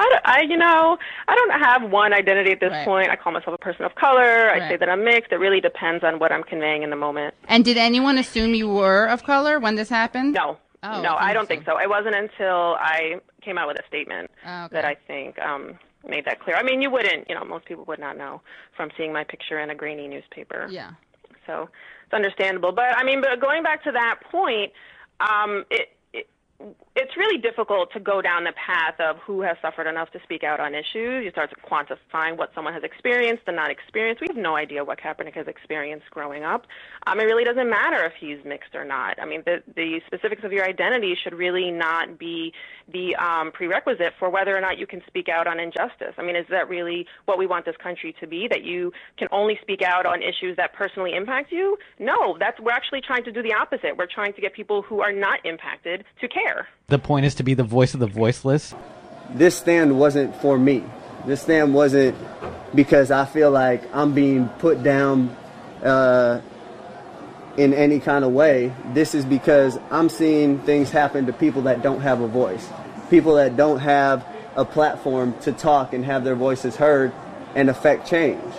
don't- 0.10 0.22
I, 0.26 0.42
you 0.42 0.58
know, 0.58 0.98
I 1.28 1.36
don't 1.36 1.52
have 1.62 1.92
one 1.92 2.14
identity 2.14 2.52
at 2.52 2.60
this 2.60 2.72
Right. 2.72 2.86
point. 2.86 3.10
I 3.10 3.16
call 3.16 3.34
myself 3.34 3.54
a 3.54 3.58
person 3.58 3.86
of 3.86 3.94
color. 3.96 4.50
I 4.50 4.68
say 4.68 4.78
that 4.78 4.90
I'm 4.90 5.04
mixed. 5.04 5.32
It 5.32 5.36
really 5.38 5.62
depends 5.62 6.04
on 6.04 6.18
what 6.20 6.32
I'm 6.32 6.44
conveying 6.44 6.82
in 6.84 6.90
the 6.90 6.96
moment. 6.96 7.36
And 7.48 7.64
did 7.64 7.78
anyone 7.78 8.18
assume 8.18 8.54
you 8.56 8.68
were 8.68 9.06
of 9.08 9.24
color 9.24 9.60
when 9.60 9.76
this 9.76 9.90
happened? 9.90 10.34
No. 10.34 10.58
Oh, 10.84 11.00
no, 11.04 11.16
I 11.16 11.34
don't 11.34 11.48
think 11.48 11.64
so. 11.66 11.78
It 11.80 11.88
wasn't 11.88 12.16
until 12.16 12.76
I 12.80 13.20
came 13.44 13.60
out 13.60 13.68
with 13.68 13.78
a 13.80 13.84
statement 13.88 14.32
Oh, 14.44 14.64
okay. 14.66 14.74
that 14.78 14.86
I 14.86 14.96
think 15.06 15.38
um, 15.40 15.78
made 16.08 16.26
that 16.26 16.40
clear. 16.40 16.56
I 16.56 16.64
mean, 16.64 16.82
you 16.82 16.90
wouldn't, 16.90 17.30
you 17.30 17.36
know, 17.36 17.46
most 17.46 17.66
people 17.66 17.86
would 17.86 18.00
not 18.00 18.18
know 18.18 18.42
from 18.76 18.90
seeing 18.98 19.14
my 19.14 19.24
picture 19.24 19.60
in 19.60 19.70
a 19.70 19.76
grainy 19.76 20.08
newspaper. 20.08 20.66
Yeah. 20.72 20.92
So 21.46 21.70
it's 22.12 22.14
understandable. 22.14 22.72
But 22.72 22.98
I 22.98 23.04
mean, 23.04 23.22
but 23.22 23.40
going 23.40 23.64
back 23.64 23.84
to 23.86 23.92
that 23.92 24.20
point, 24.32 24.72
um, 25.20 25.66
it, 25.70 25.90
it's 26.96 27.16
really 27.16 27.38
difficult 27.38 27.92
to 27.94 28.00
go 28.00 28.22
down 28.22 28.44
the 28.44 28.54
path 28.54 29.00
of 29.00 29.18
who 29.26 29.42
has 29.42 29.56
suffered 29.62 29.88
enough 29.88 30.12
to 30.12 30.20
speak 30.24 30.44
out 30.44 30.60
on 30.60 30.76
issues. 30.76 31.24
You 31.24 31.32
start 31.32 31.50
to 31.50 31.56
quantifying 31.56 32.38
what 32.38 32.52
someone 32.54 32.74
has 32.74 32.84
experienced 32.84 33.44
and 33.48 33.56
not 33.56 33.72
experienced. 33.72 34.22
We 34.22 34.28
have 34.28 34.38
no 34.38 34.56
idea 34.56 34.84
what 34.84 35.00
Kaepernick 35.00 35.36
has 35.36 35.48
experienced 35.48 36.10
growing 36.12 36.44
up. 36.44 36.68
Um, 37.08 37.20
it 37.20 37.24
really 37.24 37.44
doesn't 37.46 37.70
matter 37.70 38.04
if 38.06 38.14
he's 38.20 38.44
mixed 38.46 38.76
or 38.76 38.84
not. 38.84 39.22
I 39.22 39.26
mean, 39.26 39.44
the 39.46 39.64
the 39.76 40.02
specifics 40.06 40.44
of 40.44 40.52
your 40.52 40.66
identity 40.66 41.16
should 41.22 41.34
really 41.34 41.72
not 41.72 42.20
be 42.20 42.54
the 42.92 43.16
um, 43.16 43.52
prerequisite 43.52 44.14
for 44.20 44.30
whether 44.30 44.56
or 44.56 44.62
not 44.62 44.78
you 44.78 44.86
can 44.86 45.02
speak 45.08 45.30
out 45.30 45.48
on 45.48 45.60
injustice. 45.60 46.14
I 46.18 46.24
mean, 46.24 46.36
is 46.36 46.46
that 46.50 46.68
really 46.68 47.08
what 47.26 47.38
we 47.38 47.48
want 47.48 47.66
this 47.66 47.78
country 47.78 48.14
to 48.20 48.28
be? 48.28 48.48
That 48.50 48.64
you 48.64 48.92
can 49.18 49.30
only 49.32 49.58
speak 49.62 49.82
out 49.82 50.06
on 50.06 50.22
issues 50.22 50.58
that 50.58 50.74
personally 50.74 51.16
impact 51.16 51.52
you? 51.52 51.78
No, 52.00 52.38
that's 52.38 52.60
we're 52.60 52.72
actually 52.72 53.02
trying 53.02 53.24
to 53.24 53.32
do 53.32 53.42
the 53.42 53.54
opposite. 53.54 53.96
We're 53.98 54.12
trying 54.14 54.34
to 54.34 54.42
get 54.42 54.54
people 54.54 54.82
who 54.82 55.00
are 55.00 55.14
not 55.14 55.46
impacted 55.46 56.04
to 56.20 56.28
care. 56.28 56.51
The 56.88 57.00
point 57.00 57.26
is 57.26 57.36
to 57.36 57.44
be 57.44 57.54
the 57.54 57.64
voice 57.64 57.94
of 57.94 58.00
the 58.00 58.08
voiceless. 58.08 58.74
this 59.34 59.58
stand 59.58 59.98
wasn't 59.98 60.36
for 60.42 60.58
me. 60.58 60.84
This 61.26 61.42
stand 61.42 61.74
wasn't 61.74 62.18
because 62.76 63.12
I 63.12 63.26
feel 63.26 63.52
like 63.52 63.84
I'm 63.94 64.14
being 64.14 64.48
put 64.60 64.84
down 64.84 65.30
uh, 65.84 66.42
in 67.58 67.74
any 67.74 68.00
kind 68.00 68.26
of 68.26 68.32
way. 68.32 68.74
This 68.94 69.14
is 69.14 69.26
because 69.26 69.78
I'm 69.90 70.10
seeing 70.10 70.60
things 70.60 70.90
happen 70.90 71.28
to 71.28 71.34
people 71.34 71.64
that 71.64 71.82
don't 71.82 72.02
have 72.02 72.22
a 72.22 72.28
voice, 72.28 72.68
people 73.10 73.36
that 73.36 73.56
don't 73.56 73.80
have 73.80 74.26
a 74.56 74.66
platform 74.66 75.34
to 75.42 75.52
talk 75.52 75.94
and 75.94 76.04
have 76.06 76.24
their 76.24 76.36
voices 76.36 76.76
heard 76.76 77.14
and 77.56 77.70
affect 77.70 78.08
change. 78.08 78.54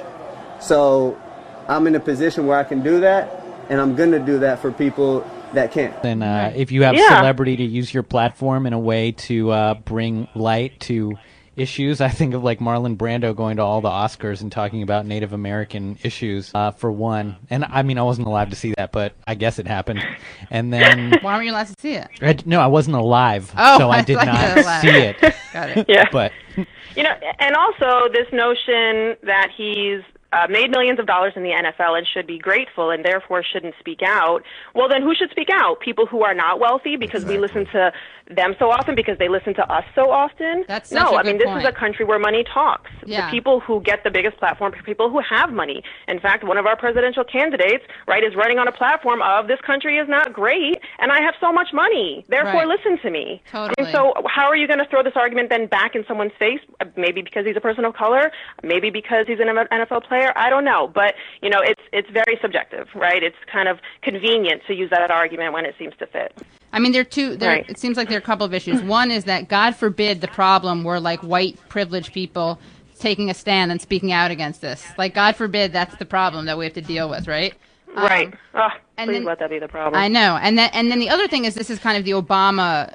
So 0.60 1.20
I'm 1.68 1.86
in 1.86 1.94
a 1.94 2.00
position 2.00 2.46
where 2.46 2.58
I 2.58 2.64
can 2.64 2.82
do 2.82 3.00
that, 3.00 3.42
and 3.68 3.80
I'm 3.80 3.96
going 3.96 4.12
to 4.12 4.18
do 4.18 4.38
that 4.40 4.60
for 4.60 4.72
people 4.72 5.28
that 5.54 5.72
can't. 5.72 5.94
And 6.04 6.22
uh, 6.22 6.52
if 6.54 6.72
you 6.72 6.82
have 6.84 6.94
Yeah. 6.94 7.18
celebrity 7.18 7.56
to 7.56 7.64
use 7.64 7.92
your 7.92 8.02
platform 8.02 8.66
in 8.66 8.72
a 8.72 8.78
way 8.78 9.12
to 9.12 9.50
uh, 9.50 9.74
bring 9.74 10.28
light 10.34 10.78
to 10.80 11.18
issues, 11.54 12.00
I 12.00 12.08
think 12.08 12.32
of 12.34 12.42
like 12.42 12.60
Marlon 12.60 12.96
Brando 12.96 13.36
going 13.36 13.56
to 13.58 13.62
all 13.62 13.80
the 13.82 13.90
Oscars 13.90 14.40
and 14.40 14.50
talking 14.50 14.82
about 14.82 15.04
Native 15.04 15.32
American 15.34 15.98
issues 16.02 16.50
uh, 16.54 16.70
for 16.70 16.90
one. 16.90 17.36
And 17.50 17.64
I 17.64 17.82
mean, 17.82 17.98
I 17.98 18.02
wasn't 18.02 18.26
alive 18.26 18.50
to 18.50 18.56
see 18.56 18.72
that, 18.78 18.90
but 18.92 19.14
I 19.26 19.34
guess 19.34 19.58
it 19.58 19.66
happened. 19.66 20.02
And 20.50 20.72
then. 20.72 21.12
Why 21.20 21.34
weren't 21.34 21.44
you 21.46 21.52
allowed 21.52 21.66
to 21.68 21.74
see 21.78 21.92
it? 21.94 22.08
I, 22.22 22.36
no, 22.46 22.60
I 22.60 22.68
wasn't 22.68 22.96
alive, 22.96 23.52
Oh, 23.56 23.78
so 23.78 23.90
I, 23.90 23.98
I 23.98 24.02
did 24.02 24.14
not 24.16 24.80
see 24.80 24.88
it. 24.88 25.20
Got 25.52 25.76
it. 25.76 25.86
Yeah. 25.88 26.08
But 26.10 26.32
You 26.96 27.02
know, 27.02 27.12
and 27.38 27.54
also 27.56 28.10
this 28.12 28.26
notion 28.32 29.16
that 29.22 29.48
he's 29.56 30.00
uh, 30.32 30.46
made 30.48 30.70
millions 30.70 30.98
of 30.98 31.06
dollars 31.06 31.32
in 31.36 31.42
the 31.42 31.50
NFL 31.50 31.96
and 31.98 32.06
should 32.06 32.26
be 32.26 32.38
grateful 32.38 32.90
and 32.90 33.04
therefore 33.04 33.42
shouldn't 33.42 33.74
speak 33.78 34.00
out. 34.04 34.42
Well, 34.74 34.88
then 34.88 35.02
who 35.02 35.14
should 35.14 35.30
speak 35.30 35.48
out? 35.52 35.80
People 35.80 36.06
who 36.06 36.22
are 36.22 36.34
not 36.34 36.58
wealthy 36.60 36.96
because 36.96 37.24
we 37.24 37.38
listen 37.38 37.66
to 37.72 37.92
them 38.30 38.54
so 38.58 38.70
often 38.70 38.94
because 38.94 39.18
they 39.18 39.28
listen 39.28 39.52
to 39.54 39.72
us 39.72 39.84
so 39.94 40.10
often. 40.10 40.64
That's 40.68 40.88
such 40.90 40.98
no. 40.98 41.16
I 41.18 41.22
mean, 41.22 41.38
good 41.38 41.48
this 41.48 41.62
is 41.62 41.68
a 41.68 41.72
country 41.72 42.04
where 42.04 42.18
money 42.18 42.44
talks. 42.52 42.90
Yeah. 43.04 43.26
The 43.26 43.30
people 43.30 43.60
who 43.60 43.80
get 43.82 44.04
the 44.04 44.10
biggest 44.10 44.38
platform 44.38 44.72
are 44.74 44.82
people 44.82 45.10
who 45.10 45.20
have 45.28 45.52
money. 45.52 45.82
In 46.08 46.18
fact, 46.20 46.44
one 46.44 46.56
of 46.56 46.66
our 46.66 46.76
presidential 46.76 47.24
candidates, 47.24 47.84
right, 48.06 48.22
is 48.24 48.34
running 48.36 48.58
on 48.58 48.68
a 48.68 48.72
platform 48.72 49.20
of 49.22 49.48
this 49.48 49.60
country 49.66 49.98
is 49.98 50.08
not 50.08 50.32
great 50.32 50.78
and 50.98 51.10
I 51.12 51.20
have 51.22 51.34
so 51.40 51.52
much 51.52 51.68
money. 51.72 52.24
Therefore, 52.28 52.52
Right. 52.52 52.68
listen 52.68 52.98
to 53.02 53.10
me. 53.10 53.42
I 53.48 53.50
Totally. 53.50 53.74
mean, 53.86 53.92
so 53.92 54.14
how 54.26 54.46
are 54.48 54.56
you 54.56 54.66
going 54.66 54.78
to 54.78 54.86
throw 54.86 55.02
this 55.02 55.14
argument 55.16 55.50
then 55.50 55.66
back 55.66 55.94
in 55.94 56.04
someone's 56.06 56.32
face? 56.38 56.60
Maybe 56.96 57.22
because 57.22 57.44
he's 57.46 57.56
a 57.56 57.60
person 57.60 57.84
of 57.84 57.94
color, 57.94 58.30
maybe 58.62 58.90
because 58.90 59.26
he's 59.26 59.40
an 59.40 59.48
NFL 59.48 60.04
player. 60.06 60.21
I 60.36 60.50
don't 60.50 60.64
know, 60.64 60.88
but 60.94 61.14
you 61.42 61.50
know, 61.50 61.60
it's 61.60 61.80
it's 61.92 62.08
very 62.10 62.38
subjective, 62.40 62.88
right? 62.94 63.22
It's 63.22 63.36
kind 63.50 63.68
of 63.68 63.78
convenient 64.02 64.62
to 64.66 64.74
use 64.74 64.90
that 64.90 65.10
argument 65.10 65.52
when 65.52 65.64
it 65.64 65.74
seems 65.78 65.94
to 65.98 66.06
fit. 66.06 66.36
I 66.72 66.78
mean, 66.78 66.92
there 66.92 67.02
are 67.02 67.04
two. 67.04 67.36
There, 67.36 67.50
Right. 67.50 67.68
it 67.68 67.78
seems 67.78 67.96
like 67.96 68.08
there 68.08 68.16
are 68.16 68.20
a 68.20 68.24
couple 68.24 68.46
of 68.46 68.54
issues. 68.54 68.82
One 68.82 69.10
is 69.10 69.24
that 69.24 69.48
God 69.48 69.76
forbid 69.76 70.20
the 70.20 70.28
problem 70.28 70.84
were 70.84 71.00
like 71.00 71.20
white 71.20 71.58
privileged 71.68 72.12
people 72.12 72.58
taking 72.98 73.28
a 73.30 73.34
stand 73.34 73.70
and 73.72 73.80
speaking 73.82 74.12
out 74.12 74.30
against 74.30 74.60
this. 74.60 74.86
Like 74.96 75.14
God 75.14 75.36
forbid 75.36 75.72
that's 75.72 75.96
the 75.96 76.06
problem 76.06 76.46
that 76.46 76.56
we 76.56 76.64
have 76.64 76.74
to 76.74 76.80
deal 76.80 77.10
with, 77.10 77.26
right? 77.28 77.52
Um, 77.96 78.04
right. 78.04 78.34
Oh, 78.54 78.68
and 78.96 79.08
please 79.08 79.16
then- 79.16 79.24
let 79.24 79.38
that 79.40 79.50
be 79.50 79.58
the 79.58 79.68
problem. 79.68 80.00
I 80.00 80.08
know, 80.08 80.38
and 80.40 80.56
then 80.56 80.70
and 80.72 80.90
then 80.90 80.98
the 80.98 81.10
other 81.10 81.28
thing 81.28 81.44
is 81.44 81.54
this 81.54 81.68
is 81.68 81.78
kind 81.78 81.98
of 81.98 82.04
the 82.04 82.12
Obama 82.12 82.94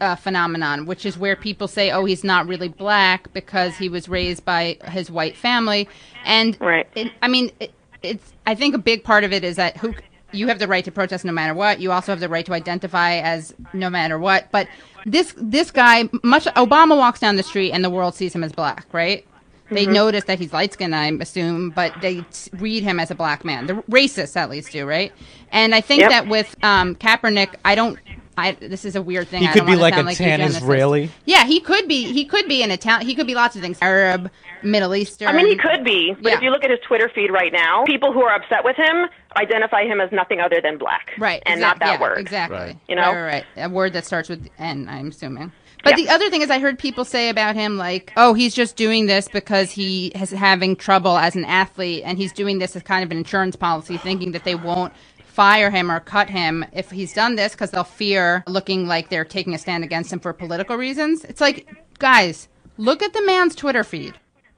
uh, 0.00 0.16
phenomenon, 0.16 0.86
which 0.86 1.04
is 1.06 1.18
where 1.18 1.36
people 1.36 1.68
say, 1.68 1.90
"Oh, 1.90 2.04
he's 2.04 2.24
not 2.24 2.46
really 2.46 2.68
black 2.68 3.32
because 3.32 3.76
he 3.76 3.88
was 3.88 4.08
raised 4.08 4.44
by 4.44 4.78
his 4.84 5.10
white 5.10 5.36
family," 5.36 5.88
and 6.24 6.56
right. 6.60 6.88
It, 6.94 7.12
I 7.22 7.28
mean, 7.28 7.50
it, 7.60 7.72
it's. 8.02 8.32
I 8.46 8.54
think 8.54 8.74
a 8.74 8.78
big 8.78 9.04
part 9.04 9.24
of 9.24 9.32
it 9.32 9.44
is 9.44 9.56
that 9.56 9.76
who 9.76 9.94
you 10.32 10.48
have 10.48 10.58
the 10.58 10.68
right 10.68 10.84
to 10.84 10.90
protest 10.92 11.24
no 11.24 11.32
matter 11.32 11.54
what. 11.54 11.80
You 11.80 11.92
also 11.92 12.12
have 12.12 12.20
the 12.20 12.28
right 12.28 12.44
to 12.46 12.52
identify 12.52 13.14
as 13.16 13.54
no 13.72 13.90
matter 13.90 14.18
what. 14.18 14.50
But 14.52 14.68
this 15.04 15.34
this 15.36 15.70
guy, 15.70 16.08
much 16.22 16.44
Obama 16.44 16.96
walks 16.96 17.20
down 17.20 17.36
the 17.36 17.42
street 17.42 17.72
and 17.72 17.84
the 17.84 17.90
world 17.90 18.14
sees 18.14 18.34
him 18.34 18.44
as 18.44 18.52
black, 18.52 18.86
right? 18.92 19.24
They 19.70 19.86
Mhm. 19.86 19.92
notice 19.92 20.24
that 20.24 20.38
he's 20.38 20.54
light 20.54 20.72
skinned, 20.72 20.94
I 20.96 21.08
assume, 21.20 21.70
but 21.70 21.92
they 22.00 22.24
read 22.58 22.82
him 22.84 22.98
as 22.98 23.10
a 23.10 23.14
black 23.14 23.44
man. 23.44 23.66
The 23.66 23.74
racists, 23.90 24.34
at 24.34 24.48
least, 24.48 24.72
do, 24.72 24.86
right? 24.86 25.12
And 25.52 25.74
I 25.74 25.82
think 25.82 26.00
Yep. 26.00 26.10
that 26.10 26.26
with 26.28 26.56
um, 26.62 26.94
Kaepernick, 26.94 27.54
I 27.66 27.74
don't. 27.74 27.98
I, 28.38 28.52
this 28.52 28.84
is 28.84 28.94
a 28.96 29.02
weird 29.02 29.28
thing. 29.28 29.42
he 29.42 29.48
I 29.48 29.52
could 29.52 29.66
be 29.66 29.76
like 29.76 29.94
a 29.94 29.96
sound 29.96 30.06
like 30.06 30.16
tan 30.16 30.40
eugenicist. 30.40 30.56
Israeli. 30.62 31.10
Yeah, 31.24 31.44
he 31.44 31.60
could 31.60 31.88
be. 31.88 32.12
He 32.12 32.24
could 32.24 32.46
be 32.48 32.62
an 32.62 32.70
Italian. 32.70 33.06
He 33.06 33.14
could 33.14 33.26
be 33.26 33.34
lots 33.34 33.56
of 33.56 33.62
things. 33.62 33.78
Arab, 33.82 34.30
Middle 34.62 34.94
Eastern. 34.94 35.28
I 35.28 35.32
mean, 35.32 35.46
he 35.48 35.56
could 35.56 35.84
be, 35.84 36.14
but 36.14 36.30
Yeah. 36.30 36.36
if 36.36 36.42
you 36.42 36.50
look 36.50 36.64
at 36.64 36.70
his 36.70 36.80
Twitter 36.86 37.10
feed 37.14 37.30
right 37.30 37.52
now, 37.52 37.84
people 37.84 38.12
who 38.12 38.22
are 38.22 38.34
upset 38.34 38.64
with 38.64 38.76
him 38.76 39.06
identify 39.36 39.84
him 39.84 40.00
as 40.00 40.10
nothing 40.12 40.40
other 40.40 40.60
than 40.62 40.78
black, 40.78 41.10
Right. 41.18 41.42
and 41.46 41.58
exact- 41.60 41.80
not 41.80 41.86
that 41.86 41.94
yeah, 41.94 42.00
word. 42.00 42.18
Exactly. 42.18 42.78
You 42.88 42.96
know? 42.96 43.02
Right, 43.12 43.22
right, 43.22 43.44
right. 43.56 43.64
A 43.64 43.68
word 43.68 43.92
that 43.92 44.06
starts 44.06 44.28
with 44.28 44.48
N, 44.58 44.88
I'm 44.90 45.08
assuming. 45.08 45.52
But 45.84 45.94
the 45.94 46.08
other 46.08 46.28
thing 46.28 46.42
is, 46.42 46.50
I 46.50 46.58
heard 46.58 46.76
people 46.78 47.04
say 47.04 47.28
about 47.28 47.54
him, 47.54 47.76
like, 47.78 48.12
oh, 48.16 48.34
he's 48.34 48.52
just 48.52 48.74
doing 48.74 49.06
this 49.06 49.28
because 49.28 49.70
he 49.70 50.08
is 50.08 50.30
having 50.30 50.74
trouble 50.74 51.16
as 51.16 51.36
an 51.36 51.44
athlete, 51.44 52.02
and 52.04 52.18
he's 52.18 52.32
doing 52.32 52.58
this 52.58 52.74
as 52.74 52.82
kind 52.82 53.04
of 53.04 53.10
an 53.12 53.16
insurance 53.16 53.54
policy, 53.54 53.96
thinking 53.96 54.32
that 54.32 54.42
they 54.44 54.56
won't 54.56 54.92
fire 55.38 55.70
him 55.70 55.88
or 55.88 56.00
cut 56.00 56.28
him 56.28 56.64
if 56.72 56.90
he's 56.90 57.12
done 57.12 57.36
this 57.36 57.52
because 57.52 57.70
they'll 57.70 57.84
fear 57.84 58.42
looking 58.48 58.88
like 58.88 59.08
they're 59.08 59.24
taking 59.24 59.54
a 59.54 59.58
stand 59.58 59.84
against 59.84 60.12
him 60.12 60.18
for 60.18 60.32
political 60.32 60.74
reasons. 60.74 61.24
It's 61.24 61.40
like, 61.40 61.72
guys, 62.00 62.48
look 62.76 63.04
at 63.04 63.12
the 63.12 63.24
man's 63.24 63.54
Twitter 63.54 63.84
feed. 63.84 64.14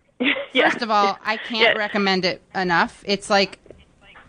First 0.54 0.80
of 0.80 0.90
all, 0.90 1.18
I 1.22 1.36
can't 1.36 1.76
recommend 1.76 2.24
it 2.24 2.40
enough. 2.54 3.04
It's 3.06 3.28
like, 3.28 3.58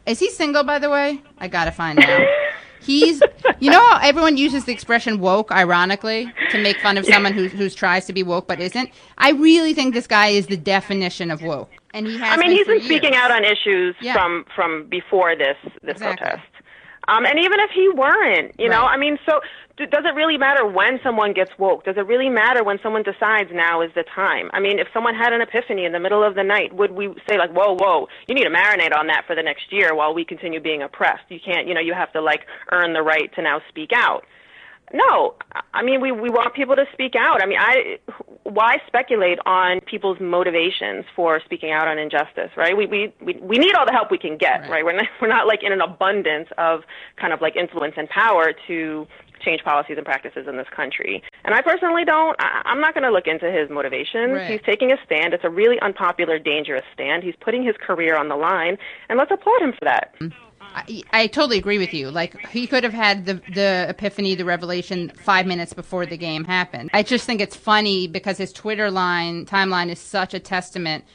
is 0.05 0.19
he 0.19 0.29
single, 0.29 0.65
by 0.65 0.77
the 0.77 0.89
way? 0.89 1.21
I 1.37 1.47
gotta 1.47 1.71
find 1.71 1.97
out. 1.99 2.27
He's, 2.81 3.21
you 3.59 3.71
know, 3.71 3.97
everyone 4.01 4.35
uses 4.35 4.65
the 4.65 4.73
expression 4.73 5.21
woke, 5.21 5.53
ironically, 5.53 6.33
to 6.49 6.61
make 6.61 6.77
fun 6.79 6.97
of 6.97 7.05
someone 7.05 7.31
who 7.31 7.47
who 7.47 7.69
tries 7.69 8.07
to 8.07 8.13
be 8.13 8.23
woke 8.23 8.47
but 8.47 8.59
isn't. 8.59 8.89
I 9.17 9.31
really 9.31 9.73
think 9.73 9.93
this 9.93 10.07
guy 10.07 10.29
is 10.29 10.47
the 10.47 10.57
definition 10.57 11.31
of 11.31 11.43
woke, 11.43 11.69
and 11.93 12.07
he 12.07 12.17
has. 12.17 12.33
I 12.33 12.37
mean, 12.37 12.51
he's 12.51 12.67
been 12.67 12.81
speaking 12.81 13.13
years. 13.13 13.23
out 13.23 13.31
on 13.31 13.43
issues 13.45 13.95
Yeah. 14.01 14.13
from 14.13 14.45
from 14.55 14.85
before 14.89 15.35
this 15.35 15.57
this 15.81 15.93
Exactly. 15.97 16.27
protest. 16.27 16.47
Um, 17.07 17.25
and 17.25 17.39
even 17.39 17.59
if 17.59 17.71
he 17.71 17.89
weren't, 17.89 18.53
you 18.59 18.69
know, 18.69 18.83
I 18.83 18.95
mean, 18.95 19.17
so 19.25 19.41
does 19.77 20.05
it 20.05 20.13
really 20.13 20.37
matter 20.37 20.67
when 20.67 20.99
someone 21.03 21.33
gets 21.33 21.49
woke? 21.57 21.83
Does 21.83 21.97
it 21.97 22.05
really 22.05 22.29
matter 22.29 22.63
when 22.63 22.77
someone 22.83 23.01
decides 23.01 23.49
now 23.51 23.81
is 23.81 23.89
the 23.95 24.03
time? 24.03 24.51
I 24.53 24.59
mean, 24.59 24.77
if 24.77 24.87
someone 24.93 25.15
had 25.15 25.33
an 25.33 25.41
epiphany 25.41 25.83
in 25.85 25.93
the 25.93 25.99
middle 25.99 26.23
of 26.23 26.35
the 26.35 26.43
night, 26.43 26.73
would 26.73 26.91
we 26.91 27.07
say 27.27 27.39
like, 27.39 27.49
whoa, 27.51 27.75
whoa, 27.79 28.07
you 28.27 28.35
need 28.35 28.43
to 28.43 28.51
marinate 28.51 28.95
on 28.95 29.07
that 29.07 29.25
for 29.25 29.35
the 29.35 29.41
next 29.41 29.71
year 29.73 29.95
while 29.95 30.13
we 30.13 30.23
continue 30.23 30.59
being 30.59 30.83
oppressed? 30.83 31.23
You 31.29 31.39
can't, 31.43 31.67
you 31.67 31.73
know, 31.73 31.81
you 31.81 31.93
have 31.95 32.13
to 32.13 32.21
like 32.21 32.45
earn 32.71 32.93
the 32.93 33.01
right 33.01 33.33
to 33.33 33.41
now 33.41 33.61
speak 33.69 33.91
out. 33.95 34.23
No, 34.93 35.35
I 35.73 35.83
mean 35.83 36.01
we 36.01 36.11
we 36.11 36.29
want 36.29 36.53
people 36.53 36.75
to 36.75 36.85
speak 36.93 37.15
out. 37.15 37.41
I 37.41 37.45
mean, 37.45 37.59
I 37.59 37.99
why 38.43 38.77
speculate 38.87 39.39
on 39.45 39.79
people's 39.81 40.19
motivations 40.19 41.05
for 41.15 41.39
speaking 41.45 41.71
out 41.71 41.87
on 41.87 41.97
injustice, 41.97 42.51
right? 42.57 42.75
We 42.75 42.85
we 42.85 43.13
we, 43.21 43.35
we 43.41 43.57
need 43.57 43.75
all 43.75 43.85
the 43.85 43.93
help 43.93 44.11
we 44.11 44.17
can 44.17 44.37
get, 44.37 44.69
right? 44.69 44.83
We're 44.83 44.95
not 44.95 45.07
we're 45.21 45.27
not 45.27 45.47
like 45.47 45.63
in 45.63 45.71
an 45.71 45.81
abundance 45.81 46.49
of 46.57 46.81
kind 47.17 47.33
of 47.33 47.41
like 47.41 47.55
influence 47.55 47.95
and 47.97 48.09
power 48.09 48.53
to 48.67 49.07
change 49.41 49.63
policies 49.63 49.97
and 49.97 50.05
practices 50.05 50.47
in 50.47 50.57
this 50.57 50.67
country. 50.75 51.23
And 51.43 51.55
I 51.55 51.61
personally 51.61 52.05
don't. 52.05 52.35
I, 52.39 52.61
I'm 52.65 52.79
not 52.79 52.93
going 52.93 53.03
to 53.03 53.11
look 53.11 53.27
into 53.27 53.51
his 53.51 53.69
motivations. 53.69 54.33
Right. 54.33 54.51
He's 54.51 54.61
taking 54.65 54.91
a 54.91 54.97
stand. 55.05 55.33
It's 55.33 55.43
a 55.43 55.49
really 55.49 55.79
unpopular, 55.81 56.39
dangerous 56.39 56.83
stand. 56.93 57.23
He's 57.23 57.35
putting 57.39 57.63
his 57.63 57.75
career 57.77 58.15
on 58.15 58.29
the 58.29 58.35
line, 58.35 58.77
and 59.09 59.17
let's 59.17 59.31
applaud 59.31 59.61
him 59.61 59.73
for 59.73 59.85
that. 59.85 60.13
Mm-hmm. 60.19 60.50
I, 60.73 61.03
I 61.11 61.27
totally 61.27 61.57
agree 61.57 61.77
with 61.77 61.93
you. 61.93 62.11
Like 62.11 62.47
he 62.47 62.67
could 62.67 62.83
have 62.83 62.93
had 62.93 63.25
the 63.25 63.41
the 63.53 63.87
epiphany, 63.89 64.35
the 64.35 64.45
revelation 64.45 65.11
five 65.17 65.45
minutes 65.45 65.73
before 65.73 66.05
the 66.05 66.17
game 66.17 66.45
happened. 66.45 66.89
I 66.93 67.03
just 67.03 67.25
think 67.25 67.41
it's 67.41 67.55
funny 67.55 68.07
because 68.07 68.37
his 68.37 68.53
Twitter 68.53 68.89
line 68.91 69.45
timeline 69.45 69.89
is 69.89 69.99
such 69.99 70.33
a 70.33 70.39
testament 70.39 71.05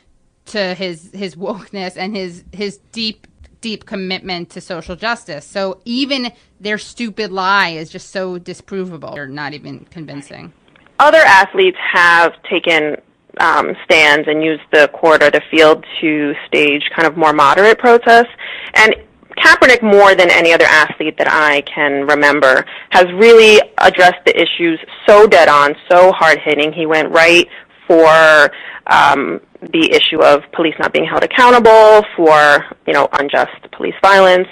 to 0.46 0.74
his 0.74 1.10
his 1.12 1.36
wokeness 1.36 1.96
and 1.96 2.16
his 2.16 2.44
his 2.52 2.78
deep 2.92 3.26
deep 3.60 3.86
commitment 3.86 4.50
to 4.50 4.60
social 4.60 4.96
justice. 4.96 5.44
So 5.44 5.80
even 5.84 6.32
their 6.60 6.78
stupid 6.78 7.32
lie 7.32 7.70
is 7.70 7.90
just 7.90 8.10
so 8.10 8.38
disprovable. 8.38 9.14
They're 9.14 9.26
not 9.26 9.54
even 9.54 9.86
convincing. 9.90 10.52
other 10.98 11.18
athletes 11.18 11.78
have 11.92 12.32
taken 12.44 12.96
um, 13.40 13.74
stands 13.84 14.28
and 14.28 14.42
used 14.42 14.62
the 14.72 14.88
court 14.88 15.22
or 15.22 15.30
the 15.30 15.42
field 15.50 15.84
to 16.00 16.34
stage 16.46 16.82
kind 16.94 17.06
of 17.06 17.16
more 17.16 17.32
moderate 17.32 17.78
protests. 17.78 18.32
And 18.74 18.94
Kaepernick, 19.38 19.82
more 19.82 20.14
than 20.14 20.30
any 20.30 20.52
other 20.52 20.64
athlete 20.64 21.18
that 21.18 21.28
I 21.30 21.60
can 21.62 22.06
remember, 22.06 22.64
has 22.90 23.04
really 23.14 23.60
addressed 23.78 24.24
the 24.24 24.34
issues 24.34 24.80
so 25.06 25.26
dead 25.26 25.48
on, 25.48 25.74
so 25.90 26.12
hard 26.12 26.38
hitting. 26.44 26.72
He 26.72 26.86
went 26.86 27.10
right 27.10 27.46
for 27.86 28.50
um, 28.86 29.40
the 29.60 29.92
issue 29.92 30.22
of 30.22 30.42
police 30.52 30.74
not 30.78 30.92
being 30.92 31.06
held 31.06 31.22
accountable 31.22 32.04
for 32.16 32.64
you 32.86 32.92
know 32.92 33.08
unjust 33.12 33.70
police 33.72 33.94
violence. 34.02 34.48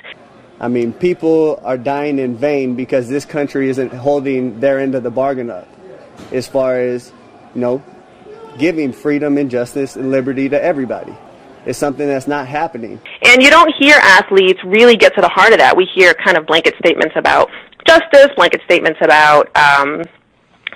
I 0.60 0.68
mean, 0.68 0.92
people 0.92 1.60
are 1.64 1.76
dying 1.76 2.18
in 2.18 2.36
vain 2.36 2.74
because 2.74 3.08
this 3.08 3.24
country 3.24 3.68
isn't 3.68 3.92
holding 3.92 4.60
their 4.60 4.78
end 4.78 4.94
of 4.94 5.02
the 5.02 5.10
bargain 5.10 5.50
up 5.50 5.68
as 6.32 6.46
far 6.46 6.78
as, 6.78 7.12
you 7.54 7.60
know, 7.60 7.82
giving 8.56 8.92
freedom 8.92 9.36
and 9.36 9.50
justice 9.50 9.96
and 9.96 10.10
liberty 10.10 10.48
to 10.48 10.62
everybody. 10.62 11.14
It's 11.66 11.78
something 11.78 12.06
that's 12.06 12.28
not 12.28 12.46
happening. 12.46 13.00
And 13.34 13.42
you 13.42 13.50
don't 13.50 13.74
hear 13.74 13.96
athletes 14.00 14.62
really 14.62 14.96
get 14.96 15.12
to 15.16 15.20
the 15.20 15.28
heart 15.28 15.52
of 15.52 15.58
that. 15.58 15.76
We 15.76 15.86
hear 15.86 16.14
kind 16.14 16.36
of 16.36 16.46
blanket 16.46 16.76
statements 16.78 17.16
about 17.16 17.50
justice, 17.84 18.28
blanket 18.36 18.62
statements 18.64 19.00
about 19.02 19.46
um, 19.56 20.04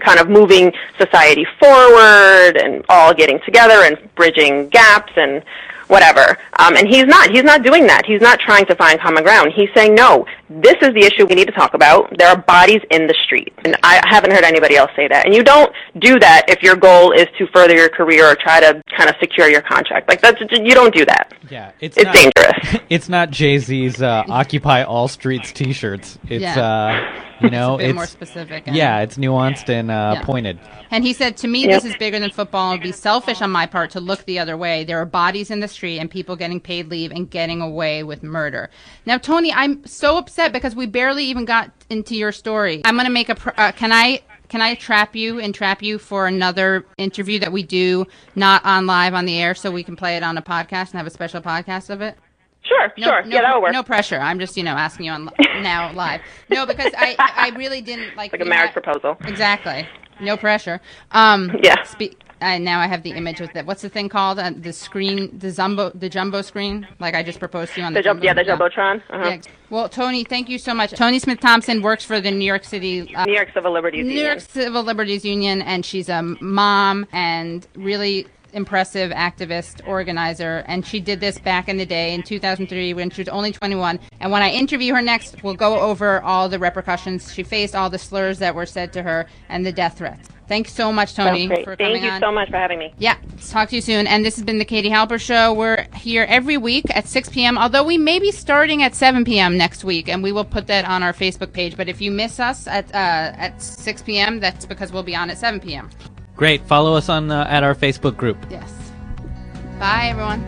kind 0.00 0.18
of 0.18 0.28
moving 0.28 0.72
society 0.98 1.46
forward 1.61 2.56
and 2.56 2.84
all 2.88 3.14
getting 3.14 3.38
together 3.44 3.84
and 3.84 3.96
bridging 4.16 4.68
gaps 4.70 5.12
and 5.14 5.44
whatever. 5.86 6.36
Um, 6.59 6.74
and 6.74 6.88
he's 6.88 7.04
not. 7.04 7.30
He's 7.30 7.44
not 7.44 7.62
doing 7.62 7.86
that. 7.86 8.04
He's 8.04 8.20
not 8.20 8.40
trying 8.40 8.66
to 8.66 8.74
find 8.74 8.98
common 8.98 9.22
ground. 9.22 9.52
He's 9.54 9.70
saying, 9.72 9.94
no, 9.94 10.26
this 10.51 10.76
is 10.82 10.94
the 10.94 11.01
issue 11.05 11.26
we 11.26 11.34
need 11.34 11.46
to 11.46 11.53
talk 11.53 11.74
about. 11.74 12.12
There 12.18 12.28
are 12.28 12.36
bodies 12.40 12.80
in 12.90 13.07
the 13.07 13.14
street. 13.24 13.53
And 13.64 13.76
I 13.82 14.01
haven't 14.09 14.32
heard 14.32 14.44
anybody 14.44 14.76
else 14.76 14.90
say 14.96 15.07
that. 15.09 15.26
And 15.26 15.34
you 15.34 15.42
don't 15.42 15.72
do 15.99 16.18
that 16.20 16.46
if 16.49 16.62
your 16.62 16.76
goal 16.76 17.12
is 17.12 17.26
to 17.38 17.46
further 17.55 17.74
your 17.74 17.88
career 17.90 18.26
or 18.26 18.34
try 18.34 18.61
to 18.61 18.82
kind 18.96 19.11
of 19.11 19.16
secure 19.20 19.49
your 19.49 19.62
contract. 19.62 20.09
Like 20.09 20.20
that's, 20.22 20.40
you 20.40 20.74
don't 20.74 20.94
do 20.94 21.05
that. 21.05 21.34
Yeah, 21.51 21.72
it's 21.80 21.96
It's 21.96 22.05
not, 22.07 22.14
dangerous. 22.14 22.84
It's 22.90 23.09
not 23.09 23.30
Jay 23.30 23.59
Z's 23.59 24.01
uh, 24.03 24.24
"Occupy 24.28 24.82
All 24.84 25.09
Streets" 25.09 25.53
T-shirts. 25.53 26.18
It's 26.28 26.42
Yeah. 26.42 26.59
uh, 26.59 27.22
you 27.40 27.51
know, 27.51 27.74
It's 27.74 27.82
a 27.82 27.84
bit 27.84 27.88
it's 27.90 27.94
more 27.96 28.07
specific 28.07 28.62
and- 28.66 28.74
Yeah, 28.76 29.01
it's 29.01 29.16
nuanced 29.18 29.68
and 29.68 29.90
uh, 29.90 30.14
Yeah. 30.16 30.22
pointed. 30.24 30.59
And 30.90 31.05
he 31.05 31.12
said, 31.12 31.36
To 31.38 31.49
me, 31.49 31.61
Yep. 31.66 31.70
this 31.82 31.84
is 31.92 31.96
bigger 31.99 32.18
than 32.18 32.30
football. 32.30 32.70
It 32.70 32.76
would 32.76 32.82
be 32.82 32.92
selfish 32.92 33.42
on 33.42 33.51
my 33.51 33.66
part 33.66 33.90
to 33.90 34.01
look 34.01 34.24
the 34.24 34.38
other 34.38 34.57
way. 34.57 34.84
There 34.84 34.99
are 34.99 35.05
bodies 35.05 35.51
in 35.51 35.61
the 35.61 35.68
street 35.68 35.99
and 35.99 36.11
people 36.11 36.34
getting 36.34 36.61
paid 36.61 36.88
leave 36.88 37.11
and 37.12 37.28
getting 37.30 37.61
away 37.61 38.03
with 38.03 38.22
murder. 38.22 38.70
Now, 39.05 39.18
Toni, 39.18 39.53
I'm 39.53 39.84
so 39.86 40.16
upset 40.16 40.38
because 40.53 40.74
we 40.76 40.86
barely 40.86 41.24
even 41.24 41.45
got 41.45 41.70
into 41.91 42.14
your 42.16 42.32
story. 42.32 42.80
I'm 42.84 42.95
going 42.95 43.07
to 43.07 43.12
make 43.12 43.28
a. 43.28 43.34
Pr- 43.34 43.51
uh, 43.57 43.72
can 43.72 43.93
I. 43.93 44.22
Can 44.49 44.62
I 44.62 44.76
trap 44.76 45.14
you 45.14 45.39
and 45.41 45.55
trap 45.55 45.82
you 45.82 45.99
for 45.99 46.26
another 46.26 46.86
interview 46.97 47.39
that 47.41 47.53
we 47.53 47.62
do 47.62 48.07
not 48.34 48.64
on 48.64 48.86
live 48.86 49.12
on 49.12 49.26
the 49.26 49.39
air 49.39 49.55
so 49.55 49.70
we 49.70 49.82
can 49.82 49.95
play 49.95 50.16
it 50.16 50.22
on 50.22 50.39
a 50.39 50.43
podcast 50.43 50.93
and 50.93 50.95
have 50.95 51.07
a 51.07 51.11
special 51.11 51.43
podcast 51.43 51.91
of 51.91 52.01
it? 52.01 52.16
Sure, 52.62 52.91
No, 52.97 53.07
sure. 53.09 53.22
No, 53.24 53.28
yeah, 53.36 53.43
that'll 53.43 53.61
work. 53.61 53.72
No 53.74 53.82
pressure. 53.82 54.18
I'm 54.18 54.39
just, 54.39 54.57
you 54.57 54.62
know, 54.62 54.72
asking 54.72 55.05
you 55.05 55.12
on 55.12 55.28
now 55.61 55.93
live. 55.93 56.22
No, 56.49 56.64
because 56.64 56.93
I, 56.97 57.14
I 57.18 57.51
really 57.59 57.82
didn't 57.82 58.16
like. 58.16 58.32
like 58.32 58.41
a 58.41 58.47
marriage 58.47 58.74
know, 58.74 58.80
proposal. 58.80 59.16
Exactly. 59.26 59.86
No 60.18 60.39
pressure. 60.39 60.80
Um, 61.12 61.51
Yeah. 61.62 61.82
Spe- 61.82 62.14
uh, 62.41 62.59
now 62.59 62.80
I 62.80 62.86
have 62.86 63.03
the 63.03 63.11
image 63.11 63.41
with 63.41 63.55
it. 63.57 63.66
What's 63.66 63.82
the 63.82 63.89
thing 63.89 64.09
called? 64.09 64.39
Uh, 64.39 64.53
the 64.57 64.72
screen, 64.72 65.36
the 65.39 65.51
jumbo, 65.53 65.91
the 65.91 66.09
jumbo 66.09 66.43
screen. 66.43 66.86
Like 66.99 67.14
I 67.14 67.22
just 67.22 67.39
proposed 67.39 67.74
to 67.74 67.80
you 67.80 67.86
on 67.86 67.93
the, 67.93 67.99
The 68.01 68.05
jump, 68.05 68.22
yeah, 68.22 68.34
the 68.34 68.45
jumbo. 68.45 68.68
jumbotron. 68.68 69.03
Uh-huh. 69.11 69.28
Yeah. 69.28 69.41
Well, 69.70 69.89
Toni, 69.89 70.24
thank 70.24 70.49
you 70.49 70.59
so 70.59 70.72
much. 70.74 70.93
Toni 70.93 71.18
Smith 71.18 71.41
Thompson 71.41 71.82
works 71.82 72.05
for 72.05 72.20
the 72.20 72.30
New 72.30 72.45
York 72.45 72.64
City. 72.64 73.14
Uh, 73.14 73.24
New 73.26 73.34
York 73.34 73.51
Civil 73.53 73.72
Liberties 73.72 74.05
New 74.05 74.11
Union. 74.12 74.26
York 74.26 74.41
Civil 74.41 74.82
Liberties 74.82 75.24
Union, 75.24 75.62
and 75.62 75.84
she's 75.84 76.09
a 76.09 76.22
mom 76.41 77.07
and 77.12 77.66
really 77.76 78.26
impressive 78.53 79.11
activist 79.12 79.86
organizer. 79.86 80.64
And 80.66 80.86
she 80.86 81.01
did 81.01 81.20
this 81.20 81.38
back 81.38 81.68
in 81.68 81.76
the 81.76 81.86
day 81.86 82.14
in 82.14 82.22
2003 82.22 82.94
when 82.94 83.11
she 83.11 83.22
was 83.22 83.28
only 83.28 83.53
21. 83.53 84.01
And 84.20 84.32
when 84.32 84.42
I 84.42 84.51
interview 84.51 84.94
her 84.94 85.03
next, 85.03 85.42
we'll 85.42 85.55
go 85.55 85.80
over 85.80 86.20
all 86.22 86.49
the 86.49 86.59
repercussions 86.59 87.32
she 87.32 87.42
faced, 87.42 87.74
all 87.74 87.90
the 87.90 87.99
slurs 87.99 88.38
that 88.38 88.55
were 88.55 88.66
said 88.66 88.92
to 88.94 89.03
her, 89.03 89.26
and 89.49 89.64
the 89.64 89.72
death 89.72 89.99
threats. 89.99 90.28
Thanks 90.49 90.72
so 90.72 90.90
much, 90.90 91.14
Toni, 91.14 91.46
for 91.62 91.76
Thank 91.76 92.03
you 92.03 92.09
on. 92.09 92.20
so 92.22 92.32
much 92.32 92.49
for 92.49 92.57
having 92.57 92.78
me. 92.78 92.94
Yeah, 92.96 93.16
talk 93.51 93.68
to 93.68 93.76
you 93.76 93.82
soon. 93.82 94.07
And 94.07 94.24
this 94.24 94.36
has 94.36 94.44
been 94.44 94.57
the 94.57 94.64
Katie 94.64 94.88
Halper 94.88 95.20
Show. 95.20 95.53
We're 95.53 95.86
here 95.94 96.24
every 96.26 96.57
week 96.57 96.86
at 96.96 97.07
6 97.07 97.28
p.m., 97.28 97.59
although 97.59 97.84
we 97.84 97.99
may 97.99 98.18
be 98.18 98.32
starting 98.32 98.82
at 98.82 98.94
7 98.94 99.26
p.m. 99.26 99.59
next 99.59 99.84
week, 99.84 100.09
and 100.09 100.22
we 100.22 100.32
will 100.32 100.46
put 100.46 100.66
that 100.68 100.86
on 100.86 101.03
our 101.03 101.12
Facebook 101.12 101.53
page. 101.53 101.76
But 101.76 101.90
if 101.90 102.01
you 102.01 102.11
miss 102.11 102.40
us 102.40 102.66
at, 102.66 102.86
uh, 102.94 103.36
at 103.36 103.61
6 103.61 104.03
p.m., 104.03 104.40
that's 104.40 104.64
because 104.64 104.90
we'll 104.90 105.03
be 105.03 105.14
on 105.14 105.28
at 105.28 105.36
7 105.36 105.61
p.m. 105.61 105.90
Great. 106.39 106.62
Follow 106.68 106.95
us 106.95 107.09
on 107.09 107.32
uh, 107.32 107.45
at 107.49 107.64
our 107.64 107.74
Facebook 107.74 108.16
group. 108.16 108.39
Yes. 108.49 108.72
Bye, 109.80 110.07
everyone. 110.11 110.45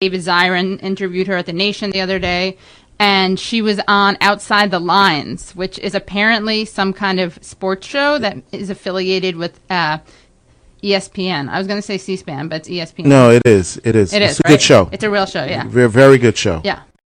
David 0.00 0.20
Zirin 0.20 0.82
interviewed 0.82 1.28
her 1.28 1.36
at 1.36 1.46
The 1.46 1.52
Nation 1.52 1.90
the 1.90 2.00
other 2.00 2.18
day, 2.18 2.58
and 2.98 3.38
she 3.38 3.62
was 3.62 3.80
on 3.86 4.18
Outside 4.20 4.72
the 4.72 4.80
Lines, 4.80 5.54
which 5.54 5.78
is 5.78 5.94
apparently 5.94 6.64
some 6.64 6.92
kind 6.92 7.20
of 7.20 7.38
sports 7.42 7.86
show 7.86 8.18
that 8.18 8.36
is 8.50 8.70
affiliated 8.70 9.36
with 9.36 9.60
uh, 9.70 9.98
ESPN. 10.82 11.48
I 11.48 11.58
was 11.58 11.68
going 11.68 11.78
to 11.78 11.86
say 11.86 11.96
C-SPAN, 11.96 12.48
but 12.48 12.66
it's 12.66 12.68
ESPN. 12.68 13.06
No, 13.06 13.30
it 13.30 13.42
is. 13.46 13.80
It 13.84 13.94
is. 13.94 14.12
It 14.12 14.20
it's 14.22 14.32
is, 14.32 14.40
a 14.40 14.42
right? 14.44 14.50
good 14.50 14.62
show. 14.62 14.88
It's 14.90 15.04
a 15.04 15.10
real 15.10 15.26
show, 15.26 15.44
yeah. 15.44 15.64
Very, 15.68 15.88
very 15.88 16.18
good 16.18 16.36
show. 16.36 16.60
Yeah. 16.64 16.82